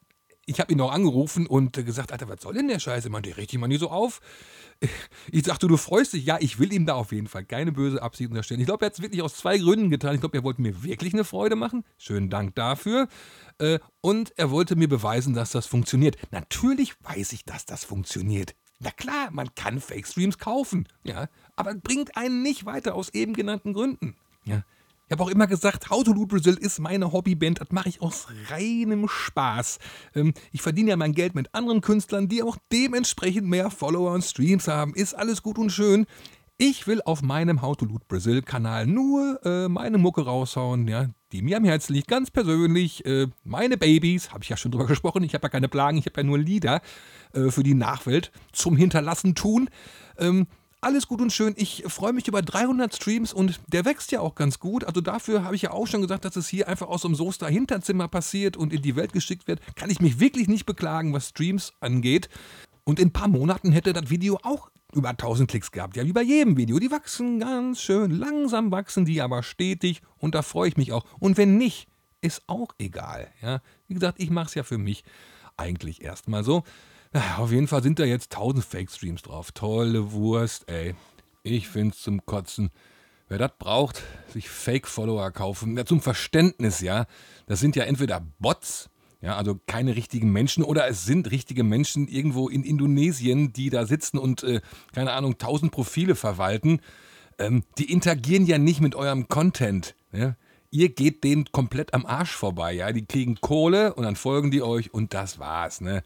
ich 0.46 0.60
habe 0.60 0.72
ihn 0.72 0.78
noch 0.78 0.92
angerufen 0.92 1.48
und 1.48 1.74
gesagt, 1.74 2.12
Alter, 2.12 2.30
was 2.30 2.42
soll 2.42 2.54
denn 2.54 2.68
der 2.68 2.80
Scheiße? 2.80 3.10
Man, 3.10 3.24
der 3.24 3.38
richtig 3.38 3.60
mal 3.60 3.68
nie 3.68 3.78
so 3.78 3.90
auf. 3.90 4.22
Ich 5.32 5.44
dachte, 5.44 5.68
du 5.68 5.78
freust 5.78 6.14
dich. 6.14 6.26
Ja, 6.26 6.38
ich 6.40 6.60
will 6.60 6.72
ihm 6.72 6.86
da 6.86 6.94
auf 6.94 7.12
jeden 7.12 7.28
Fall 7.28 7.46
keine 7.46 7.72
böse 7.72 8.02
Absicht 8.02 8.30
unterstellen. 8.30 8.60
Ich 8.60 8.68
glaube, 8.68 8.86
er 8.86 8.88
hat 8.88 8.94
es 8.94 9.02
wirklich 9.02 9.22
aus 9.22 9.36
zwei 9.36 9.58
Gründen 9.58 9.90
getan. 9.90 10.14
Ich 10.14 10.20
glaube, 10.20 10.38
er 10.38 10.44
wollte 10.44 10.62
mir 10.62 10.84
wirklich 10.84 11.14
eine 11.14 11.24
Freude 11.24 11.56
machen. 11.56 11.84
Schönen 11.98 12.30
Dank 12.30 12.56
dafür. 12.56 13.08
Äh, 13.58 13.80
und 14.02 14.34
er 14.38 14.52
wollte 14.52 14.76
mir 14.76 14.90
beweisen, 14.90 15.34
dass 15.34 15.52
das 15.52 15.66
funktioniert. 15.66 16.18
Natürlich 16.32 16.94
weiß 17.04 17.34
ich, 17.34 17.46
dass 17.46 17.66
das 17.66 17.84
funktioniert. 17.84 18.56
Na 18.80 18.92
klar, 18.92 19.30
man 19.32 19.56
kann 19.56 19.80
Fake-Streams 19.80 20.38
kaufen. 20.38 20.88
Ja, 21.04 21.30
aber 21.56 21.74
bringt 21.74 22.18
einen 22.18 22.44
nicht 22.44 22.66
weiter 22.66 22.96
aus 22.96 23.10
eben 23.10 23.34
genannten 23.34 23.74
Gründen. 23.74 24.16
Ja. 24.44 24.64
Ich 25.08 25.12
habe 25.12 25.24
auch 25.24 25.30
immer 25.30 25.46
gesagt, 25.46 25.92
How 25.92 26.04
to 26.04 26.14
Loot 26.14 26.30
Brazil 26.30 26.56
ist 26.56 26.80
meine 26.80 27.12
Hobbyband. 27.12 27.62
Das 27.62 27.72
mache 27.72 27.90
ich 27.90 28.02
aus 28.02 28.26
reinem 28.50 29.08
Spaß. 29.08 29.78
Ähm, 30.16 30.34
ich 30.52 30.64
verdiene 30.64 30.90
ja 30.90 30.98
mein 30.98 31.14
Geld 31.14 31.36
mit 31.36 31.54
anderen 31.54 31.82
Künstlern, 31.82 32.28
die 32.28 32.42
auch 32.42 32.58
dementsprechend 32.72 33.48
mehr 33.48 33.70
Follower 33.70 34.14
und 34.14 34.24
Streams 34.24 34.68
haben. 34.68 34.96
Ist 34.96 35.14
alles 35.14 35.44
gut 35.44 35.60
und 35.60 35.70
schön. 35.70 36.08
Ich 36.58 36.88
will 36.88 37.02
auf 37.04 37.22
meinem 37.22 37.62
How 37.62 37.78
to 37.78 37.86
Loot 37.86 38.08
Brazil 38.08 38.42
Kanal 38.42 38.88
nur 38.88 39.40
äh, 39.46 39.68
meine 39.68 40.00
Mucke 40.00 40.26
raushauen, 40.26 40.88
ja, 40.88 41.10
die 41.34 41.44
mir 41.44 41.58
am 41.58 41.66
Herzen 41.66 41.94
liegt, 41.94 42.08
ganz 42.08 42.32
persönlich. 42.32 43.06
Äh, 43.06 43.28
meine 43.44 43.78
Babys, 43.78 44.32
habe 44.32 44.44
ich 44.44 44.50
ja 44.50 44.58
schon 44.58 44.72
drüber 44.72 44.88
gesprochen, 44.88 45.22
ich 45.24 45.36
habe 45.36 45.44
ja 45.44 45.50
keine 45.50 45.68
Plagen, 45.68 45.98
ich 46.00 46.08
habe 46.08 46.22
ja 46.22 46.24
nur 46.24 46.40
Lieder 46.40 46.82
äh, 47.34 47.52
für 47.52 47.62
die 47.62 47.74
Nachwelt 47.76 48.32
zum 48.54 48.76
Hinterlassen 48.76 49.36
tun. 49.36 49.70
Ähm, 50.18 50.48
alles 50.86 51.08
gut 51.08 51.20
und 51.20 51.34
schön. 51.34 51.56
Ich 51.58 51.84
freue 51.88 52.14
mich 52.14 52.28
über 52.28 52.44
300 52.44 52.96
Streams 52.96 53.34
und 53.34 53.60
der 53.68 53.86
wächst 53.86 54.12
ja 54.12 54.20
auch 54.20 54.36
ganz 54.36 54.60
gut. 54.60 54.84
Also 54.84 55.02
dafür 55.02 55.44
habe 55.44 55.56
ich 55.56 55.64
ja 55.64 55.72
auch 55.72 55.88
schon 55.88 56.02
gesagt, 56.02 56.26
dass 56.26 56.36
es 56.36 56.48
hier 56.48 56.68
einfach 56.68 56.88
aus 56.88 57.02
dem 57.02 57.16
Soester 57.16 57.48
Hinterzimmer 57.48 58.08
passiert 58.08 58.56
und 58.56 58.72
in 58.72 58.84
die 58.84 58.96
Welt 58.96 59.12
geschickt 59.12 59.48
wird. 59.48 59.60
Kann 59.76 59.90
ich 59.90 60.00
mich 60.00 60.20
wirklich 60.20 60.48
nicht 60.48 60.68
beklagen, 60.68 61.12
was 61.12 61.30
Streams 61.30 61.74
angeht. 61.80 62.30
Und 62.84 63.00
in 63.00 63.08
ein 63.08 63.14
paar 63.14 63.28
Monaten 63.28 63.72
hätte 63.72 63.94
das 63.94 64.12
Video 64.12 64.38
auch 64.44 64.70
über 64.94 65.10
1000 65.10 65.50
Klicks 65.50 65.72
gehabt. 65.72 65.98
Ja, 65.98 66.06
wie 66.06 66.14
bei 66.14 66.22
jedem 66.22 66.56
Video. 66.56 66.78
Die 66.78 66.92
wachsen 66.92 67.40
ganz 67.40 67.82
schön. 67.82 68.12
Langsam 68.12 68.72
wachsen 68.72 69.06
die 69.06 69.22
aber 69.22 69.42
stetig 69.42 70.04
und 70.20 70.36
da 70.36 70.44
freue 70.44 70.70
ich 70.70 70.78
mich 70.78 70.92
auch. 70.92 71.04
Und 71.20 71.38
wenn 71.38 71.58
nicht, 71.58 71.88
ist 72.22 72.44
auch 72.46 72.70
egal. 72.78 73.28
Ja, 73.42 73.62
wie 73.88 73.96
gesagt, 73.96 74.20
ich 74.20 74.30
mache 74.30 74.50
es 74.50 74.54
ja 74.54 74.62
für 74.62 74.78
mich 74.78 75.04
eigentlich 75.58 76.04
erstmal 76.04 76.44
so. 76.44 76.64
Auf 77.38 77.54
jeden 77.54 77.68
Fall 77.70 77.82
sind 77.82 78.00
da 78.00 78.04
jetzt 78.04 78.34
tausend 78.34 78.66
Fake-Streams 78.66 79.22
drauf. 79.22 79.54
Tolle 79.54 80.12
Wurst, 80.12 80.70
ey. 80.70 80.96
Ich 81.44 81.70
find's 81.70 82.02
zum 82.02 82.26
Kotzen. 82.26 82.72
Wer 83.30 83.38
das 83.38 83.52
braucht, 83.58 84.04
sich 84.34 84.50
Fake-Follower 84.50 85.32
kaufen. 85.32 85.78
Ja, 85.78 85.86
zum 85.86 86.02
Verständnis, 86.02 86.82
ja. 86.82 87.06
Das 87.48 87.62
sind 87.62 87.78
ja 87.78 87.86
entweder 87.86 88.22
Bots, 88.40 88.90
ja, 89.22 89.38
also 89.38 89.58
keine 89.66 89.96
richtigen 89.96 90.30
Menschen, 90.34 90.62
oder 90.62 90.90
es 90.90 91.06
sind 91.06 91.32
richtige 91.32 91.64
Menschen 91.64 92.10
irgendwo 92.10 92.50
in 92.50 92.64
Indonesien, 92.64 93.54
die 93.54 93.70
da 93.70 93.86
sitzen 93.86 94.18
und, 94.18 94.44
äh, 94.44 94.60
keine 94.94 95.14
Ahnung, 95.14 95.38
tausend 95.38 95.72
Profile 95.72 96.16
verwalten. 96.16 96.82
Ähm, 97.40 97.64
die 97.78 97.94
interagieren 97.94 98.46
ja 98.46 98.58
nicht 98.58 98.82
mit 98.82 98.94
eurem 98.94 99.30
Content. 99.30 99.96
Ja? 100.12 100.36
Ihr 100.70 100.90
geht 100.90 101.24
denen 101.24 101.46
komplett 101.54 101.94
am 101.94 102.06
Arsch 102.06 102.36
vorbei, 102.36 102.74
ja. 102.74 102.92
Die 102.92 103.06
kriegen 103.06 103.40
Kohle 103.40 103.94
und 103.94 104.04
dann 104.04 104.18
folgen 104.18 104.52
die 104.52 104.62
euch 104.62 104.94
und 104.94 105.14
das 105.14 105.40
war's, 105.40 105.80
ne. 105.80 106.04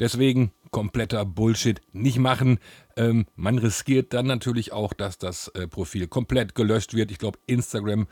Deswegen 0.00 0.52
kompletter 0.70 1.24
Bullshit 1.24 1.80
nicht 1.92 2.18
machen. 2.18 2.58
Ähm, 2.96 3.26
man 3.36 3.58
riskiert 3.58 4.12
dann 4.12 4.26
natürlich 4.26 4.72
auch, 4.72 4.92
dass 4.92 5.18
das 5.18 5.48
äh, 5.48 5.68
Profil 5.68 6.08
komplett 6.08 6.54
gelöscht 6.54 6.94
wird. 6.94 7.12
Ich 7.12 7.18
glaube, 7.18 7.38
Instagram 7.46 8.08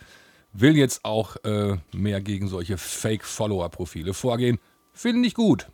will 0.53 0.77
jetzt 0.77 1.05
auch 1.05 1.37
äh, 1.45 1.77
mehr 1.93 2.21
gegen 2.21 2.47
solche 2.47 2.79
Fake-Follower-Profile 2.79 4.15
vorgehen. 4.15 4.59
Finde 4.93 5.27
ich 5.27 5.35
gut. 5.35 5.69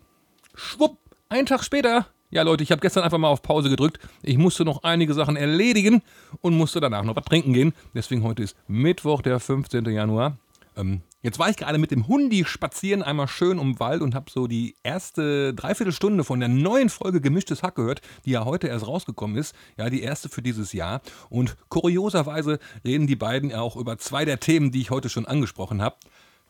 Schwupp, 0.54 0.98
einen 1.28 1.46
Tag 1.46 1.62
später 1.62 2.06
Ja, 2.30 2.42
Leute, 2.42 2.62
ich 2.62 2.70
habe 2.70 2.80
gestern 2.80 3.04
einfach 3.04 3.18
mal 3.18 3.28
auf 3.28 3.42
Pause 3.42 3.68
gedrückt. 3.68 3.98
Ich 4.22 4.38
musste 4.38 4.64
noch 4.64 4.82
einige 4.84 5.14
Sachen 5.14 5.36
erledigen 5.36 6.02
und 6.40 6.56
musste 6.56 6.80
danach 6.80 7.04
noch 7.04 7.16
was 7.16 7.24
trinken 7.24 7.52
gehen. 7.52 7.74
Deswegen 7.94 8.22
heute 8.22 8.42
ist 8.42 8.56
Mittwoch, 8.66 9.20
der 9.22 9.40
15. 9.40 9.84
Januar. 9.86 10.38
Ähm, 10.78 11.02
jetzt 11.22 11.38
war 11.38 11.50
ich 11.50 11.56
gerade 11.56 11.78
mit 11.78 11.90
dem 11.90 12.06
Hundi 12.06 12.44
spazieren, 12.46 13.02
einmal 13.02 13.28
schön 13.28 13.58
um 13.58 13.72
den 13.72 13.80
Wald 13.80 14.00
und 14.00 14.14
habe 14.14 14.30
so 14.30 14.46
die 14.46 14.76
erste 14.82 15.52
Dreiviertelstunde 15.52 16.24
von 16.24 16.40
der 16.40 16.48
neuen 16.48 16.88
Folge 16.88 17.20
Gemischtes 17.20 17.62
Hack 17.62 17.74
gehört, 17.74 18.00
die 18.24 18.30
ja 18.30 18.44
heute 18.44 18.68
erst 18.68 18.86
rausgekommen 18.86 19.36
ist. 19.36 19.54
Ja, 19.76 19.90
die 19.90 20.02
erste 20.02 20.28
für 20.28 20.42
dieses 20.42 20.72
Jahr. 20.72 21.02
Und 21.28 21.56
kurioserweise 21.68 22.60
reden 22.84 23.06
die 23.06 23.16
beiden 23.16 23.50
ja 23.50 23.60
auch 23.60 23.76
über 23.76 23.98
zwei 23.98 24.24
der 24.24 24.40
Themen, 24.40 24.70
die 24.70 24.80
ich 24.80 24.90
heute 24.90 25.08
schon 25.08 25.26
angesprochen 25.26 25.82
habe 25.82 25.96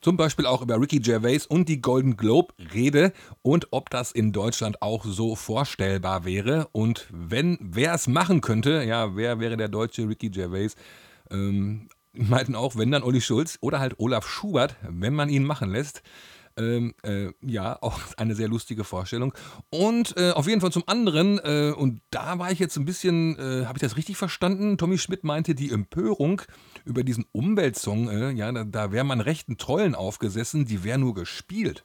zum 0.01 0.16
Beispiel 0.16 0.47
auch 0.47 0.62
über 0.62 0.81
Ricky 0.81 1.01
Gervais 1.01 1.47
und 1.49 1.68
die 1.68 1.81
Golden 1.81 2.16
Globe 2.16 2.55
rede 2.72 3.12
und 3.43 3.68
ob 3.72 3.91
das 3.91 4.12
in 4.12 4.33
Deutschland 4.33 4.81
auch 4.83 5.05
so 5.05 5.35
vorstellbar 5.35 6.24
wäre 6.24 6.68
und 6.72 7.09
wenn, 7.11 7.59
wer 7.61 7.95
es 7.95 8.07
machen 8.07 8.41
könnte, 8.41 8.85
ja, 8.85 9.16
wer 9.16 9.41
wäre 9.41 9.57
der 9.57 9.68
deutsche 9.68 10.09
Ricky 10.09 10.31
Gervais? 10.31 10.76
Ähm, 11.31 11.89
meinten 12.13 12.55
auch, 12.55 12.77
wenn 12.77 12.91
dann 12.91 13.03
Olli 13.03 13.21
Schulz 13.21 13.59
oder 13.61 13.81
halt 13.81 13.99
Olaf 13.99 14.27
Schubert, 14.29 14.77
wenn 14.89 15.15
man 15.15 15.29
ihn 15.29 15.45
machen 15.45 15.71
lässt. 15.71 16.03
Ähm, 16.57 16.95
äh, 17.03 17.29
ja, 17.41 17.79
auch 17.83 18.01
eine 18.17 18.35
sehr 18.35 18.49
lustige 18.49 18.85
Vorstellung. 18.85 19.33
Und 19.71 20.17
äh, 20.17 20.33
auf 20.33 20.49
jeden 20.49 20.61
Fall 20.61 20.73
zum 20.73 20.83
anderen, 20.87 21.39
äh, 21.39 21.73
und 21.77 22.01
da 22.11 22.39
war 22.39 22.51
ich 22.51 22.59
jetzt 22.59 22.77
ein 22.77 22.85
bisschen, 22.85 23.39
äh, 23.39 23.67
habe 23.67 23.79
ich 23.79 23.83
das 23.83 23.97
richtig 23.97 24.17
verstanden? 24.17 24.77
Tommy 24.77 24.99
Schmidt 24.99 25.25
meinte, 25.25 25.55
die 25.55 25.71
Empörung 25.71 26.43
über 26.85 27.05
diesen 27.05 27.27
Umweltsong, 27.33 28.09
äh, 28.09 28.31
ja, 28.33 28.51
da, 28.51 28.65
da 28.65 28.93
wäre 28.93 29.05
man 29.05 29.21
rechten 29.21 29.57
Trollen 29.57 29.95
aufgesessen, 29.95 30.67
die 30.67 30.83
wäre 30.83 30.99
nur 30.99 31.15
gespielt. 31.15 31.85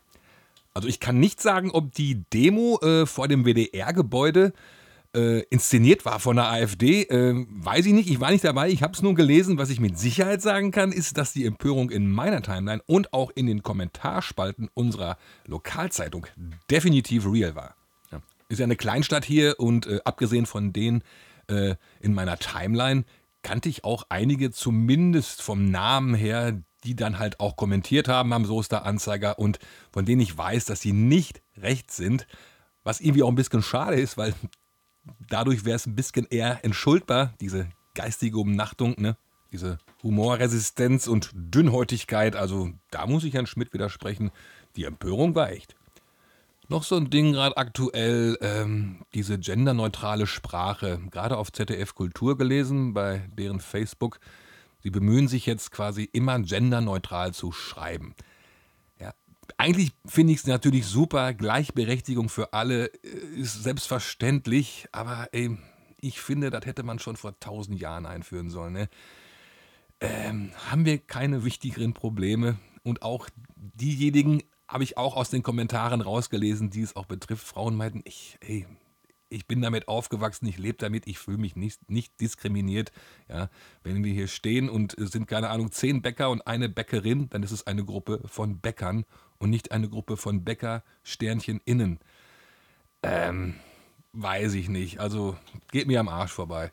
Also 0.74 0.88
ich 0.88 0.99
kann 0.99 1.19
nicht 1.19 1.39
sagen, 1.39 1.69
ob 1.69 1.93
die 1.93 2.24
Demo 2.34 2.80
äh, 2.82 3.05
vor 3.05 3.28
dem 3.28 3.45
WDR-Gebäude 3.45 4.53
äh, 5.16 5.41
inszeniert 5.49 6.05
war 6.05 6.20
von 6.20 6.36
der 6.36 6.49
AfD, 6.49 7.03
äh, 7.03 7.45
weiß 7.49 7.86
ich 7.86 7.93
nicht. 7.93 8.09
Ich 8.09 8.20
war 8.20 8.32
nicht 8.32 8.43
dabei. 8.43 8.70
Ich 8.70 8.82
habe 8.84 8.93
es 8.93 9.01
nur 9.01 9.14
gelesen. 9.16 9.57
Was 9.57 9.70
ich 9.70 9.80
mit 9.80 9.97
Sicherheit 9.97 10.41
sagen 10.41 10.72
kann, 10.72 10.91
ist, 10.91 11.18
dass 11.18 11.34
die 11.34 11.45
Empörung 11.45 11.89
in 11.91 12.09
meiner 12.09 12.41
Timeline 12.41 12.82
und 12.86 13.14
auch 13.14 13.32
in 13.36 13.45
den 13.45 13.64
Kommentarspalten 13.64 14.70
unserer 14.74 15.18
Lokalzeitung 15.45 16.28
definitiv 16.70 17.26
real 17.26 17.55
war. 17.55 17.76
Ja. 18.11 18.22
Ist 18.49 18.59
ja 18.59 18.66
eine 18.66 18.76
Kleinstadt 18.76 19.26
hier 19.26 19.59
und 19.59 19.86
äh, 19.88 19.99
abgesehen 20.03 20.45
von 20.45 20.74
denen 20.74 21.03
äh, 21.47 21.76
in 21.99 22.14
meiner 22.14 22.38
Timeline 22.38 23.05
kannte 23.43 23.70
ich 23.70 23.84
auch 23.84 24.05
einige, 24.09 24.51
zumindest 24.51 25.41
vom 25.41 25.70
Namen 25.70 26.16
her, 26.16 26.64
die 26.84 26.95
dann 26.95 27.20
halt 27.20 27.39
auch 27.39 27.55
kommentiert 27.55 28.07
haben 28.07 28.34
am 28.34 28.45
Soester 28.45 28.86
Anzeiger 28.86 29.38
und 29.38 29.59
von 29.91 30.05
denen 30.05 30.22
ich 30.22 30.38
weiß, 30.38 30.66
dass 30.66 30.82
sie 30.82 30.93
nicht 30.93 31.41
recht 31.57 31.91
sind. 31.91 32.26
Was 32.84 32.99
irgendwie 32.99 33.24
auch 33.24 33.30
ein 33.30 33.36
bisschen 33.36 33.61
schade 33.61 33.97
ist, 33.99 34.18
weil 34.18 34.34
dadurch 35.29 35.65
wäre 35.65 35.75
es 35.75 35.85
ein 35.85 35.95
bisschen 35.95 36.27
eher 36.29 36.63
entschuldbar, 36.63 37.33
diese 37.39 37.69
geistige 37.93 38.37
Umnachtung, 38.37 38.95
ne? 38.97 39.17
diese 39.51 39.77
Humorresistenz 40.01 41.07
und 41.07 41.29
Dünnhäutigkeit. 41.33 42.35
Also 42.35 42.71
da 42.91 43.05
muss 43.05 43.23
ich 43.23 43.33
Herrn 43.33 43.45
Schmidt 43.45 43.73
widersprechen. 43.73 44.31
Die 44.75 44.85
Empörung 44.85 45.35
war 45.35 45.51
echt. 45.51 45.75
Noch 46.69 46.83
so 46.83 46.95
ein 46.95 47.09
Ding 47.09 47.33
gerade 47.33 47.57
aktuell, 47.57 48.37
ähm, 48.41 49.01
diese 49.13 49.37
genderneutrale 49.37 50.25
Sprache, 50.25 50.99
gerade 51.11 51.37
auf 51.37 51.51
ZDF 51.51 51.93
Kultur 51.93 52.37
gelesen, 52.37 52.93
bei 52.93 53.29
deren 53.37 53.59
Facebook. 53.59 54.19
Sie 54.81 54.89
bemühen 54.89 55.27
sich 55.27 55.45
jetzt 55.45 55.71
quasi 55.71 56.09
immer 56.11 56.39
genderneutral 56.39 57.33
zu 57.33 57.51
schreiben. 57.51 58.15
Eigentlich 59.57 59.91
finde 60.05 60.33
ich 60.33 60.39
es 60.39 60.47
natürlich 60.47 60.85
super, 60.85 61.33
Gleichberechtigung 61.33 62.29
für 62.29 62.53
alle 62.53 62.87
äh, 63.03 63.07
ist 63.35 63.63
selbstverständlich, 63.63 64.87
aber 64.91 65.29
ey, 65.31 65.57
ich 66.01 66.19
finde, 66.21 66.49
das 66.49 66.65
hätte 66.65 66.83
man 66.83 66.99
schon 66.99 67.15
vor 67.15 67.39
tausend 67.39 67.79
Jahren 67.79 68.05
einführen 68.05 68.49
sollen. 68.49 68.73
Ne? 68.73 68.89
Ähm, 70.01 70.51
haben 70.69 70.85
wir 70.85 70.97
keine 70.97 71.45
wichtigeren 71.45 71.93
Probleme? 71.93 72.57
Und 72.83 73.01
auch 73.01 73.29
diejenigen, 73.55 74.43
habe 74.67 74.83
ich 74.83 74.97
auch 74.97 75.15
aus 75.15 75.29
den 75.29 75.43
Kommentaren 75.43 76.01
rausgelesen, 76.01 76.69
die 76.69 76.81
es 76.81 76.95
auch 76.95 77.05
betrifft. 77.05 77.45
Frauen 77.45 77.75
meinten, 77.75 78.01
ich, 78.05 78.37
ey, 78.41 78.65
ich 79.34 79.47
bin 79.47 79.61
damit 79.61 79.88
aufgewachsen, 79.88 80.45
ich 80.45 80.57
lebe 80.57 80.77
damit, 80.77 81.07
ich 81.07 81.19
fühle 81.19 81.38
mich 81.38 81.55
nicht, 81.55 81.89
nicht 81.89 82.19
diskriminiert. 82.21 82.91
Ja, 83.27 83.49
wenn 83.84 84.03
wir 84.03 84.13
hier 84.13 84.27
stehen 84.27 84.69
und 84.69 84.93
es 84.97 85.11
sind, 85.11 85.27
keine 85.27 85.49
Ahnung, 85.49 85.71
zehn 85.71 86.01
Bäcker 86.01 86.29
und 86.29 86.45
eine 86.47 86.69
Bäckerin, 86.69 87.29
dann 87.29 87.43
ist 87.43 87.51
es 87.51 87.67
eine 87.67 87.84
Gruppe 87.84 88.21
von 88.25 88.59
Bäckern 88.59 89.05
und 89.38 89.49
nicht 89.49 89.71
eine 89.71 89.89
Gruppe 89.89 90.17
von 90.17 90.43
Bäcker, 90.43 90.84
Sternchen 91.03 91.59
innen. 91.65 91.99
Ähm, 93.01 93.55
weiß 94.13 94.53
ich 94.53 94.69
nicht. 94.69 94.99
Also 94.99 95.36
geht 95.71 95.88
mir 95.88 95.99
am 95.99 96.07
Arsch 96.07 96.31
vorbei. 96.31 96.71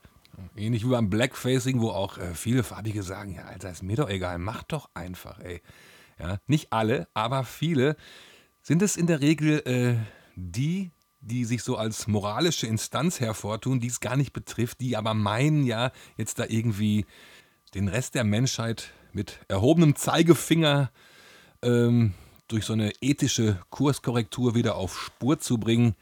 Ähnlich 0.56 0.84
wie 0.84 0.90
beim 0.90 1.10
Blackfacing, 1.10 1.80
wo 1.80 1.90
auch 1.90 2.18
äh, 2.18 2.34
viele 2.34 2.62
Farbige 2.62 3.02
sagen, 3.02 3.34
ja, 3.34 3.44
Alter, 3.44 3.70
ist 3.70 3.82
mir 3.82 3.96
doch 3.96 4.08
egal, 4.08 4.38
mach 4.38 4.62
doch 4.62 4.88
einfach, 4.94 5.38
ey 5.40 5.60
ja, 6.20 6.38
nicht 6.46 6.72
alle, 6.72 7.08
aber 7.14 7.44
viele, 7.44 7.96
sind 8.62 8.82
es 8.82 8.96
in 8.96 9.06
der 9.06 9.20
Regel 9.20 9.60
äh, 9.66 9.96
die, 10.36 10.90
die 11.20 11.44
sich 11.44 11.62
so 11.62 11.76
als 11.76 12.06
moralische 12.06 12.66
Instanz 12.66 13.20
hervortun, 13.20 13.80
die 13.80 13.88
es 13.88 14.00
gar 14.00 14.16
nicht 14.16 14.32
betrifft, 14.32 14.80
die 14.80 14.96
aber 14.96 15.14
meinen 15.14 15.64
ja 15.64 15.92
jetzt 16.16 16.38
da 16.38 16.46
irgendwie 16.48 17.06
den 17.74 17.88
Rest 17.88 18.14
der 18.14 18.24
Menschheit 18.24 18.92
mit 19.12 19.40
erhobenem 19.48 19.96
Zeigefinger 19.96 20.90
ähm, 21.62 22.14
durch 22.48 22.64
so 22.64 22.72
eine 22.72 22.92
ethische 23.00 23.60
Kurskorrektur 23.70 24.54
wieder 24.54 24.76
auf 24.76 24.98
Spur 24.98 25.38
zu 25.38 25.58
bringen. 25.58 25.94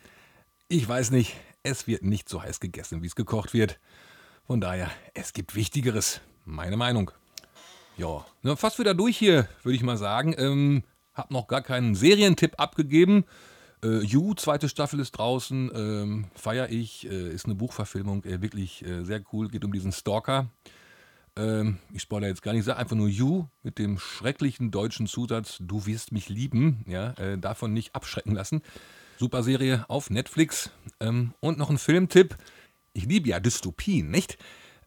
Ich 0.68 0.88
weiß 0.88 1.10
nicht, 1.10 1.34
es 1.62 1.86
wird 1.86 2.02
nicht 2.02 2.28
so 2.28 2.42
heiß 2.42 2.60
gegessen, 2.60 3.02
wie 3.02 3.06
es 3.06 3.16
gekocht 3.16 3.52
wird. 3.52 3.78
Von 4.46 4.60
daher, 4.60 4.90
es 5.14 5.32
gibt 5.32 5.54
Wichtigeres, 5.54 6.20
meine 6.44 6.76
Meinung. 6.76 7.10
Ja, 7.96 8.24
ne, 8.42 8.56
fast 8.56 8.78
wieder 8.78 8.94
durch 8.94 9.18
hier, 9.18 9.48
würde 9.62 9.76
ich 9.76 9.82
mal 9.82 9.98
sagen. 9.98 10.34
Ähm, 10.38 10.84
hab 11.12 11.30
noch 11.30 11.48
gar 11.48 11.62
keinen 11.62 11.94
Serientipp 11.94 12.54
abgegeben. 12.58 13.24
Äh, 13.82 14.00
You, 14.02 14.34
zweite 14.34 14.68
Staffel 14.68 15.00
ist 15.00 15.12
draußen, 15.12 15.70
ähm, 15.74 16.24
feier 16.34 16.68
ich, 16.70 17.06
äh, 17.08 17.30
ist 17.30 17.46
eine 17.46 17.54
Buchverfilmung, 17.54 18.24
äh, 18.24 18.42
wirklich 18.42 18.84
äh, 18.84 19.04
sehr 19.04 19.22
cool, 19.32 19.48
geht 19.48 19.64
um 19.64 19.72
diesen 19.72 19.92
Stalker. 19.92 20.50
Ähm, 21.36 21.78
ich 21.92 22.02
spoilere 22.02 22.30
jetzt 22.30 22.42
gar 22.42 22.52
nicht, 22.52 22.64
sag 22.64 22.78
einfach 22.78 22.96
nur 22.96 23.08
You 23.08 23.46
mit 23.62 23.78
dem 23.78 23.98
schrecklichen 23.98 24.70
deutschen 24.70 25.06
Zusatz 25.06 25.58
Du 25.60 25.86
wirst 25.86 26.10
mich 26.10 26.28
lieben, 26.28 26.84
ja, 26.88 27.12
äh, 27.12 27.38
davon 27.38 27.72
nicht 27.72 27.94
abschrecken 27.94 28.34
lassen. 28.34 28.62
Super 29.18 29.42
Serie 29.42 29.84
auf 29.88 30.10
Netflix. 30.10 30.70
Ähm, 31.00 31.34
und 31.40 31.58
noch 31.58 31.70
ein 31.70 31.78
Filmtipp. 31.78 32.36
Ich 32.92 33.06
liebe 33.06 33.28
ja 33.28 33.38
Dystopien, 33.38 34.10
nicht? 34.10 34.38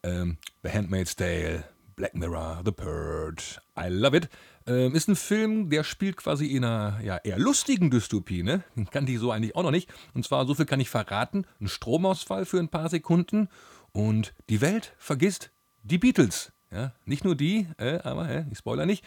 Ähm, 0.02 0.36
The 0.62 0.70
Handmaid's 0.70 1.16
Tale, 1.16 1.64
Black 1.96 2.14
Mirror, 2.14 2.62
The 2.64 2.72
Purge, 2.72 3.60
I 3.78 3.88
love 3.88 4.16
it. 4.16 4.28
Ähm, 4.66 4.94
ist 4.94 5.08
ein 5.08 5.16
Film, 5.16 5.70
der 5.70 5.84
spielt 5.84 6.16
quasi 6.16 6.46
in 6.46 6.64
einer 6.64 7.00
ja, 7.02 7.16
eher 7.16 7.38
lustigen 7.38 7.90
Dystopie, 7.90 8.42
ne? 8.42 8.62
Kann 8.90 9.06
die 9.06 9.16
so 9.16 9.30
eigentlich 9.30 9.56
auch 9.56 9.62
noch 9.62 9.70
nicht. 9.70 9.92
Und 10.14 10.24
zwar, 10.24 10.46
so 10.46 10.54
viel 10.54 10.66
kann 10.66 10.80
ich 10.80 10.90
verraten: 10.90 11.46
ein 11.60 11.68
Stromausfall 11.68 12.44
für 12.44 12.58
ein 12.58 12.68
paar 12.68 12.88
Sekunden 12.88 13.48
und 13.92 14.34
die 14.48 14.60
Welt 14.60 14.94
vergisst 14.98 15.50
die 15.82 15.98
Beatles. 15.98 16.52
Ja? 16.70 16.92
Nicht 17.04 17.24
nur 17.24 17.36
die, 17.36 17.68
äh, 17.78 17.98
aber 18.02 18.28
äh, 18.28 18.44
ich 18.50 18.58
spoiler 18.58 18.86
nicht. 18.86 19.04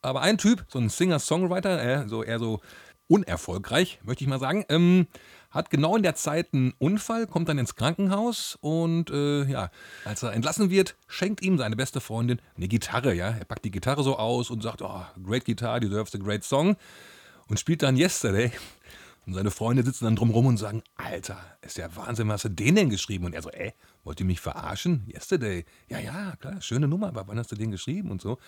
Aber 0.00 0.20
ein 0.20 0.38
Typ, 0.38 0.64
so 0.68 0.78
ein 0.78 0.88
Singer-Songwriter, 0.88 1.82
äh, 1.82 2.08
so 2.08 2.22
eher 2.22 2.38
so 2.38 2.60
unerfolgreich, 3.08 4.00
möchte 4.04 4.22
ich 4.22 4.28
mal 4.28 4.38
sagen, 4.38 4.64
ähm, 4.68 5.08
hat 5.50 5.70
genau 5.70 5.96
in 5.96 6.02
der 6.02 6.14
Zeit 6.14 6.52
einen 6.52 6.72
Unfall, 6.78 7.26
kommt 7.26 7.48
dann 7.48 7.58
ins 7.58 7.74
Krankenhaus 7.74 8.58
und 8.60 9.10
äh, 9.10 9.44
ja, 9.44 9.70
als 10.04 10.22
er 10.22 10.32
entlassen 10.32 10.70
wird, 10.70 10.96
schenkt 11.06 11.42
ihm 11.42 11.58
seine 11.58 11.76
beste 11.76 12.00
Freundin 12.00 12.40
eine 12.56 12.68
Gitarre. 12.68 13.14
Ja, 13.14 13.30
er 13.30 13.44
packt 13.44 13.64
die 13.64 13.70
Gitarre 13.70 14.02
so 14.02 14.18
aus 14.18 14.50
und 14.50 14.62
sagt, 14.62 14.82
oh, 14.82 15.02
great 15.22 15.44
guitar, 15.44 15.80
deserves 15.80 16.14
a 16.14 16.18
great 16.18 16.44
song 16.44 16.76
und 17.48 17.58
spielt 17.58 17.82
dann 17.82 17.96
Yesterday. 17.96 18.52
Und 19.26 19.34
seine 19.34 19.50
Freunde 19.50 19.82
sitzen 19.82 20.04
dann 20.04 20.16
drumrum 20.16 20.46
und 20.46 20.56
sagen, 20.56 20.82
Alter, 20.96 21.38
ist 21.60 21.76
ja 21.76 21.94
Wahnsinn, 21.94 22.28
was 22.28 22.36
hast 22.36 22.44
du 22.44 22.48
den 22.48 22.76
denn 22.76 22.88
geschrieben? 22.88 23.26
Und 23.26 23.34
er 23.34 23.42
so, 23.42 23.50
äh, 23.50 23.72
wollt 24.02 24.20
ihr 24.20 24.26
mich 24.26 24.40
verarschen? 24.40 25.06
Yesterday. 25.06 25.66
Ja, 25.88 25.98
ja, 25.98 26.34
klar, 26.36 26.62
schöne 26.62 26.88
Nummer, 26.88 27.08
aber 27.08 27.28
wann 27.28 27.38
hast 27.38 27.52
du 27.52 27.56
den 27.56 27.70
geschrieben 27.70 28.10
und 28.10 28.22
so? 28.22 28.38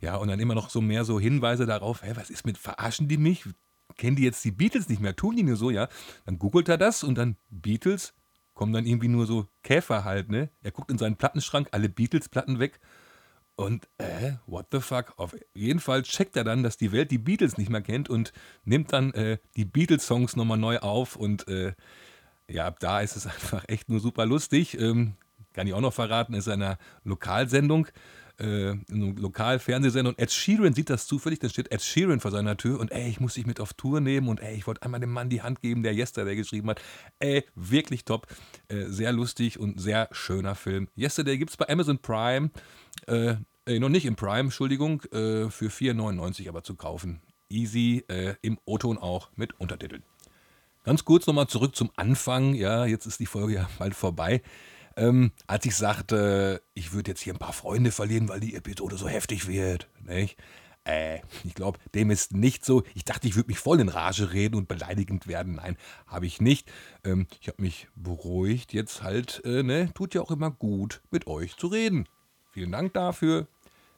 Ja, 0.00 0.16
und 0.16 0.26
dann 0.26 0.40
immer 0.40 0.56
noch 0.56 0.68
so 0.68 0.80
mehr 0.80 1.04
so 1.04 1.20
Hinweise 1.20 1.64
darauf, 1.64 2.02
hä, 2.02 2.12
was 2.14 2.30
ist 2.30 2.44
mit, 2.44 2.58
verarschen 2.58 3.06
die 3.06 3.18
mich? 3.18 3.44
Kennen 3.96 4.16
die 4.16 4.24
jetzt 4.24 4.44
die 4.44 4.50
Beatles 4.50 4.88
nicht 4.88 5.00
mehr, 5.00 5.16
tun 5.16 5.36
die 5.36 5.42
nur 5.42 5.56
so, 5.56 5.70
ja? 5.70 5.88
Dann 6.24 6.38
googelt 6.38 6.68
er 6.68 6.78
das 6.78 7.02
und 7.02 7.16
dann 7.16 7.36
Beatles, 7.50 8.14
kommen 8.54 8.72
dann 8.72 8.86
irgendwie 8.86 9.08
nur 9.08 9.26
so 9.26 9.46
Käfer 9.62 10.04
halt, 10.04 10.30
ne? 10.30 10.50
Er 10.62 10.70
guckt 10.70 10.90
in 10.90 10.98
seinen 10.98 11.16
Plattenschrank, 11.16 11.68
alle 11.72 11.88
Beatles-Platten 11.88 12.58
weg. 12.58 12.80
Und, 13.56 13.88
äh, 13.96 14.34
what 14.46 14.66
the 14.70 14.80
fuck? 14.80 15.14
Auf 15.16 15.34
jeden 15.54 15.80
Fall 15.80 16.02
checkt 16.02 16.36
er 16.36 16.44
dann, 16.44 16.62
dass 16.62 16.76
die 16.76 16.92
Welt 16.92 17.10
die 17.10 17.18
Beatles 17.18 17.56
nicht 17.56 17.70
mehr 17.70 17.80
kennt 17.80 18.10
und 18.10 18.32
nimmt 18.64 18.92
dann 18.92 19.14
äh, 19.14 19.38
die 19.56 19.64
Beatles-Songs 19.64 20.36
nochmal 20.36 20.58
neu 20.58 20.78
auf. 20.78 21.16
Und 21.16 21.48
äh, 21.48 21.72
ja, 22.48 22.66
ab 22.66 22.80
da 22.80 23.00
ist 23.00 23.16
es 23.16 23.26
einfach 23.26 23.64
echt 23.68 23.88
nur 23.88 24.00
super 24.00 24.26
lustig. 24.26 24.78
Ähm, 24.78 25.14
kann 25.54 25.66
ich 25.66 25.72
auch 25.72 25.80
noch 25.80 25.94
verraten, 25.94 26.34
ist 26.34 26.48
einer 26.48 26.76
Lokalsendung. 27.04 27.88
Äh, 28.38 28.70
in 28.70 28.84
einem 28.90 29.16
Lokalfernsehsender 29.16 30.10
und 30.10 30.18
Ed 30.18 30.30
Sheeran 30.30 30.74
sieht 30.74 30.90
das 30.90 31.06
zufällig, 31.06 31.38
dann 31.38 31.50
steht 31.50 31.72
Ed 31.72 31.82
Sheeran 31.82 32.20
vor 32.20 32.30
seiner 32.30 32.56
Tür 32.56 32.80
und 32.80 32.92
ey, 32.92 33.08
ich 33.08 33.20
muss 33.20 33.34
dich 33.34 33.46
mit 33.46 33.60
auf 33.60 33.74
Tour 33.74 34.00
nehmen 34.00 34.28
und 34.28 34.40
ey, 34.40 34.56
ich 34.56 34.66
wollte 34.66 34.82
einmal 34.82 35.00
dem 35.00 35.12
Mann 35.12 35.28
die 35.28 35.42
Hand 35.42 35.62
geben, 35.62 35.82
der 35.82 35.94
Yesterday 35.94 36.36
geschrieben 36.36 36.70
hat. 36.70 36.82
Ey, 37.18 37.44
wirklich 37.54 38.04
top, 38.04 38.26
äh, 38.68 38.84
sehr 38.86 39.12
lustig 39.12 39.58
und 39.58 39.80
sehr 39.80 40.08
schöner 40.12 40.54
Film. 40.54 40.88
Yesterday 40.96 41.38
gibt 41.38 41.50
es 41.50 41.56
bei 41.56 41.68
Amazon 41.68 41.98
Prime, 41.98 42.50
äh, 43.06 43.36
äh, 43.66 43.78
noch 43.78 43.88
nicht 43.88 44.06
im 44.06 44.16
Prime, 44.16 44.40
Entschuldigung, 44.40 45.02
äh, 45.12 45.50
für 45.50 45.70
4,99 45.70 46.48
aber 46.48 46.62
zu 46.62 46.74
kaufen. 46.74 47.20
Easy, 47.48 48.04
äh, 48.08 48.34
im 48.42 48.58
O-Ton 48.64 48.98
auch 48.98 49.30
mit 49.36 49.58
Untertiteln. 49.60 50.02
Ganz 50.84 51.04
kurz 51.04 51.26
nochmal 51.26 51.48
zurück 51.48 51.74
zum 51.74 51.90
Anfang. 51.96 52.54
Ja, 52.54 52.86
jetzt 52.86 53.06
ist 53.06 53.18
die 53.18 53.26
Folge 53.26 53.54
ja 53.54 53.68
bald 53.78 53.94
vorbei. 53.94 54.42
Ähm, 54.96 55.32
als 55.46 55.66
ich 55.66 55.76
sagte, 55.76 56.62
ich 56.74 56.92
würde 56.92 57.10
jetzt 57.10 57.20
hier 57.20 57.34
ein 57.34 57.38
paar 57.38 57.52
Freunde 57.52 57.92
verlieren, 57.92 58.28
weil 58.28 58.40
die 58.40 58.54
Episode 58.54 58.96
so 58.96 59.08
heftig 59.08 59.46
wird. 59.46 59.88
Nicht? 60.02 60.38
Äh, 60.86 61.20
ich 61.44 61.54
glaube, 61.54 61.78
dem 61.94 62.10
ist 62.10 62.32
nicht 62.32 62.64
so. 62.64 62.82
Ich 62.94 63.04
dachte, 63.04 63.26
ich 63.26 63.36
würde 63.36 63.48
mich 63.48 63.58
voll 63.58 63.80
in 63.80 63.88
Rage 63.88 64.32
reden 64.32 64.56
und 64.56 64.68
beleidigend 64.68 65.26
werden. 65.26 65.56
Nein, 65.56 65.76
habe 66.06 66.26
ich 66.26 66.40
nicht. 66.40 66.70
Ähm, 67.04 67.26
ich 67.40 67.48
habe 67.48 67.60
mich 67.60 67.88
beruhigt. 67.94 68.72
Jetzt 68.72 69.02
halt, 69.02 69.42
äh, 69.44 69.62
ne, 69.62 69.90
tut 69.94 70.14
ja 70.14 70.22
auch 70.22 70.30
immer 70.30 70.50
gut, 70.50 71.02
mit 71.10 71.26
euch 71.26 71.56
zu 71.56 71.66
reden. 71.66 72.08
Vielen 72.52 72.72
Dank 72.72 72.94
dafür. 72.94 73.48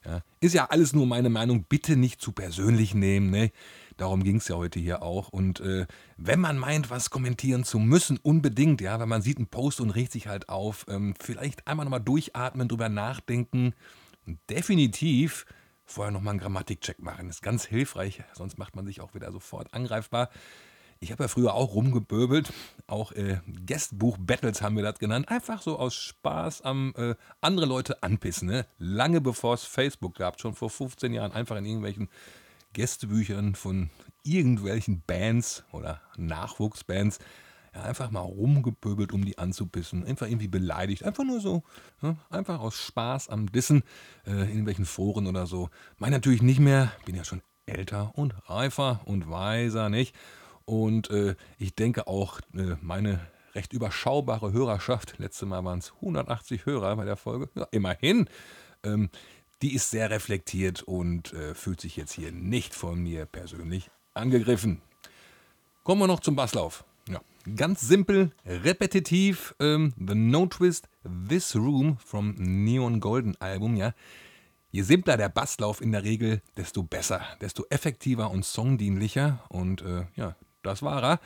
Ja, 0.05 0.23
ist 0.41 0.55
ja 0.55 0.67
alles 0.67 0.95
nur 0.95 1.07
meine 1.07 1.29
Meinung. 1.29 1.65
Bitte 1.69 1.97
nicht 1.97 2.21
zu 2.21 2.33
persönlich 2.33 2.95
nehmen. 2.95 3.31
Ne? 3.31 3.51
Darum 3.99 4.23
ging 4.23 4.37
es 4.37 4.49
ja 4.49 4.57
heute 4.57 4.79
hier 4.79 5.03
auch. 5.03 5.29
Und 5.29 5.61
äh, 5.61 5.87
wenn 6.17 6.41
man 6.41 6.57
meint, 6.57 6.89
was 6.89 7.11
kommentieren 7.11 7.65
zu 7.65 7.79
müssen, 7.79 8.17
unbedingt, 8.17 8.81
ja, 8.81 8.99
wenn 9.01 9.09
man 9.09 9.23
sieht 9.23 9.39
einen 9.39 9.49
Post 9.49 9.81
und 9.81 9.91
regt 9.91 10.13
sich 10.13 10.29
halt 10.29 10.49
auf, 10.49 10.87
ähm, 10.89 11.15
vielleicht 11.21 11.67
einmal 11.67 11.85
nochmal 11.85 12.01
durchatmen, 12.01 12.69
drüber 12.69 12.89
nachdenken 12.89 13.75
und 14.25 14.39
definitiv 14.49 15.47
vorher 15.85 16.13
nochmal 16.13 16.33
einen 16.33 16.41
Grammatikcheck 16.41 17.01
machen. 17.01 17.29
Ist 17.29 17.43
ganz 17.43 17.65
hilfreich, 17.65 18.23
sonst 18.35 18.57
macht 18.57 18.77
man 18.77 18.87
sich 18.87 19.01
auch 19.01 19.15
wieder 19.15 19.33
sofort 19.33 19.75
angreifbar. 19.75 20.31
Ich 21.01 21.11
habe 21.11 21.25
ja 21.25 21.29
früher 21.29 21.55
auch 21.55 21.75
rumgeböbelt, 21.75 22.53
auch 22.87 23.13
äh, 23.13 23.41
Guestbuch-Battles 23.67 24.63
haben 24.63 24.77
wir 24.77 24.83
das 24.85 24.99
genannt. 24.99 25.29
Einfach 25.29 25.61
so 25.61 25.77
aus 25.79 25.95
Spaß 25.95 26.63
am 26.63 26.93
äh, 26.97 27.15
andere 27.41 27.67
Leute 27.67 28.03
anpissen. 28.03 28.49
Ne? 28.49 28.67
Lange 28.79 29.21
bevor 29.21 29.55
es 29.55 29.65
Facebook 29.65 30.17
gab, 30.17 30.41
schon 30.41 30.55
vor 30.55 30.71
15 30.71 31.13
Jahren, 31.13 31.33
einfach 31.33 31.57
in 31.57 31.67
irgendwelchen 31.67 32.09
Gästebüchern 32.79 33.57
von 33.57 33.91
irgendwelchen 34.23 35.03
Bands 35.05 35.65
oder 35.73 36.01
Nachwuchsbands 36.17 37.19
ja, 37.75 37.83
einfach 37.83 38.13
mal 38.13 38.21
rumgepöbelt, 38.21 39.13
um 39.13 39.25
die 39.25 39.37
anzupissen. 39.37 40.07
Einfach 40.07 40.29
irgendwie 40.29 40.47
beleidigt. 40.47 41.03
Einfach 41.03 41.25
nur 41.25 41.41
so. 41.41 41.65
Ja, 42.03 42.17
einfach 42.31 42.61
aus 42.61 42.77
Spaß 42.77 43.31
am 43.31 43.51
Dissen 43.51 43.83
äh, 44.25 44.31
in 44.31 44.49
irgendwelchen 44.49 44.85
Foren 44.85 45.27
oder 45.27 45.47
so. 45.47 45.71
Mein 45.97 46.13
natürlich 46.13 46.41
nicht 46.41 46.61
mehr. 46.61 46.93
Bin 47.05 47.17
ja 47.17 47.25
schon 47.25 47.43
älter 47.67 48.13
und 48.15 48.33
reifer 48.49 49.01
und 49.07 49.29
weiser, 49.29 49.89
nicht? 49.89 50.15
Und 50.65 51.11
äh, 51.11 51.35
ich 51.59 51.75
denke 51.75 52.07
auch, 52.07 52.41
äh, 52.55 52.77
meine 52.81 53.19
recht 53.57 53.73
überschaubare 53.73 54.53
Hörerschaft, 54.53 55.19
letztes 55.19 55.49
Mal 55.49 55.65
waren 55.65 55.81
es 55.81 55.95
180 55.97 56.65
Hörer 56.65 56.95
bei 56.95 57.05
der 57.05 57.17
Folge, 57.17 57.51
ja, 57.57 57.67
immerhin, 57.73 58.29
ähm, 58.85 59.11
die 59.63 59.75
ist 59.75 59.91
sehr 59.91 60.11
reflektiert 60.11 60.83
und 60.83 61.33
äh, 61.33 61.55
fühlt 61.55 61.81
sich 61.81 61.97
jetzt 61.97 62.13
hier 62.13 62.33
nicht 62.33 62.75
von 62.75 63.01
mir 63.03 63.27
persönlich 63.27 63.91
angegriffen. 64.15 64.81
Kommen 65.85 66.03
wir 66.03 66.07
noch 66.07 66.21
zum 66.21 66.37
Basslauf. 66.37 66.85
Ja, 67.09 67.21
ganz 67.57 67.81
simpel, 67.81 68.33
repetitiv. 68.45 69.55
Ähm, 69.59 69.95
The 69.97 70.15
No 70.15 70.47
Twist, 70.47 70.89
This 71.29 71.57
Room 71.57 71.99
vom 71.99 72.35
Neon 72.37 73.01
Golden 73.01 73.37
Album. 73.41 73.77
Ja, 73.77 73.95
je 74.71 74.83
simpler 74.83 75.17
der 75.17 75.29
Basslauf 75.29 75.81
in 75.81 75.93
der 75.93 76.05
Regel, 76.05 76.43
desto 76.57 76.83
besser, 76.83 77.23
desto 77.41 77.65
effektiver 77.71 78.31
und 78.31 78.45
songdienlicher. 78.45 79.45
Und 79.49 79.83
äh, 79.83 80.05
ja, 80.15 80.37
das 80.63 80.83
war 80.83 81.03
er. 81.03 81.21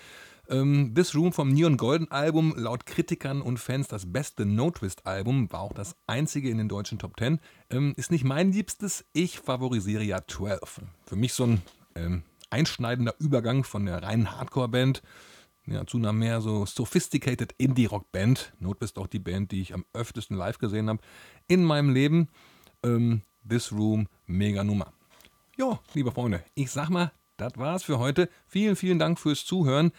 Ähm, 0.53 0.95
This 0.95 1.15
Room 1.15 1.33
vom 1.33 1.49
Neon 1.49 1.79
Golden 1.79 2.11
Album, 2.11 2.55
laut 2.57 2.85
Kritikern 2.85 3.41
und 3.41 3.57
Fans 3.59 3.89
das 3.89 4.13
beste 4.13 4.45
No-Twist-Album, 4.45 5.51
war 5.51 5.61
auch 5.61 5.73
das 5.73 5.97
einzige 6.07 6.51
in 6.51 6.59
den 6.59 6.69
deutschen 6.69 6.99
Top 6.99 7.17
Ten. 7.17 7.41
Ähm, 7.71 7.95
ist 7.97 8.11
nicht 8.11 8.25
mein 8.25 8.53
liebstes, 8.53 9.07
ich 9.15 9.39
favorisiere 9.39 10.03
ja 10.03 10.21
12. 10.27 10.83
Für 11.07 11.17
mich 11.17 11.33
so 11.33 11.45
ein 11.45 11.63
ähm, 11.95 12.23
einschneidender 12.51 13.15
Übergang 13.19 13.65
von 13.65 13.87
der 13.87 14.03
reinen 14.03 14.31
Hardcore-Band 14.37 15.03
ja, 15.67 15.87
zu 15.87 15.97
einer 15.97 16.13
mehr 16.13 16.43
so 16.43 16.67
sophisticated 16.67 17.55
Indie-Rock-Band. 17.57 18.53
Notwist 18.59 18.99
auch 18.99 19.07
die 19.07 19.21
Band, 19.21 19.53
die 19.53 19.63
ich 19.63 19.73
am 19.73 19.87
öftesten 19.95 20.37
live 20.37 20.59
gesehen 20.59 20.91
habe 20.91 21.01
in 21.47 21.65
meinem 21.65 21.95
Leben. 21.95 22.29
Ähm, 22.83 23.23
This 23.49 23.73
Room, 23.73 24.07
mega 24.27 24.65
Nummer. 24.65 24.93
Ja, 25.57 25.81
liebe 25.95 26.13
Freunde, 26.13 26.45
ich 26.55 26.71
sag 26.71 26.91
mal, 26.91 27.11
das 27.39 27.57
war's 27.57 27.85
für 27.85 27.99
heute. 27.99 28.29
Vielen, 28.47 28.77
vielen 28.77 28.99
Dank 28.99 29.19
fürs 29.19 29.47
Zuhören. 29.47 29.93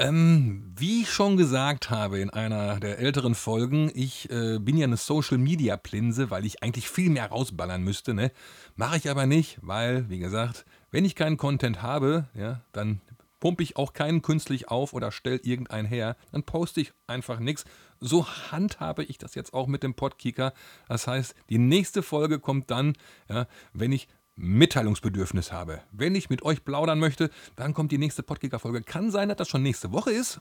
Ähm, 0.00 0.72
wie 0.76 1.02
ich 1.02 1.10
schon 1.10 1.36
gesagt 1.36 1.88
habe 1.88 2.18
in 2.18 2.30
einer 2.30 2.80
der 2.80 2.98
älteren 2.98 3.36
Folgen, 3.36 3.92
ich 3.94 4.28
äh, 4.28 4.58
bin 4.58 4.76
ja 4.76 4.86
eine 4.86 4.96
Social 4.96 5.38
Media 5.38 5.76
Plinse, 5.76 6.30
weil 6.30 6.44
ich 6.44 6.64
eigentlich 6.64 6.88
viel 6.88 7.10
mehr 7.10 7.28
rausballern 7.28 7.80
müsste. 7.80 8.12
Ne? 8.12 8.32
Mache 8.74 8.96
ich 8.96 9.08
aber 9.08 9.26
nicht, 9.26 9.58
weil, 9.62 10.10
wie 10.10 10.18
gesagt, 10.18 10.64
wenn 10.90 11.04
ich 11.04 11.14
keinen 11.14 11.36
Content 11.36 11.80
habe, 11.80 12.28
ja, 12.34 12.62
dann 12.72 13.02
pumpe 13.38 13.62
ich 13.62 13.76
auch 13.76 13.92
keinen 13.92 14.20
künstlich 14.20 14.68
auf 14.68 14.94
oder 14.94 15.12
stelle 15.12 15.36
irgendeinen 15.36 15.86
her. 15.86 16.16
Dann 16.32 16.42
poste 16.42 16.80
ich 16.80 16.92
einfach 17.06 17.38
nichts. 17.38 17.64
So 18.00 18.26
handhabe 18.26 19.04
ich 19.04 19.18
das 19.18 19.36
jetzt 19.36 19.54
auch 19.54 19.68
mit 19.68 19.84
dem 19.84 19.94
Podkicker. 19.94 20.54
Das 20.88 21.06
heißt, 21.06 21.36
die 21.50 21.58
nächste 21.58 22.02
Folge 22.02 22.40
kommt 22.40 22.70
dann, 22.70 22.94
ja, 23.28 23.46
wenn 23.72 23.92
ich 23.92 24.08
Mitteilungsbedürfnis 24.36 25.52
habe. 25.52 25.82
Wenn 25.92 26.14
ich 26.14 26.30
mit 26.30 26.42
euch 26.42 26.64
plaudern 26.64 26.98
möchte, 26.98 27.30
dann 27.56 27.74
kommt 27.74 27.92
die 27.92 27.98
nächste 27.98 28.22
Podkicker-Folge. 28.22 28.82
Kann 28.82 29.10
sein, 29.10 29.28
dass 29.28 29.38
das 29.38 29.48
schon 29.48 29.62
nächste 29.62 29.92
Woche 29.92 30.10
ist. 30.10 30.40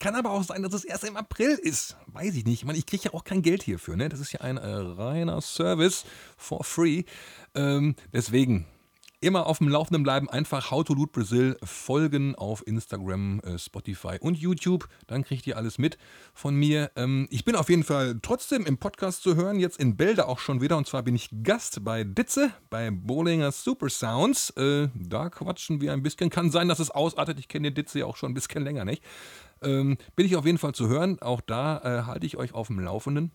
Kann 0.00 0.16
aber 0.16 0.30
auch 0.30 0.42
sein, 0.42 0.62
dass 0.62 0.72
es 0.72 0.84
erst 0.84 1.04
im 1.04 1.16
April 1.16 1.58
ist. 1.62 1.96
Weiß 2.06 2.34
ich 2.34 2.44
nicht. 2.44 2.60
Ich 2.60 2.64
meine, 2.64 2.78
ich 2.78 2.86
kriege 2.86 3.04
ja 3.04 3.14
auch 3.14 3.24
kein 3.24 3.42
Geld 3.42 3.62
hierfür. 3.62 3.96
Ne? 3.96 4.08
Das 4.08 4.20
ist 4.20 4.32
ja 4.32 4.40
ein 4.40 4.56
äh, 4.56 4.66
reiner 4.66 5.40
Service 5.40 6.04
for 6.36 6.64
free. 6.64 7.04
Ähm, 7.54 7.94
deswegen 8.12 8.66
immer 9.24 9.46
auf 9.46 9.58
dem 9.58 9.68
Laufenden 9.68 10.02
bleiben. 10.02 10.28
Einfach 10.28 10.70
How 10.70 10.84
to 10.84 10.94
Loot 10.94 11.12
Brazil 11.12 11.56
folgen 11.62 12.34
auf 12.34 12.66
Instagram, 12.66 13.40
äh, 13.40 13.58
Spotify 13.58 14.18
und 14.20 14.38
YouTube. 14.38 14.88
Dann 15.06 15.24
kriegt 15.24 15.46
ihr 15.46 15.56
alles 15.56 15.78
mit 15.78 15.98
von 16.32 16.54
mir. 16.54 16.90
Ähm, 16.96 17.26
ich 17.30 17.44
bin 17.44 17.56
auf 17.56 17.68
jeden 17.68 17.84
Fall 17.84 18.18
trotzdem 18.22 18.66
im 18.66 18.78
Podcast 18.78 19.22
zu 19.22 19.34
hören. 19.36 19.58
Jetzt 19.58 19.78
in 19.78 19.96
Bälde 19.96 20.28
auch 20.28 20.38
schon 20.38 20.60
wieder. 20.60 20.76
Und 20.76 20.86
zwar 20.86 21.02
bin 21.02 21.14
ich 21.14 21.30
Gast 21.42 21.84
bei 21.84 22.04
Ditze, 22.04 22.50
bei 22.70 22.90
Bowlinger 22.90 23.52
Super 23.52 23.88
Sounds. 23.88 24.50
Äh, 24.50 24.88
da 24.94 25.30
quatschen 25.30 25.80
wir 25.80 25.92
ein 25.92 26.02
bisschen. 26.02 26.30
Kann 26.30 26.50
sein, 26.50 26.68
dass 26.68 26.78
es 26.78 26.90
ausartet. 26.90 27.38
Ich 27.38 27.48
kenne 27.48 27.72
Ditze 27.72 28.00
ja 28.00 28.06
auch 28.06 28.16
schon 28.16 28.32
ein 28.32 28.34
bisschen 28.34 28.62
länger, 28.62 28.84
nicht? 28.84 29.02
Ähm, 29.62 29.96
bin 30.16 30.26
ich 30.26 30.36
auf 30.36 30.44
jeden 30.44 30.58
Fall 30.58 30.74
zu 30.74 30.88
hören. 30.88 31.20
Auch 31.20 31.40
da 31.40 31.78
äh, 31.78 32.02
halte 32.04 32.26
ich 32.26 32.36
euch 32.36 32.54
auf 32.54 32.66
dem 32.66 32.80
Laufenden. 32.80 33.32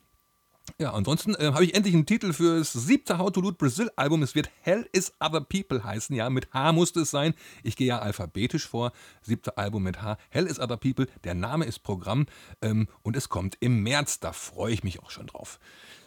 Ja, 0.78 0.94
ansonsten 0.94 1.36
äh, 1.36 1.52
habe 1.54 1.64
ich 1.64 1.76
endlich 1.76 1.94
einen 1.94 2.06
Titel 2.06 2.34
für 2.34 2.60
das 2.60 2.74
siebte 2.74 3.18
How 3.18 3.32
to 3.32 3.42
Loot 3.42 3.58
Brazil 3.58 3.90
Album. 3.96 4.24
Es 4.24 4.36
wird 4.36 4.50
Hell 4.62 4.88
is 4.92 5.14
Other 5.20 5.42
People 5.42 5.84
heißen. 5.84 6.16
Ja, 6.16 6.30
mit 6.30 6.54
H 6.54 6.72
musste 6.74 7.02
es 7.02 7.12
sein. 7.12 7.34
Ich 7.64 7.76
gehe 7.76 7.88
ja 7.88 8.00
alphabetisch 8.00 8.68
vor. 8.68 8.92
Siebte 9.22 9.58
Album 9.58 9.84
mit 9.84 10.02
H. 10.02 10.18
Hell 10.30 10.46
is 10.46 10.60
Other 10.60 10.78
People. 10.78 11.08
Der 11.24 11.34
Name 11.34 11.66
ist 11.66 11.80
Programm 11.80 12.28
ähm, 12.62 12.88
und 13.02 13.16
es 13.16 13.30
kommt 13.30 13.58
im 13.60 13.84
März. 13.84 14.20
Da 14.20 14.34
freue 14.34 14.74
ich 14.74 14.84
mich 14.84 15.02
auch 15.02 15.10
schon 15.10 15.28
drauf. 15.28 15.60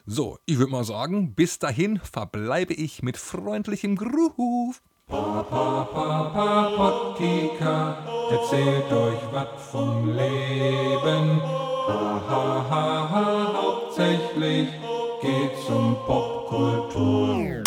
So, 0.07 0.39
ich 0.47 0.59
würde 0.59 0.73
mal 0.73 0.85
sagen, 0.85 1.35
bis 1.35 1.59
dahin 1.59 2.01
verbleibe 2.01 2.75
ich 2.75 3.03
mit 3.03 3.17
freundlichem 3.17 3.97
Gruß. 3.97 4.83
Pa, 5.07 5.43
pa, 5.43 5.85
pa, 5.93 6.25
pa, 6.31 6.71
Pottika, 6.77 7.99
erzählt 8.31 8.91
euch 8.93 9.21
was 9.31 9.71
vom 9.71 10.09
Leben. 10.09 11.41
Ha, 11.43 12.23
ha, 12.29 12.67
ha, 12.71 13.11
ha, 13.11 13.32
hauptsächlich 13.93 14.69
geht's 15.21 15.69
um 15.69 15.97
Popkultur. 16.07 17.62